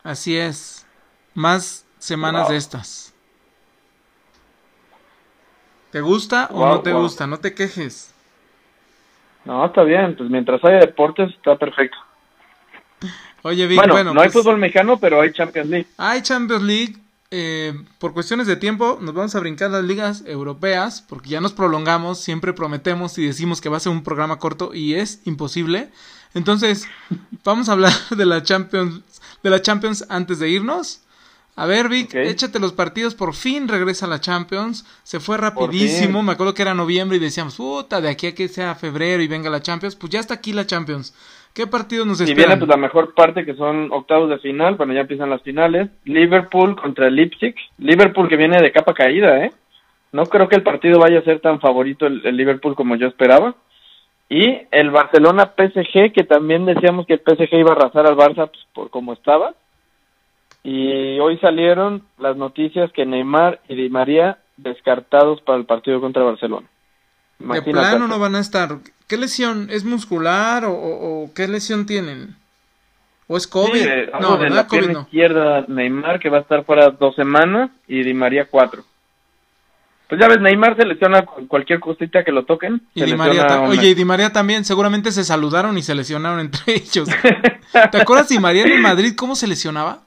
Así 0.01 0.37
es. 0.37 0.87
Más 1.33 1.85
semanas 1.97 2.47
de 2.47 2.55
estas. 2.55 3.13
¿Te 5.91 5.99
gusta 5.99 6.47
o 6.53 6.65
no 6.65 6.79
te 6.79 6.93
gusta? 6.93 7.27
No 7.27 7.37
te 7.37 7.53
quejes. 7.53 8.15
No, 9.43 9.65
está 9.65 9.83
bien. 9.83 10.15
Pues 10.15 10.29
mientras 10.29 10.63
haya 10.63 10.79
deportes, 10.79 11.31
está 11.31 11.57
perfecto. 11.57 11.97
Oye, 13.41 13.67
Vic, 13.67 13.77
bueno, 13.77 13.93
bueno, 13.93 14.13
no 14.13 14.21
hay 14.21 14.29
pues, 14.29 14.41
fútbol 14.41 14.57
mexicano, 14.57 14.97
pero 14.97 15.19
hay 15.19 15.33
Champions 15.33 15.69
League. 15.69 15.87
Hay 15.97 16.21
Champions 16.21 16.63
League. 16.63 16.95
Eh, 17.29 17.73
por 17.99 18.13
cuestiones 18.13 18.47
de 18.47 18.55
tiempo, 18.55 18.99
nos 19.01 19.13
vamos 19.13 19.35
a 19.35 19.41
brincar 19.41 19.69
las 19.69 19.83
ligas 19.83 20.23
europeas, 20.25 21.01
porque 21.01 21.29
ya 21.29 21.41
nos 21.41 21.51
prolongamos, 21.51 22.19
siempre 22.19 22.53
prometemos 22.53 23.17
y 23.17 23.25
decimos 23.25 23.59
que 23.59 23.67
va 23.67 23.77
a 23.77 23.81
ser 23.81 23.91
un 23.91 24.03
programa 24.03 24.39
corto 24.39 24.73
y 24.73 24.93
es 24.93 25.19
imposible. 25.25 25.91
Entonces, 26.33 26.87
vamos 27.43 27.67
a 27.67 27.73
hablar 27.73 27.93
de 28.15 28.25
la 28.25 28.43
Champions, 28.43 29.01
de 29.43 29.49
la 29.49 29.61
Champions 29.61 30.05
antes 30.07 30.39
de 30.39 30.49
irnos. 30.49 31.01
A 31.57 31.65
ver, 31.65 31.89
Vic, 31.89 32.13
échate 32.13 32.59
los 32.59 32.71
partidos, 32.71 33.15
por 33.15 33.33
fin 33.33 33.67
regresa 33.67 34.05
la 34.05 34.21
Champions. 34.21 34.85
Se 35.03 35.19
fue 35.19 35.37
rapidísimo, 35.37 36.21
me 36.21 36.33
acuerdo 36.33 36.53
que 36.53 36.61
era 36.61 36.75
noviembre 36.75 37.17
y 37.17 37.19
decíamos, 37.19 37.55
puta, 37.55 37.99
de 37.99 38.09
aquí 38.09 38.27
a 38.27 38.35
que 38.35 38.47
sea 38.47 38.75
febrero 38.75 39.23
y 39.23 39.27
venga 39.27 39.49
la 39.49 39.63
Champions, 39.63 39.95
pues 39.95 40.11
ya 40.11 40.19
está 40.19 40.35
aquí 40.35 40.53
la 40.53 40.67
Champions. 40.67 41.15
¿Qué 41.57 41.65
partidos 41.65 42.05
nos 42.05 42.21
Y 42.21 42.25
viene 42.25 42.41
esperan? 42.41 42.59
pues 42.59 42.69
la 42.69 42.77
mejor 42.77 43.15
parte 43.15 43.43
que 43.43 43.55
son 43.55 43.91
octavos 43.91 44.29
de 44.29 44.37
final, 44.37 44.75
bueno 44.75 44.93
ya 44.93 45.01
empiezan 45.01 45.31
las 45.31 45.41
finales. 45.41 45.89
Liverpool 46.05 46.75
contra 46.75 47.07
el 47.07 47.15
Leipzig. 47.15 47.55
Liverpool 47.79 48.29
que 48.29 48.37
viene 48.37 48.61
de 48.61 48.71
capa 48.71 48.93
caída, 48.93 49.43
¿eh? 49.43 49.51
No 50.11 50.27
creo 50.27 50.47
que 50.47 50.55
el 50.55 50.61
partido 50.61 50.99
vaya 50.99 51.17
a 51.17 51.23
ser 51.23 51.39
tan 51.39 51.59
favorito 51.59 52.05
el, 52.05 52.23
el 52.27 52.37
Liverpool 52.37 52.75
como 52.75 52.95
yo 52.95 53.07
esperaba. 53.07 53.55
Y 54.29 54.67
el 54.69 54.91
Barcelona 54.91 55.51
PSG, 55.57 56.13
que 56.13 56.25
también 56.25 56.67
decíamos 56.67 57.07
que 57.07 57.13
el 57.13 57.21
PSG 57.21 57.51
iba 57.55 57.71
a 57.71 57.75
arrasar 57.75 58.05
al 58.05 58.15
Barça 58.15 58.51
pues, 58.51 58.67
por 58.75 58.91
cómo 58.91 59.13
estaba. 59.13 59.55
Y 60.63 61.17
hoy 61.17 61.39
salieron 61.39 62.03
las 62.19 62.37
noticias 62.37 62.91
que 62.91 63.07
Neymar 63.07 63.61
y 63.67 63.73
Di 63.73 63.89
María 63.89 64.37
descartados 64.57 65.41
para 65.41 65.57
el 65.57 65.65
partido 65.65 65.99
contra 66.01 66.21
Barcelona. 66.21 66.67
De 67.39 67.45
Imagínate. 67.45 67.71
plano 67.71 68.07
no 68.07 68.19
van 68.19 68.35
a 68.35 68.39
estar. 68.39 68.77
¿Qué 69.07 69.17
lesión? 69.17 69.67
¿Es 69.69 69.83
muscular 69.85 70.65
o, 70.65 70.71
o- 70.73 71.23
o 71.23 71.33
qué 71.33 71.47
lesión 71.47 71.85
tienen? 71.85 72.35
¿O 73.27 73.37
es 73.37 73.45
COVID? 73.47 73.79
Sí, 73.81 73.87
eh, 73.87 74.09
no, 74.21 74.37
de 74.37 74.49
la 74.49 74.67
pierna 74.67 74.93
no. 74.93 75.01
izquierda 75.01 75.65
Neymar 75.67 76.19
que 76.19 76.29
va 76.29 76.37
a 76.39 76.41
estar 76.41 76.63
fuera 76.65 76.89
dos 76.89 77.15
semanas 77.15 77.69
y 77.87 78.03
Di 78.03 78.13
María 78.13 78.45
cuatro. 78.49 78.83
Pues 80.07 80.21
ya 80.21 80.29
ves, 80.29 80.39
Neymar 80.39 80.77
se 80.77 80.85
lesiona 80.85 81.25
cualquier 81.25 81.81
cosita 81.81 82.23
que 82.23 82.31
lo 82.31 82.45
toquen. 82.45 82.81
Y 82.95 83.03
Di 83.03 83.13
María. 83.13 83.61
Oye, 83.63 83.89
y 83.89 83.93
Di 83.93 84.05
María 84.05 84.31
también. 84.31 84.63
Seguramente 84.63 85.11
se 85.11 85.25
saludaron 85.25 85.77
y 85.77 85.81
se 85.83 85.93
lesionaron 85.95 86.39
entre 86.39 86.61
ellos. 86.75 87.09
¿Te 87.91 88.01
acuerdas 88.01 88.29
Di 88.29 88.39
María 88.39 88.63
en 88.63 88.71
el 88.71 88.79
Madrid 88.81 89.13
cómo 89.17 89.35
se 89.35 89.47
lesionaba? 89.47 89.99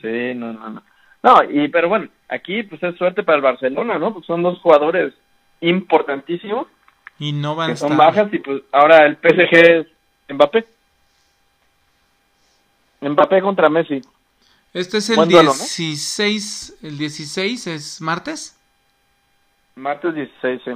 Sí, 0.00 0.32
no, 0.34 0.52
no, 0.52 0.70
no. 0.70 0.82
No, 1.24 1.36
y 1.50 1.68
pero 1.68 1.88
bueno, 1.88 2.08
aquí 2.28 2.62
pues 2.64 2.82
es 2.82 2.96
suerte 2.96 3.22
para 3.24 3.36
el 3.36 3.42
Barcelona, 3.42 3.98
¿no? 3.98 4.12
Pues 4.14 4.26
son 4.26 4.42
dos 4.42 4.58
jugadores 4.60 5.12
importantísimos 5.62 6.66
Y 7.18 7.32
no 7.32 7.54
van 7.54 7.64
a 7.64 7.68
que 7.68 7.72
estar. 7.74 7.88
son 7.88 7.96
bajas 7.96 8.32
y 8.32 8.38
pues 8.38 8.62
ahora 8.72 9.06
el 9.06 9.16
PSG 9.16 9.54
es 9.54 9.86
Mbappé. 10.28 10.66
Mbappé 13.00 13.40
contra 13.40 13.68
Messi. 13.68 14.00
Este 14.72 14.98
es 14.98 15.10
el 15.10 15.16
duelo, 15.28 15.50
¿no? 15.50 15.54
16. 15.54 16.78
El 16.82 16.98
16 16.98 17.66
es 17.66 18.00
martes. 18.00 18.56
Martes 19.74 20.14
16, 20.14 20.62
sí. 20.64 20.70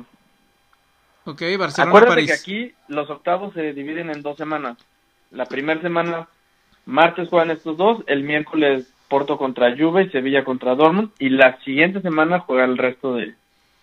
Ok, 1.24 1.42
Barcelona, 1.58 1.90
Acuérdate 1.90 2.14
París. 2.14 2.26
que 2.28 2.34
aquí 2.34 2.74
los 2.88 3.08
octavos 3.10 3.52
se 3.54 3.72
dividen 3.72 4.10
en 4.10 4.22
dos 4.22 4.36
semanas. 4.36 4.76
La 5.30 5.46
primera 5.46 5.80
semana, 5.80 6.28
martes 6.84 7.28
juegan 7.28 7.50
estos 7.50 7.76
dos, 7.76 8.02
el 8.06 8.22
miércoles 8.22 8.92
Porto 9.08 9.38
contra 9.38 9.76
Juve 9.76 10.04
y 10.04 10.10
Sevilla 10.10 10.44
contra 10.44 10.74
Dortmund, 10.74 11.10
y 11.18 11.30
la 11.30 11.58
siguiente 11.62 12.00
semana 12.00 12.40
juega 12.40 12.64
el 12.64 12.78
resto 12.78 13.14
de, 13.14 13.34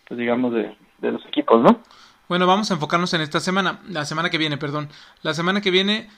pues 0.08 0.18
digamos, 0.18 0.54
de, 0.54 0.74
de 1.04 1.12
los 1.14 1.26
equipos, 1.28 1.62
¿no? 1.62 1.80
Bueno, 2.30 2.48
vamos 2.48 2.72
a 2.72 2.76
enfocarnos 2.76 3.14
en 3.14 3.22
esta 3.22 3.40
semana, 3.40 3.80
la 3.88 4.06
semana 4.06 4.30
que 4.30 4.38
viene, 4.38 4.58
perdón. 4.58 4.90
La 5.22 5.34
semana 5.34 5.62
que 5.62 5.70
viene, 5.72 6.10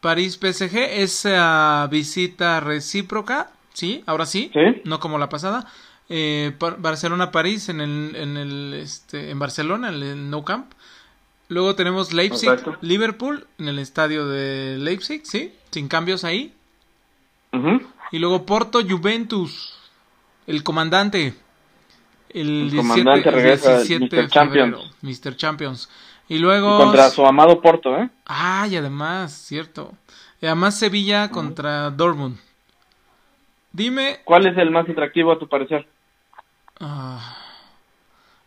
París 0.00 0.38
PSG, 0.40 0.76
esa 1.02 1.86
visita 1.90 2.60
recíproca, 2.60 3.50
¿sí? 3.74 4.02
Ahora 4.06 4.24
sí, 4.26 4.50
Sí. 4.54 4.82
no 4.84 5.00
como 5.00 5.18
la 5.18 5.28
pasada. 5.28 5.66
Eh, 6.08 6.52
Par- 6.58 6.76
Barcelona-París 6.78 7.68
en 7.68 7.80
el, 7.80 8.14
en 8.16 8.36
el, 8.36 8.74
este, 8.74 9.30
en 9.30 9.38
Barcelona, 9.38 9.88
en 9.88 10.02
el 10.02 10.30
Nou 10.30 10.44
Camp. 10.44 10.72
Luego 11.48 11.74
tenemos 11.74 12.12
Leipzig, 12.12 12.48
Exacto. 12.48 12.76
Liverpool, 12.80 13.46
en 13.58 13.68
el 13.68 13.78
estadio 13.78 14.26
de 14.26 14.78
Leipzig, 14.78 15.22
¿sí? 15.24 15.52
Sin 15.70 15.88
cambios 15.88 16.24
ahí. 16.24 16.54
Y 18.10 18.18
luego 18.18 18.46
Porto 18.46 18.80
Juventus, 18.86 19.74
el 20.46 20.62
comandante. 20.62 21.34
El, 22.34 22.48
El 22.48 22.70
17, 22.70 22.76
comandante 22.76 23.30
regresa, 23.30 23.76
17 23.82 24.16
de 24.16 24.22
Mr. 24.22 24.30
Champions. 24.30 24.76
febrero, 24.76 24.96
Mr. 25.02 25.36
Champions. 25.36 25.88
Y 26.28 26.38
luego. 26.38 26.78
contra 26.78 27.10
su 27.10 27.26
amado 27.26 27.60
Porto, 27.60 27.96
¿eh? 27.96 28.08
Ah, 28.26 28.66
y 28.70 28.76
además, 28.76 29.32
cierto. 29.32 29.92
Y 30.40 30.46
además 30.46 30.78
Sevilla 30.78 31.30
contra 31.30 31.90
Dortmund. 31.90 32.38
Dime. 33.72 34.20
¿Cuál 34.24 34.46
es 34.46 34.56
el 34.56 34.70
más 34.70 34.88
atractivo 34.88 35.32
a 35.32 35.38
tu 35.38 35.48
parecer? 35.48 35.86
ah, 36.80 37.36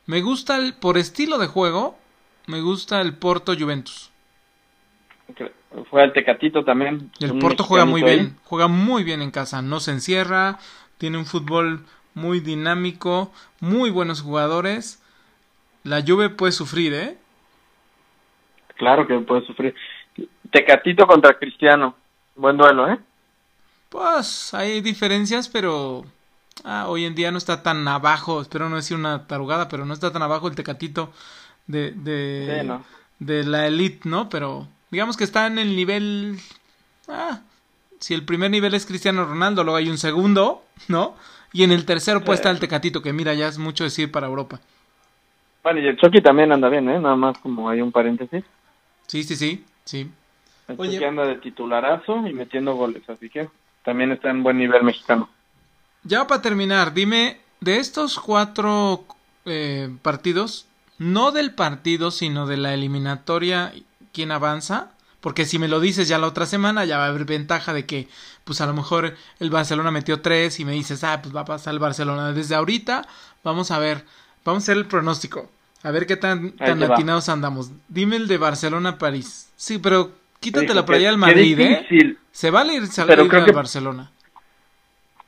me 0.06 0.22
gusta 0.22 0.58
el. 0.58 0.74
Por 0.74 0.98
estilo 0.98 1.38
de 1.38 1.48
juego, 1.48 1.98
me 2.48 2.62
gusta 2.62 3.02
el 3.02 3.16
Porto 3.16 3.54
Juventus. 3.58 4.12
Fue 5.90 6.04
el 6.04 6.14
Tecatito 6.14 6.64
también. 6.64 7.12
El 7.20 7.38
Porto 7.40 7.64
juega 7.64 7.86
muy 7.86 8.04
bien. 8.04 8.38
Juega 8.44 8.68
muy 8.68 9.04
bien 9.04 9.22
en 9.22 9.32
casa. 9.32 9.62
No 9.62 9.80
se 9.80 9.92
encierra. 9.92 10.60
Tiene 10.98 11.18
un 11.18 11.26
fútbol 11.26 11.86
muy 12.16 12.40
dinámico. 12.40 13.32
Muy 13.60 13.92
buenos 13.92 14.22
jugadores. 14.22 15.02
La 15.84 16.02
Juve 16.02 16.30
puede 16.30 16.52
sufrir, 16.52 16.94
¿eh? 16.94 17.18
Claro 18.76 19.06
que 19.06 19.20
puede 19.20 19.46
sufrir. 19.46 19.76
Tecatito 20.52 21.06
contra 21.06 21.38
Cristiano. 21.38 21.96
Buen 22.36 22.58
duelo, 22.58 22.90
¿eh? 22.90 22.98
Pues 23.90 24.54
hay 24.54 24.82
diferencias, 24.82 25.48
pero 25.48 26.06
ah, 26.64 26.86
hoy 26.88 27.06
en 27.06 27.16
día 27.16 27.32
no 27.32 27.38
está 27.38 27.62
tan 27.64 27.88
abajo. 27.88 28.42
Espero 28.42 28.68
no 28.70 28.76
decir 28.78 28.98
una 28.98 29.28
tarugada, 29.28 29.70
pero 29.70 29.86
no 29.86 29.94
está 29.94 30.12
tan 30.12 30.22
abajo 30.24 30.48
el 30.48 30.56
tecatito 30.56 31.12
de, 31.68 31.92
de, 31.92 32.60
Sí, 32.62 32.68
no. 32.68 32.84
de 33.20 33.44
la 33.44 33.68
elite, 33.68 34.10
¿no? 34.10 34.30
Pero 34.30 34.68
digamos 34.92 35.16
que 35.18 35.24
está 35.24 35.48
en 35.48 35.60
el 35.60 35.76
nivel. 35.76 36.40
Ah, 37.08 37.42
si 38.00 38.14
el 38.14 38.26
primer 38.26 38.52
nivel 38.52 38.74
es 38.74 38.86
Cristiano 38.86 39.26
Ronaldo, 39.26 39.64
luego 39.64 39.78
hay 39.78 39.90
un 39.90 39.98
segundo, 39.98 40.66
¿no? 40.88 41.16
Y 41.56 41.64
en 41.64 41.72
el 41.72 41.86
tercero 41.86 42.20
puede 42.20 42.36
Sí. 42.36 42.42
estar 42.42 42.54
el 42.54 42.60
tecatito, 42.60 43.02
que 43.02 43.14
mira, 43.14 43.34
ya 43.34 43.48
es 43.48 43.58
mucho 43.58 43.86
decir 43.86 44.12
para 44.12 44.28
Europa. 44.28 44.60
Bueno, 45.64 45.80
y 45.80 45.88
el 45.88 45.96
Chucky 45.96 46.20
también 46.22 46.52
anda 46.52 46.68
bien, 46.68 46.90
¿eh? 46.90 47.00
Nada 47.00 47.16
más 47.16 47.38
como 47.38 47.70
hay 47.70 47.80
un 47.80 47.94
paréntesis. 47.94 48.44
Sí, 49.08 49.24
sí, 49.24 49.38
sí, 49.38 49.64
sí. 49.86 50.12
El 50.68 50.76
Oye. 50.78 50.92
Chucky 50.96 51.06
anda 51.06 51.26
de 51.26 51.36
titularazo 51.36 52.28
y 52.28 52.34
metiendo 52.34 52.76
goles, 52.76 53.10
así 53.10 53.30
que 53.30 53.48
también 53.86 54.12
está 54.12 54.30
en 54.32 54.44
buen 54.44 54.58
nivel 54.58 54.84
mexicano. 54.84 55.30
Ya 56.04 56.28
para 56.28 56.42
terminar, 56.42 56.94
dime, 56.94 57.40
de 57.62 57.78
estos 57.78 58.20
cuatro 58.20 59.06
eh, 59.46 59.90
partidos, 60.02 60.68
no 60.98 61.32
del 61.32 61.54
partido, 61.54 62.12
sino 62.12 62.48
de 62.48 62.58
la 62.58 62.74
eliminatoria, 62.74 63.72
¿quién 64.12 64.32
avanza? 64.34 64.92
Porque 65.26 65.46
si 65.46 65.58
me 65.58 65.68
lo 65.68 65.80
dices 65.80 66.08
ya 66.08 66.20
la 66.20 66.28
otra 66.28 66.46
semana, 66.46 66.86
ya 66.86 67.00
va 67.00 67.06
a 67.06 67.08
haber 67.08 67.26
ventaja 67.26 67.74
de 67.74 67.88
que, 67.88 68.08
pues 68.44 68.62
a 68.62 68.68
lo 68.68 68.76
mejor 68.76 69.16
el 69.40 69.50
Barcelona 69.50 69.90
metió 69.90 70.22
tres 70.22 70.60
y 70.60 70.66
me 70.66 70.74
dices, 70.74 71.04
ah, 71.04 71.20
pues 71.20 71.36
va 71.36 71.42
a 71.42 71.46
pasar 71.46 71.74
el 71.74 71.80
Barcelona. 71.80 72.32
Desde 72.32 72.54
ahorita, 72.54 73.08
vamos 73.44 73.72
a 73.72 73.80
ver, 73.80 74.06
vamos 74.44 74.62
a 74.62 74.66
hacer 74.66 74.78
el 74.78 74.86
pronóstico. 74.86 75.50
A 75.82 75.90
ver 75.90 76.06
qué 76.06 76.16
tan, 76.16 76.52
tan 76.52 76.84
atinados 76.84 77.28
andamos. 77.28 77.72
Dime 77.88 78.18
el 78.18 78.28
de 78.28 78.38
Barcelona-París. 78.38 79.52
Sí, 79.56 79.80
pero 79.80 80.12
quítate 80.40 80.76
la 80.76 80.86
playa 80.86 81.10
al 81.10 81.18
Madrid, 81.18 81.60
¿eh? 81.60 82.18
Se 82.32 82.52
vale 82.52 82.76
ir, 82.76 82.86
salir 82.86 83.20
al 83.20 83.52
Barcelona. 83.52 84.12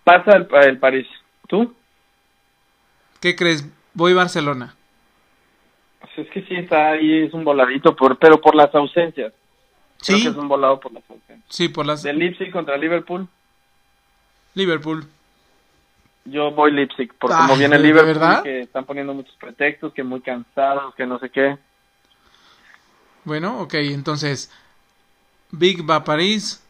Pasa 0.04 0.34
el, 0.34 0.48
el 0.64 0.78
París. 0.78 1.08
¿Tú? 1.48 1.74
¿Qué 3.20 3.36
crees? 3.36 3.68
Voy 3.96 4.14
Barcelona. 4.14 4.76
Pues 6.02 6.12
es 6.20 6.30
que 6.30 6.44
sí 6.44 6.54
está 6.54 6.90
ahí, 6.90 7.24
es 7.24 7.34
un 7.34 7.44
voladito, 7.44 7.96
por, 7.96 8.20
pero 8.20 8.40
por 8.40 8.54
las 8.54 8.76
ausencias. 8.76 9.34
Sí. 10.02 10.14
Creo 10.14 10.24
que 10.24 10.30
es 10.30 10.36
un 10.36 10.48
volado 10.48 10.80
por 10.80 10.96
ausencias. 10.96 11.40
Sí, 11.50 11.70
por 11.70 11.86
las... 11.86 12.04
¿De 12.04 12.14
Leipzig 12.14 12.52
contra 12.52 12.78
Liverpool? 12.78 13.28
Liverpool. 14.54 15.08
Yo 16.26 16.52
voy 16.52 16.72
Leipzig, 16.72 17.14
porque 17.18 17.38
como 17.38 17.56
viene 17.56 17.80
Liverpool, 17.80 18.14
verdad? 18.14 18.44
que 18.44 18.62
están 18.62 18.86
poniendo 18.86 19.14
muchos 19.14 19.36
pretextos, 19.36 19.94
que 19.94 20.04
muy 20.04 20.20
cansados, 20.20 20.94
que 20.96 21.06
no 21.06 21.20
sé 21.20 21.30
qué. 21.30 21.58
Bueno, 23.24 23.62
ok, 23.62 23.76
entonces, 23.76 24.52
Big 25.52 25.90
va 25.90 25.98
a 25.98 26.04
París, 26.04 26.64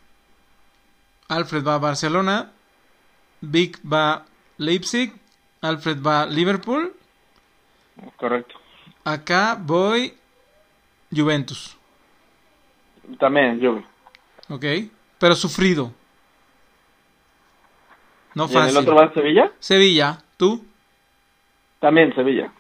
Alfred 1.28 1.66
va 1.66 1.76
a 1.76 1.80
Barcelona, 1.80 2.52
Big 3.42 3.78
va 3.82 4.26
Leipzig, 4.58 5.14
Alfred 5.62 6.02
va 6.02 6.26
Liverpool. 6.26 6.94
Correcto. 8.16 8.56
Acá 9.04 9.58
voy 9.60 10.14
Juventus. 11.16 11.77
También, 13.20 13.60
yo. 13.60 13.82
Ok, 14.50 14.66
pero 15.20 15.36
sufrido. 15.36 15.94
No 18.34 18.48
fácil. 18.48 18.76
¿Y 18.76 18.78
el 18.78 18.84
otro 18.84 18.96
va 18.96 19.14
Sevilla? 19.14 19.52
Sevilla, 19.60 20.22
¿tú? 20.38 20.64
También 21.80 22.14
Sevilla. 22.14 22.52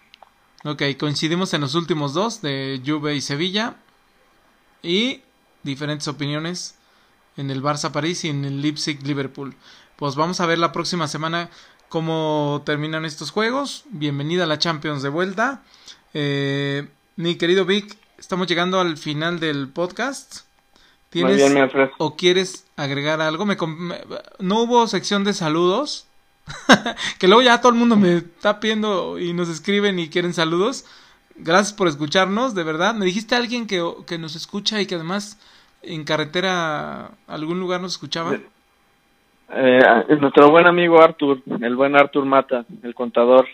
Ok, 0.63 0.83
coincidimos 0.99 1.53
en 1.53 1.61
los 1.61 1.75
últimos 1.75 2.13
dos 2.13 2.41
de 2.41 2.81
Juve 2.85 3.15
y 3.15 3.21
Sevilla. 3.21 3.75
Y 4.81 5.21
diferentes 5.63 6.07
opiniones 6.07 6.77
en 7.35 7.51
el 7.51 7.61
Barça 7.61 7.91
París 7.91 8.25
y 8.25 8.29
en 8.29 8.45
el 8.45 8.61
Leipzig 8.61 9.05
Liverpool. 9.05 9.55
Pues 9.95 10.15
vamos 10.15 10.39
a 10.41 10.45
ver 10.45 10.57
la 10.57 10.71
próxima 10.71 11.07
semana 11.07 11.49
cómo 11.89 12.63
terminan 12.65 13.05
estos 13.05 13.31
juegos. 13.31 13.85
Bienvenida 13.89 14.43
a 14.43 14.47
la 14.47 14.59
Champions 14.59 15.03
de 15.03 15.09
vuelta. 15.09 15.63
Eh, 16.13 16.87
mi 17.15 17.35
querido 17.35 17.65
Vic, 17.65 17.97
estamos 18.17 18.47
llegando 18.47 18.79
al 18.79 18.97
final 18.97 19.39
del 19.39 19.69
podcast. 19.69 20.47
¿Tienes 21.09 21.41
o 21.97 22.15
quieres 22.15 22.67
agregar 22.75 23.21
algo? 23.21 23.45
Me, 23.45 23.55
no 24.39 24.61
hubo 24.61 24.87
sección 24.87 25.23
de 25.23 25.33
saludos. 25.33 26.07
que 27.19 27.27
luego 27.27 27.41
ya 27.41 27.59
todo 27.59 27.71
el 27.71 27.77
mundo 27.77 27.95
me 27.95 28.17
está 28.17 28.59
pidiendo 28.59 29.19
y 29.19 29.33
nos 29.33 29.49
escriben 29.49 29.99
y 29.99 30.09
quieren 30.09 30.33
saludos. 30.33 30.85
Gracias 31.35 31.73
por 31.73 31.87
escucharnos, 31.87 32.55
de 32.55 32.63
verdad. 32.63 32.95
Me 32.95 33.05
dijiste 33.05 33.35
a 33.35 33.37
alguien 33.37 33.67
que, 33.67 33.83
que 34.05 34.17
nos 34.17 34.35
escucha 34.35 34.81
y 34.81 34.85
que 34.85 34.95
además 34.95 35.39
en 35.81 36.03
carretera 36.03 37.11
algún 37.27 37.59
lugar 37.59 37.81
nos 37.81 37.93
escuchaba. 37.93 38.37
Eh, 39.53 39.79
nuestro 40.19 40.49
buen 40.51 40.67
amigo 40.67 41.01
Artur, 41.01 41.41
el 41.61 41.75
buen 41.75 41.95
Artur 41.95 42.25
Mata, 42.25 42.65
el 42.83 42.93
contador. 42.93 43.47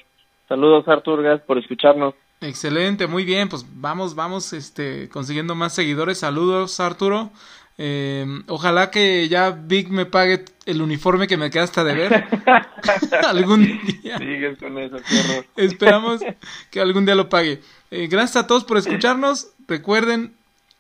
Saludos 0.48 0.88
Artur, 0.88 1.22
gracias 1.22 1.46
por 1.46 1.58
escucharnos. 1.58 2.16
Excelente, 2.44 3.08
muy 3.08 3.24
bien, 3.24 3.48
pues 3.48 3.66
vamos, 3.76 4.16
vamos, 4.16 4.52
este, 4.52 5.08
consiguiendo 5.08 5.56
más 5.56 5.74
seguidores. 5.74 6.18
Saludos, 6.18 6.78
Arturo. 6.82 7.32
Eh, 7.78 8.26
ojalá 8.48 8.92
que 8.92 9.30
ya 9.30 9.52
Vic 9.52 9.88
me 9.88 10.06
pague 10.06 10.44
el 10.66 10.82
uniforme 10.82 11.28
que 11.28 11.38
me 11.38 11.50
queda 11.50 11.64
hasta 11.64 11.86
de 11.86 11.96
ver. 11.96 12.26
algún 13.26 13.80
día. 13.86 14.18
Sigues 14.18 14.60
con 14.60 14.78
eso, 14.78 14.98
qué 14.98 15.20
horror. 15.22 15.46
Esperamos 15.56 16.20
que 16.70 16.82
algún 16.82 17.06
día 17.06 17.16
lo 17.16 17.30
pague. 17.30 17.62
Eh, 17.92 18.08
gracias 18.08 18.44
a 18.44 18.48
todos 18.48 18.66
por 18.66 18.78
escucharnos. 18.78 19.54
Recuerden 19.66 20.36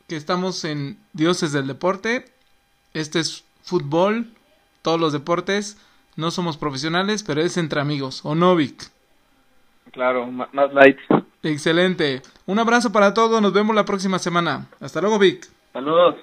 que 0.09 0.17
estamos 0.17 0.65
en 0.65 0.97
Dioses 1.13 1.53
del 1.53 1.67
Deporte. 1.67 2.25
Este 2.93 3.21
es 3.21 3.45
fútbol, 3.63 4.27
todos 4.81 4.99
los 4.99 5.13
deportes. 5.13 5.77
No 6.17 6.29
somos 6.29 6.57
profesionales, 6.57 7.23
pero 7.23 7.39
es 7.39 7.55
entre 7.55 7.79
amigos. 7.79 8.19
¿O 8.25 8.35
no, 8.35 8.53
Vic? 8.53 8.91
Claro, 9.93 10.27
más 10.27 10.73
light. 10.73 10.97
Excelente. 11.43 12.21
Un 12.45 12.59
abrazo 12.59 12.91
para 12.91 13.13
todos. 13.13 13.41
Nos 13.41 13.53
vemos 13.53 13.75
la 13.75 13.85
próxima 13.85 14.17
semana. 14.17 14.67
Hasta 14.79 15.01
luego, 15.01 15.19
Vic. 15.19 15.47
Saludos. 15.73 16.15